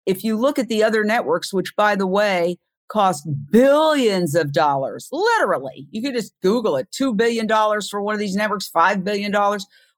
if 0.06 0.24
you 0.24 0.38
look 0.38 0.60
at 0.60 0.68
the 0.68 0.84
other 0.84 1.04
networks, 1.04 1.54
which 1.54 1.76
by 1.76 1.96
the 1.96 2.08
way, 2.08 2.58
cost 2.88 3.28
billions 3.52 4.36
of 4.36 4.52
dollars. 4.52 5.10
Literally, 5.12 5.88
you 5.92 6.02
could 6.02 6.14
just 6.14 6.34
Google 6.42 6.76
it 6.78 6.88
$2 6.92 7.16
billion 7.16 7.48
for 7.90 8.02
one 8.02 8.14
of 8.14 8.20
these 8.20 8.36
networks, 8.36 8.70
$5 8.70 9.04
billion. 9.04 9.34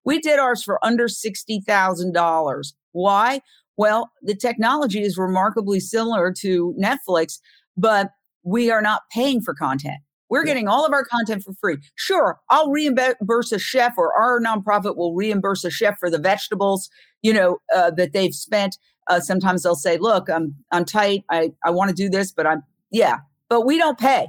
We 0.05 0.19
did 0.19 0.39
ours 0.39 0.63
for 0.63 0.83
under 0.85 1.07
$60,000. 1.07 2.73
Why? 2.93 3.41
Well, 3.75 4.11
the 4.21 4.35
technology 4.35 5.01
is 5.01 5.17
remarkably 5.17 5.79
similar 5.79 6.33
to 6.39 6.75
Netflix, 6.81 7.39
but 7.75 8.11
we 8.43 8.71
are 8.71 8.81
not 8.81 9.01
paying 9.11 9.41
for 9.41 9.53
content. 9.53 9.97
We're 10.29 10.43
getting 10.43 10.67
all 10.67 10.85
of 10.85 10.91
our 10.91 11.05
content 11.05 11.43
for 11.43 11.53
free. 11.53 11.77
Sure, 11.95 12.37
I'll 12.49 12.69
reimburse 12.69 13.51
a 13.53 13.59
chef 13.59 13.93
or 13.97 14.13
our 14.13 14.41
nonprofit 14.41 14.97
will 14.97 15.15
reimburse 15.15 15.63
a 15.63 15.69
chef 15.69 15.97
for 15.99 16.09
the 16.09 16.17
vegetables, 16.17 16.89
you 17.21 17.31
know, 17.33 17.59
uh, 17.73 17.91
that 17.91 18.11
they've 18.11 18.35
spent. 18.35 18.77
Uh, 19.07 19.19
sometimes 19.19 19.63
they'll 19.63 19.75
say, 19.75 19.97
look, 19.97 20.29
I'm, 20.29 20.55
I'm 20.71 20.85
tight. 20.85 21.23
I, 21.29 21.51
I 21.65 21.71
want 21.71 21.89
to 21.89 21.95
do 21.95 22.09
this, 22.09 22.31
but 22.31 22.45
I'm 22.45 22.63
yeah, 22.91 23.17
but 23.49 23.65
we 23.65 23.77
don't 23.77 23.99
pay. 23.99 24.27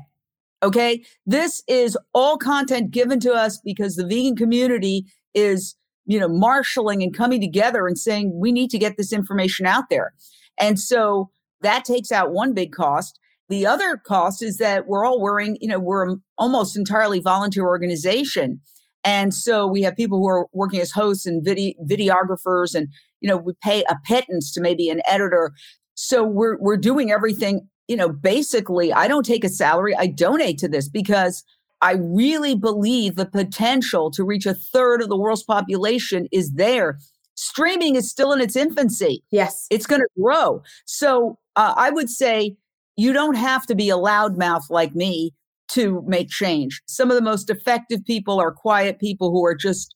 Okay. 0.63 1.05
This 1.25 1.63
is 1.69 1.97
all 2.13 2.37
content 2.37 2.91
given 2.91 3.21
to 3.21 3.33
us 3.33 3.61
because 3.65 3.95
the 3.95 4.07
vegan 4.07 4.35
community 4.35 5.07
is, 5.35 5.77
you 6.07 6.19
know, 6.19 6.29
marshaling 6.29 7.03
and 7.03 7.15
coming 7.15 7.41
together 7.41 7.87
and 7.87 7.97
saying, 7.97 8.33
we 8.35 8.51
need 8.51 8.71
to 8.71 8.79
get 8.79 8.97
this 8.97 9.13
information 9.13 9.67
out 9.67 9.85
there. 9.89 10.15
And 10.59 10.81
so 10.81 11.31
that 11.61 11.85
takes 11.85 12.11
out 12.11 12.33
one 12.33 12.55
big 12.55 12.73
cost. 12.73 13.21
The 13.49 13.67
other 13.67 13.97
cost 13.97 14.43
is 14.43 14.59
that 14.59 14.89
we're 14.89 15.07
all 15.07 15.21
wearing, 15.21 15.57
you 15.61 15.69
know, 15.69 15.79
we're 15.79 16.17
almost 16.37 16.77
entirely 16.77 17.21
volunteer 17.21 17.65
organization. 17.65 18.61
And 19.05 19.33
so 19.33 19.67
we 19.67 19.83
have 19.83 19.97
people 19.97 20.19
who 20.19 20.29
are 20.29 20.49
working 20.53 20.81
as 20.81 20.91
hosts 20.91 21.25
and 21.25 21.45
video, 21.45 21.73
videographers 21.89 22.75
and, 22.75 22.89
you 23.21 23.29
know, 23.29 23.37
we 23.37 23.53
pay 23.63 23.85
a 23.89 23.97
pittance 24.05 24.53
to 24.53 24.61
maybe 24.61 24.89
an 24.89 25.03
editor. 25.07 25.53
So 25.95 26.25
we're, 26.25 26.59
we're 26.61 26.77
doing 26.77 27.11
everything 27.11 27.69
you 27.89 27.97
know, 27.97 28.11
basically, 28.11 28.93
I 28.93 29.09
don't 29.09 29.25
take 29.25 29.45
a 29.45 29.49
salary. 29.49 29.97
I 29.97 30.07
donate 30.07 30.59
to 30.59 30.69
this 30.69 30.89
because 30.89 31.43
I 31.81 31.95
really 31.99 32.55
believe 32.55 33.17
the 33.17 33.27
potential 33.27 34.11
to 34.13 34.25
reach 34.25 34.47
a 34.47 34.55
third 34.55 35.01
of 35.01 35.09
the 35.09 35.17
world's 35.17 35.43
population 35.43 36.29
is 36.31 36.53
there. 36.53 36.99
Streaming 37.35 37.97
is 37.97 38.11
still 38.11 38.33
in 38.33 38.41
its 38.41 38.57
infancy. 38.57 39.25
Yes. 39.31 39.67
It's 39.71 39.87
going 39.87 40.03
to 40.03 40.09
grow. 40.21 40.63
So 40.85 41.39
uh, 41.57 41.75
I 41.77 41.91
would 41.91 42.11
say 42.11 42.57
you 42.97 43.13
don't 43.13 43.37
have 43.37 43.65
to 43.67 43.75
be 43.75 43.91
a 43.91 43.97
loudmouth 43.97 44.69
like 44.71 44.95
me 44.95 45.33
to 45.69 46.03
make 46.07 46.29
change. 46.29 46.83
Some 46.87 47.11
of 47.11 47.15
the 47.15 47.23
most 47.23 47.49
effective 47.49 48.05
people 48.05 48.41
are 48.41 48.53
quiet 48.53 48.99
people 48.99 49.31
who 49.31 49.45
are 49.47 49.55
just 49.55 49.95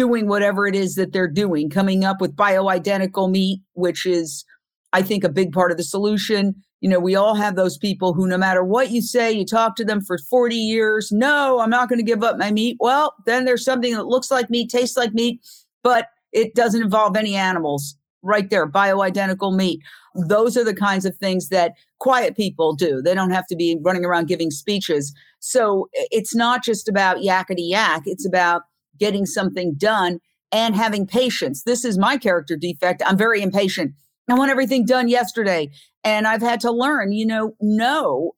doing 0.00 0.26
whatever 0.28 0.66
it 0.66 0.74
is 0.74 0.94
that 0.94 1.12
they're 1.12 1.28
doing, 1.28 1.68
coming 1.68 2.04
up 2.04 2.20
with 2.20 2.34
bioidentical 2.34 3.30
meat, 3.30 3.60
which 3.74 4.06
is, 4.06 4.44
I 4.92 5.02
think, 5.02 5.24
a 5.24 5.28
big 5.28 5.52
part 5.52 5.70
of 5.70 5.76
the 5.76 5.84
solution 5.84 6.62
you 6.80 6.88
know, 6.88 6.98
we 6.98 7.14
all 7.14 7.34
have 7.34 7.56
those 7.56 7.76
people 7.76 8.14
who, 8.14 8.26
no 8.26 8.38
matter 8.38 8.64
what 8.64 8.90
you 8.90 9.02
say, 9.02 9.30
you 9.30 9.44
talk 9.44 9.76
to 9.76 9.84
them 9.84 10.00
for 10.00 10.16
40 10.18 10.56
years. 10.56 11.12
No, 11.12 11.60
I'm 11.60 11.70
not 11.70 11.88
going 11.88 11.98
to 11.98 12.04
give 12.04 12.24
up 12.24 12.38
my 12.38 12.50
meat. 12.50 12.78
Well, 12.80 13.14
then 13.26 13.44
there's 13.44 13.64
something 13.64 13.94
that 13.94 14.06
looks 14.06 14.30
like 14.30 14.50
meat, 14.50 14.70
tastes 14.70 14.96
like 14.96 15.12
meat, 15.12 15.40
but 15.82 16.06
it 16.32 16.54
doesn't 16.54 16.82
involve 16.82 17.16
any 17.16 17.34
animals 17.34 17.96
right 18.22 18.48
there, 18.48 18.70
bioidentical 18.70 19.54
meat. 19.54 19.80
Those 20.14 20.56
are 20.56 20.64
the 20.64 20.74
kinds 20.74 21.04
of 21.04 21.16
things 21.16 21.48
that 21.50 21.72
quiet 21.98 22.36
people 22.36 22.74
do. 22.74 23.02
They 23.02 23.14
don't 23.14 23.30
have 23.30 23.46
to 23.48 23.56
be 23.56 23.78
running 23.82 24.04
around 24.04 24.28
giving 24.28 24.50
speeches. 24.50 25.14
So 25.38 25.88
it's 25.92 26.34
not 26.34 26.64
just 26.64 26.88
about 26.88 27.18
yakety 27.18 27.68
yak, 27.70 28.02
it's 28.06 28.26
about 28.26 28.62
getting 29.00 29.26
something 29.26 29.74
done 29.76 30.20
and 30.52 30.76
having 30.76 31.06
patience. 31.06 31.62
This 31.64 31.84
is 31.84 31.98
my 31.98 32.16
character 32.16 32.56
defect. 32.56 33.02
I'm 33.04 33.16
very 33.16 33.42
impatient. 33.42 33.94
I 34.28 34.34
want 34.34 34.50
everything 34.50 34.84
done 34.84 35.08
yesterday. 35.08 35.70
And 36.04 36.26
I've 36.26 36.42
had 36.42 36.60
to 36.60 36.70
learn, 36.70 37.12
you 37.12 37.26
know, 37.26 37.54
no, 37.60 38.32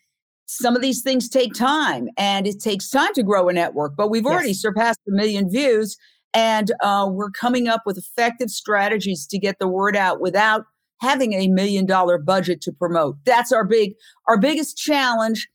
some 0.46 0.74
of 0.74 0.82
these 0.82 1.02
things 1.02 1.28
take 1.28 1.54
time 1.54 2.08
and 2.16 2.46
it 2.46 2.60
takes 2.60 2.88
time 2.88 3.12
to 3.14 3.22
grow 3.22 3.48
a 3.48 3.52
network, 3.52 3.92
but 3.96 4.10
we've 4.10 4.26
already 4.26 4.48
yes. 4.48 4.60
surpassed 4.60 5.00
a 5.08 5.12
million 5.12 5.50
views 5.50 5.96
and 6.34 6.72
uh, 6.80 7.08
we're 7.10 7.30
coming 7.30 7.68
up 7.68 7.82
with 7.84 7.98
effective 7.98 8.50
strategies 8.50 9.26
to 9.26 9.38
get 9.38 9.58
the 9.58 9.68
word 9.68 9.96
out 9.96 10.20
without 10.20 10.64
having 11.00 11.34
a 11.34 11.48
million 11.48 11.84
dollar 11.84 12.16
budget 12.16 12.60
to 12.62 12.72
promote. 12.72 13.16
That's 13.24 13.52
our 13.52 13.64
big, 13.64 13.94
our 14.28 14.38
biggest 14.38 14.76
challenge 14.76 15.48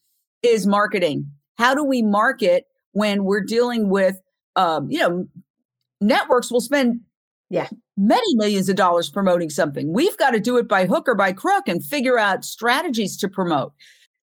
is 0.43 0.67
marketing. 0.67 1.31
How 1.57 1.73
do 1.73 1.83
we 1.83 2.01
market 2.01 2.65
when 2.91 3.23
we're 3.23 3.43
dealing 3.43 3.89
with, 3.89 4.19
um, 4.57 4.91
you 4.91 4.99
know, 4.99 5.27
networks 6.01 6.51
will 6.51 6.61
spend 6.61 7.01
yeah 7.49 7.69
many 7.95 8.35
millions 8.35 8.67
of 8.67 8.75
dollars 8.75 9.09
promoting 9.09 9.49
something. 9.49 9.93
We've 9.93 10.17
got 10.17 10.31
to 10.31 10.39
do 10.39 10.57
it 10.57 10.67
by 10.67 10.85
hook 10.85 11.07
or 11.07 11.15
by 11.15 11.31
crook 11.31 11.67
and 11.67 11.83
figure 11.83 12.19
out 12.19 12.43
strategies 12.43 13.15
to 13.17 13.29
promote. 13.29 13.73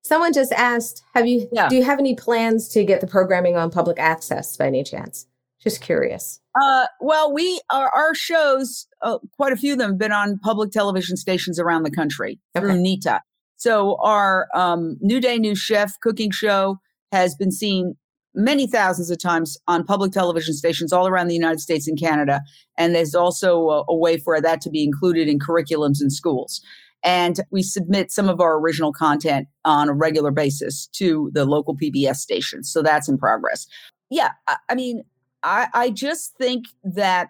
Someone 0.03 0.35
just 0.35 0.53
asked, 0.53 1.03
have 1.14 1.27
you 1.27 1.49
yeah. 1.51 1.68
do 1.68 1.77
you 1.77 1.85
have 1.85 1.99
any 1.99 2.14
plans 2.14 2.68
to 2.68 2.85
get 2.85 3.01
the 3.01 3.07
programming 3.07 3.57
on 3.57 3.70
public 3.70 3.99
access 3.99 4.57
by 4.57 4.66
any 4.66 4.85
chance? 4.85 5.27
Just 5.62 5.81
curious. 5.81 6.40
Uh, 6.61 6.87
well, 7.01 7.33
we 7.33 7.61
our, 7.70 7.88
our 7.97 8.14
shows, 8.14 8.87
uh, 9.01 9.18
quite 9.33 9.53
a 9.55 9.57
few 9.57 9.73
of 9.73 9.79
them 9.79 9.92
have 9.92 9.99
been 9.99 10.12
on 10.12 10.38
public 10.40 10.70
television 10.70 11.16
stations 11.16 11.59
around 11.59 11.85
the 11.85 11.90
country 11.90 12.38
okay. 12.55 12.66
through 12.66 12.81
NETA. 12.81 13.23
So 13.57 13.97
our 14.03 14.49
um, 14.55 14.99
New 15.01 15.20
Day 15.20 15.38
New 15.38 15.55
Chef 15.55 15.99
cooking 16.01 16.31
show 16.31 16.81
has 17.12 17.35
been 17.35 17.51
seen 17.51 17.94
many 18.35 18.66
thousands 18.66 19.11
of 19.11 19.18
times 19.18 19.57
on 19.68 19.85
public 19.85 20.12
television 20.12 20.55
stations 20.55 20.92
all 20.92 21.07
around 21.07 21.29
the 21.29 21.35
United 21.35 21.61
States 21.61 21.87
and 21.87 21.99
Canada. 21.99 22.40
And 22.77 22.94
there's 22.94 23.14
also 23.14 23.68
a, 23.68 23.85
a, 23.88 23.97
way 23.97 24.16
for 24.16 24.40
that 24.40 24.61
to 24.62 24.70
be 24.70 24.83
included 24.83 25.29
in 25.29 25.38
curriculums 25.38 26.03
in 26.03 26.11
schools. 26.11 26.61
And 27.05 27.40
we 27.51 27.62
submit 27.62 28.11
some 28.11 28.29
of 28.29 28.40
our 28.40 28.59
original 28.59 28.92
content 28.92 29.47
on 29.64 29.88
a 29.88 29.92
regular 29.92 30.31
basis 30.31 30.87
to 30.94 31.31
the 31.35 31.44
local 31.44 31.77
PBS 31.77 32.16
stations. 32.16 32.73
So 32.73 32.83
that's 32.83 33.09
in 33.09 33.18
progress. 33.18 33.66
Yeah, 34.11 34.33
I, 34.49 34.57
I 34.70 34.75
mean, 34.75 35.03
I, 35.42 35.68
I 35.75 35.90
just 35.90 36.35
think 36.38 36.64
that 36.83 37.29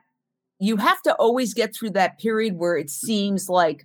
you 0.61 0.77
have 0.77 1.03
to 1.03 1.15
always 1.17 1.53
get 1.53 1.75
through 1.75 1.91
that 1.91 2.19
period 2.19 2.55
where 2.57 2.77
it 2.77 2.89
seems 2.89 3.49
like, 3.49 3.83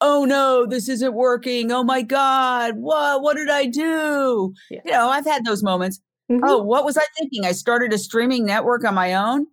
oh 0.00 0.24
no, 0.24 0.66
this 0.66 0.88
isn't 0.88 1.14
working. 1.14 1.70
Oh 1.70 1.84
my 1.84 2.02
God, 2.02 2.74
what 2.76 3.22
what 3.22 3.36
did 3.36 3.48
I 3.48 3.66
do? 3.66 4.52
Yeah. 4.70 4.80
You 4.84 4.92
know, 4.92 5.08
I've 5.08 5.26
had 5.26 5.44
those 5.44 5.62
moments. 5.62 6.00
Mm-hmm. 6.30 6.44
Oh, 6.44 6.58
what 6.58 6.84
was 6.84 6.96
I 6.96 7.04
thinking? 7.18 7.44
I 7.44 7.52
started 7.52 7.92
a 7.92 7.98
streaming 7.98 8.44
network 8.44 8.84
on 8.84 8.94
my 8.94 9.14
own. 9.14 9.46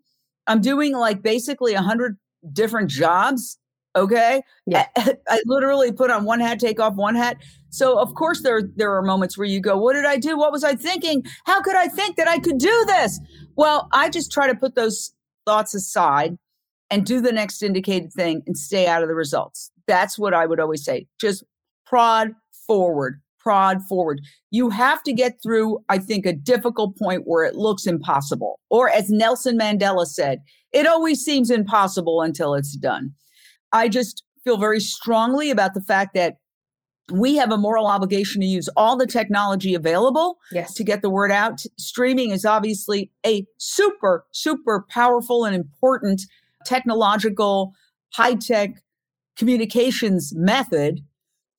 I'm 0.48 0.62
doing 0.62 0.94
like 0.94 1.22
basically 1.22 1.74
a 1.74 1.82
hundred 1.82 2.18
different 2.52 2.90
jobs. 2.90 3.58
Okay. 3.96 4.42
Yeah. 4.66 4.88
I, 4.98 5.18
I, 5.30 5.42
literally 5.46 5.92
put 5.92 6.12
on 6.12 6.26
one 6.26 6.40
hat, 6.40 6.60
take 6.60 6.80
off 6.80 6.96
one 6.96 7.16
hat. 7.16 7.38
So 7.70 7.98
of 7.98 8.14
course 8.14 8.44
there 8.44 8.62
there 8.76 8.94
are 8.94 9.02
moments 9.02 9.38
where 9.38 9.48
you 9.48 9.62
go, 9.62 9.78
what 9.78 9.94
did 9.94 10.06
I 10.06 10.18
do? 10.18 10.38
What 10.38 10.52
was 10.52 10.64
I 10.64 10.76
thinking? 10.76 11.24
How 11.46 11.62
could 11.62 11.76
I 11.76 11.88
think 11.88 12.18
that 12.18 12.28
I 12.28 12.40
could 12.40 12.58
do 12.58 12.84
this? 12.88 13.20
Well, 13.56 13.88
I 13.94 14.10
just 14.10 14.32
try 14.32 14.48
to 14.48 14.56
put 14.56 14.76
those 14.76 15.14
thoughts 15.46 15.74
aside 15.74 16.38
and 16.92 17.06
do 17.06 17.22
the 17.22 17.32
next 17.32 17.64
indicated 17.64 18.12
thing 18.12 18.44
and 18.46 18.58
stay 18.58 18.86
out 18.88 19.02
of 19.02 19.08
the 19.08 19.16
results. 19.16 19.72
That's 19.88 20.20
what 20.20 20.34
I 20.34 20.46
would 20.46 20.60
always 20.60 20.84
say. 20.84 21.08
Just 21.20 21.44
prod 21.86 22.32
forward 22.68 23.22
prod 23.46 23.82
forward. 23.88 24.22
You 24.50 24.72
have 24.72 25.04
to 25.04 25.14
get 25.14 25.38
through, 25.42 25.80
I 25.88 26.00
think, 26.00 26.26
a 26.26 26.34
difficult 26.34 26.98
point 26.98 27.24
where 27.26 27.46
it 27.46 27.56
looks 27.56 27.86
impossible. 27.86 28.60
Or 28.70 28.90
as 28.90 29.10
Nelson 29.10 29.58
Mandela 29.58 30.08
said, 30.08 30.40
it 30.74 30.88
always 30.88 31.22
seems 31.22 31.52
impossible 31.52 32.22
until 32.22 32.56
it's 32.56 32.76
done. 32.76 33.12
I 33.72 33.88
just 33.88 34.24
feel 34.44 34.58
very 34.58 34.80
strongly 34.80 35.52
about 35.52 35.76
the 35.76 35.82
fact 35.82 36.16
that 36.16 36.38
we 37.12 37.36
have 37.36 37.52
a 37.52 37.58
moral 37.58 37.86
obligation 37.86 38.42
to 38.42 38.48
use 38.48 38.68
all 38.76 38.98
the 38.98 39.06
technology 39.06 39.76
available 39.76 40.38
yes. 40.52 40.74
to 40.74 40.84
get 40.84 41.04
the 41.04 41.10
word 41.10 41.32
out. 41.32 41.62
Streaming 41.78 42.32
is 42.32 42.46
obviously 42.46 43.12
a 43.24 43.46
super, 43.60 44.26
super 44.32 44.86
powerful 44.90 45.46
and 45.46 45.56
important 45.56 46.24
technological, 46.66 47.74
high 48.14 48.34
tech 48.34 48.72
communications 49.38 50.34
method. 50.36 51.02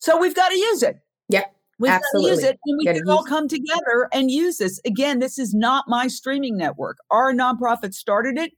So 0.00 0.18
we've 0.18 0.34
got 0.34 0.48
to 0.48 0.58
use 0.58 0.82
it. 0.82 0.96
Yep. 1.28 1.55
We 1.78 1.88
can 1.88 2.00
use 2.14 2.42
it 2.42 2.58
and 2.64 2.78
we 2.78 2.84
can 2.86 3.08
all 3.08 3.24
come 3.24 3.48
together 3.48 4.08
and 4.12 4.30
use 4.30 4.58
this. 4.58 4.80
Again, 4.86 5.18
this 5.18 5.38
is 5.38 5.52
not 5.54 5.84
my 5.88 6.06
streaming 6.06 6.56
network. 6.56 6.96
Our 7.10 7.32
nonprofit 7.32 7.92
started 7.92 8.38
it, 8.38 8.52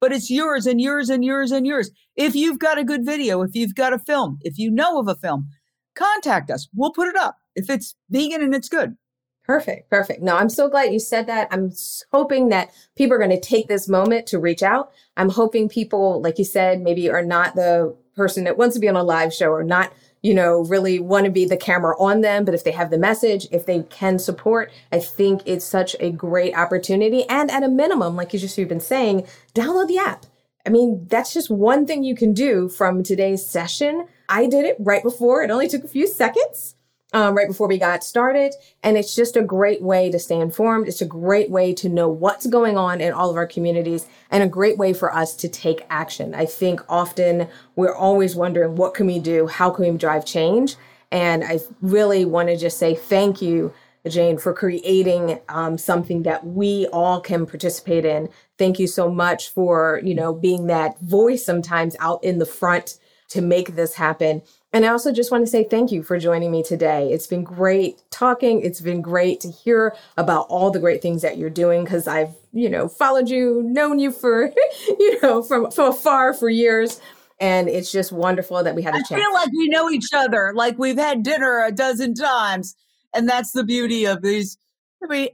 but 0.00 0.12
it's 0.12 0.30
yours 0.30 0.66
and 0.66 0.80
yours 0.80 1.08
and 1.08 1.24
yours 1.24 1.52
and 1.52 1.66
yours. 1.66 1.90
If 2.16 2.34
you've 2.34 2.58
got 2.58 2.78
a 2.78 2.84
good 2.84 3.04
video, 3.04 3.42
if 3.42 3.54
you've 3.54 3.74
got 3.76 3.92
a 3.92 3.98
film, 3.98 4.38
if 4.42 4.58
you 4.58 4.70
know 4.70 4.98
of 4.98 5.06
a 5.08 5.14
film, 5.14 5.48
contact 5.94 6.50
us. 6.50 6.68
We'll 6.74 6.92
put 6.92 7.08
it 7.08 7.16
up. 7.16 7.36
if 7.54 7.70
it's 7.70 7.94
vegan 8.10 8.42
and 8.42 8.54
it's 8.54 8.68
good. 8.68 8.96
Perfect. 9.44 9.90
Perfect. 9.90 10.22
No, 10.22 10.36
I'm 10.36 10.48
so 10.48 10.68
glad 10.68 10.92
you 10.92 10.98
said 10.98 11.26
that. 11.26 11.48
I'm 11.50 11.70
hoping 12.12 12.48
that 12.48 12.70
people 12.96 13.14
are 13.14 13.18
going 13.18 13.28
to 13.30 13.40
take 13.40 13.68
this 13.68 13.88
moment 13.88 14.26
to 14.28 14.38
reach 14.38 14.62
out. 14.62 14.90
I'm 15.18 15.28
hoping 15.28 15.68
people, 15.68 16.22
like 16.22 16.38
you 16.38 16.44
said, 16.44 16.80
maybe 16.80 17.10
are 17.10 17.22
not 17.24 17.54
the 17.54 17.94
person 18.16 18.44
that 18.44 18.56
wants 18.56 18.74
to 18.74 18.80
be 18.80 18.88
on 18.88 18.96
a 18.96 19.02
live 19.02 19.34
show 19.34 19.48
or 19.50 19.62
not, 19.62 19.92
you 20.24 20.32
know, 20.32 20.64
really 20.64 20.98
want 20.98 21.26
to 21.26 21.30
be 21.30 21.44
the 21.44 21.56
camera 21.56 21.94
on 22.00 22.22
them. 22.22 22.46
But 22.46 22.54
if 22.54 22.64
they 22.64 22.70
have 22.70 22.88
the 22.88 22.96
message, 22.96 23.46
if 23.52 23.66
they 23.66 23.82
can 23.82 24.18
support, 24.18 24.72
I 24.90 24.98
think 24.98 25.42
it's 25.44 25.66
such 25.66 25.94
a 26.00 26.10
great 26.10 26.56
opportunity. 26.56 27.28
And 27.28 27.50
at 27.50 27.62
a 27.62 27.68
minimum, 27.68 28.16
like 28.16 28.32
you 28.32 28.38
just 28.38 28.56
you've 28.56 28.70
been 28.70 28.80
saying, 28.80 29.26
download 29.54 29.86
the 29.86 29.98
app. 29.98 30.24
I 30.66 30.70
mean, 30.70 31.06
that's 31.10 31.34
just 31.34 31.50
one 31.50 31.86
thing 31.86 32.04
you 32.04 32.16
can 32.16 32.32
do 32.32 32.70
from 32.70 33.02
today's 33.02 33.44
session. 33.44 34.06
I 34.26 34.46
did 34.46 34.64
it 34.64 34.76
right 34.80 35.02
before. 35.02 35.42
It 35.42 35.50
only 35.50 35.68
took 35.68 35.84
a 35.84 35.88
few 35.88 36.06
seconds 36.06 36.74
um, 37.14 37.34
right 37.34 37.48
before 37.48 37.68
we 37.68 37.78
got 37.78 38.04
started. 38.04 38.52
And 38.82 38.98
it's 38.98 39.14
just 39.14 39.36
a 39.36 39.42
great 39.42 39.80
way 39.80 40.10
to 40.10 40.18
stay 40.18 40.38
informed. 40.38 40.88
It's 40.88 41.00
a 41.00 41.06
great 41.06 41.48
way 41.48 41.72
to 41.74 41.88
know 41.88 42.08
what's 42.08 42.46
going 42.46 42.76
on 42.76 43.00
in 43.00 43.12
all 43.12 43.30
of 43.30 43.36
our 43.36 43.46
communities 43.46 44.06
and 44.30 44.42
a 44.42 44.48
great 44.48 44.76
way 44.76 44.92
for 44.92 45.14
us 45.14 45.34
to 45.36 45.48
take 45.48 45.86
action. 45.88 46.34
I 46.34 46.44
think 46.44 46.80
often 46.88 47.48
we're 47.76 47.94
always 47.94 48.34
wondering, 48.34 48.74
what 48.74 48.94
can 48.94 49.06
we 49.06 49.20
do? 49.20 49.46
How 49.46 49.70
can 49.70 49.90
we 49.90 49.96
drive 49.96 50.26
change? 50.26 50.74
And 51.12 51.44
I 51.44 51.60
really 51.80 52.24
want 52.24 52.48
to 52.48 52.56
just 52.56 52.78
say 52.78 52.96
thank 52.96 53.40
you, 53.40 53.72
Jane, 54.08 54.36
for 54.36 54.52
creating 54.52 55.38
um, 55.48 55.78
something 55.78 56.24
that 56.24 56.44
we 56.44 56.88
all 56.92 57.20
can 57.20 57.46
participate 57.46 58.04
in. 58.04 58.28
Thank 58.58 58.80
you 58.80 58.88
so 58.88 59.08
much 59.08 59.50
for, 59.50 60.00
you 60.02 60.16
know, 60.16 60.34
being 60.34 60.66
that 60.66 60.98
voice 61.00 61.44
sometimes 61.44 61.94
out 62.00 62.24
in 62.24 62.40
the 62.40 62.46
front 62.46 62.98
to 63.28 63.40
make 63.40 63.76
this 63.76 63.94
happen. 63.94 64.42
And 64.74 64.84
I 64.84 64.88
also 64.88 65.12
just 65.12 65.30
want 65.30 65.46
to 65.46 65.50
say 65.50 65.62
thank 65.62 65.92
you 65.92 66.02
for 66.02 66.18
joining 66.18 66.50
me 66.50 66.64
today. 66.64 67.12
It's 67.12 67.28
been 67.28 67.44
great 67.44 68.02
talking. 68.10 68.60
It's 68.60 68.80
been 68.80 69.02
great 69.02 69.38
to 69.42 69.48
hear 69.48 69.94
about 70.16 70.48
all 70.48 70.72
the 70.72 70.80
great 70.80 71.00
things 71.00 71.22
that 71.22 71.38
you're 71.38 71.48
doing 71.48 71.84
because 71.84 72.08
I've, 72.08 72.34
you 72.52 72.68
know, 72.68 72.88
followed 72.88 73.28
you, 73.28 73.62
known 73.62 74.00
you 74.00 74.10
for, 74.10 74.52
you 74.88 75.20
know, 75.22 75.44
from, 75.44 75.70
from 75.70 75.90
afar 75.90 76.34
for 76.34 76.50
years. 76.50 77.00
And 77.38 77.68
it's 77.68 77.92
just 77.92 78.10
wonderful 78.10 78.64
that 78.64 78.74
we 78.74 78.82
had 78.82 78.94
a 78.94 78.96
I 78.96 79.02
chance. 79.02 79.12
I 79.12 79.16
feel 79.18 79.32
like 79.32 79.52
we 79.52 79.68
know 79.68 79.90
each 79.90 80.08
other, 80.12 80.52
like 80.56 80.76
we've 80.76 80.98
had 80.98 81.22
dinner 81.22 81.62
a 81.64 81.70
dozen 81.70 82.14
times. 82.14 82.74
And 83.14 83.28
that's 83.28 83.52
the 83.52 83.62
beauty 83.62 84.06
of 84.06 84.22
these 84.22 84.58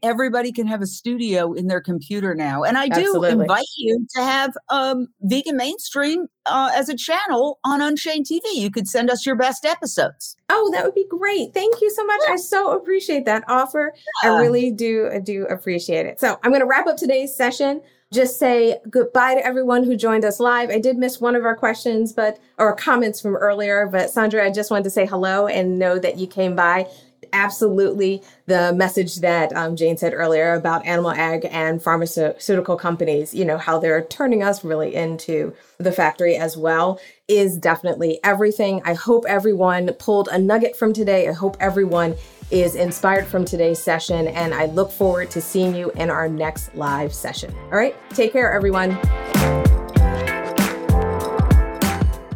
everybody 0.03 0.53
can 0.53 0.67
have 0.67 0.83
a 0.83 0.87
studio 0.87 1.53
in 1.53 1.67
their 1.67 1.81
computer 1.81 2.35
now. 2.35 2.65
And 2.65 2.77
I 2.77 2.89
do 2.89 3.01
Absolutely. 3.01 3.31
invite 3.31 3.67
you 3.77 4.07
to 4.17 4.23
have 4.23 4.53
um, 4.69 5.09
Vegan 5.23 5.57
Mainstream 5.57 6.27
uh, 6.47 6.71
as 6.75 6.89
a 6.89 6.97
channel 6.97 7.59
on 7.65 7.81
Unchained 7.81 8.27
TV. 8.27 8.43
You 8.55 8.71
could 8.71 8.89
send 8.89 9.11
us 9.11 9.25
your 9.25 9.37
best 9.37 9.65
episodes. 9.65 10.37
Oh, 10.49 10.71
that 10.73 10.85
would 10.85 10.95
be 10.95 11.07
great. 11.09 11.55
Thank 11.55 11.81
you 11.81 11.91
so 11.91 12.05
much. 12.05 12.21
I 12.29 12.37
so 12.37 12.73
appreciate 12.73 13.25
that 13.27 13.45
offer. 13.49 13.93
Yeah. 14.25 14.33
I 14.33 14.41
really 14.41 14.71
do, 14.71 15.21
do 15.23 15.47
appreciate 15.47 16.07
it. 16.07 16.21
So 16.21 16.39
I'm 16.43 16.51
going 16.51 16.61
to 16.61 16.67
wrap 16.67 16.87
up 16.87 16.97
today's 16.97 17.35
session. 17.35 17.81
Just 18.13 18.41
say 18.41 18.77
goodbye 18.91 19.37
to 19.37 19.47
everyone 19.47 19.85
who 19.85 19.97
joined 19.97 20.25
us 20.25 20.41
live. 20.41 20.69
I 20.71 20.81
did 20.81 20.99
miss 20.99 21.21
one 21.21 21.37
of 21.37 21.45
our 21.45 21.55
questions, 21.55 22.13
but 22.13 22.41
or 22.59 22.75
comments 22.75 23.21
from 23.21 23.37
earlier, 23.37 23.87
but 23.87 24.11
Sandra, 24.11 24.45
I 24.45 24.51
just 24.51 24.69
wanted 24.69 24.83
to 24.85 24.91
say 24.91 25.07
hello 25.07 25.47
and 25.47 25.79
know 25.79 25.97
that 26.01 26.19
you 26.19 26.27
came 26.27 26.57
by 26.57 26.89
absolutely 27.33 28.23
the 28.47 28.73
message 28.75 29.17
that 29.17 29.55
um, 29.57 29.77
Jane 29.77 29.97
said 29.97 30.13
earlier 30.15 30.55
about 30.55 30.85
animal 30.87 31.11
ag 31.11 31.47
and 31.51 31.83
pharmaceutical 31.83 32.77
companies, 32.77 33.35
you 33.35 33.45
know, 33.45 33.59
how 33.59 33.79
they're 33.79 34.05
turning 34.05 34.43
us 34.43 34.65
really 34.65 34.95
into 34.95 35.55
the 35.79 35.93
factory 35.93 36.37
as 36.37 36.57
well, 36.57 37.01
is 37.29 37.57
definitely 37.57 38.21
everything. 38.25 38.83
I 38.85 38.95
hope 38.95 39.25
everyone 39.29 39.93
pulled 39.95 40.29
a 40.29 40.39
nugget 40.39 40.77
from 40.77 40.93
today. 40.93 41.29
I 41.29 41.33
hope 41.33 41.57
everyone 41.61 42.17
is 42.51 42.75
inspired 42.75 43.27
from 43.27 43.45
today's 43.45 43.79
session, 43.79 44.29
and 44.29 44.53
I 44.53 44.67
look 44.67 44.91
forward 44.91 45.31
to 45.31 45.41
seeing 45.41 45.75
you 45.75 45.91
in 45.93 46.11
our 46.11 46.29
next 46.29 46.75
live 46.75 47.15
session. 47.15 47.55
All 47.65 47.79
right, 47.79 47.95
take 48.11 48.33
care, 48.33 48.53
everyone. 48.53 48.99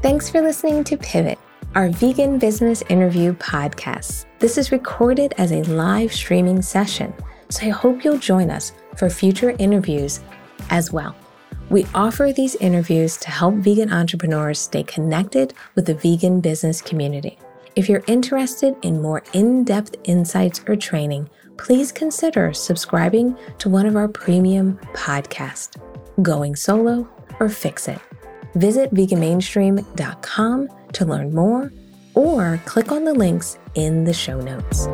Thanks 0.00 0.28
for 0.28 0.42
listening 0.42 0.84
to 0.84 0.96
Pivot 0.98 1.38
our 1.74 1.88
vegan 1.88 2.38
business 2.38 2.82
interview 2.88 3.32
podcast. 3.34 4.26
This 4.38 4.58
is 4.58 4.70
recorded 4.70 5.34
as 5.38 5.50
a 5.50 5.64
live 5.64 6.12
streaming 6.12 6.62
session, 6.62 7.12
so 7.48 7.66
I 7.66 7.70
hope 7.70 8.04
you'll 8.04 8.18
join 8.18 8.48
us 8.48 8.72
for 8.96 9.10
future 9.10 9.56
interviews 9.58 10.20
as 10.70 10.92
well. 10.92 11.16
We 11.70 11.86
offer 11.92 12.32
these 12.32 12.54
interviews 12.56 13.16
to 13.18 13.30
help 13.30 13.56
vegan 13.56 13.92
entrepreneurs 13.92 14.60
stay 14.60 14.84
connected 14.84 15.54
with 15.74 15.86
the 15.86 15.94
vegan 15.94 16.40
business 16.40 16.80
community. 16.80 17.38
If 17.74 17.88
you're 17.88 18.04
interested 18.06 18.76
in 18.82 19.02
more 19.02 19.24
in 19.32 19.64
depth 19.64 19.96
insights 20.04 20.60
or 20.68 20.76
training, 20.76 21.28
please 21.56 21.90
consider 21.90 22.52
subscribing 22.52 23.36
to 23.58 23.68
one 23.68 23.86
of 23.86 23.96
our 23.96 24.06
premium 24.06 24.78
podcasts, 24.92 25.76
Going 26.22 26.54
Solo 26.54 27.08
or 27.40 27.48
Fix 27.48 27.88
It. 27.88 27.98
Visit 28.54 28.94
veganmainstream.com 28.94 30.68
to 30.94 31.04
learn 31.04 31.34
more 31.34 31.72
or 32.14 32.60
click 32.64 32.90
on 32.90 33.04
the 33.04 33.14
links 33.14 33.58
in 33.74 34.04
the 34.04 34.14
show 34.14 34.40
notes. 34.40 34.86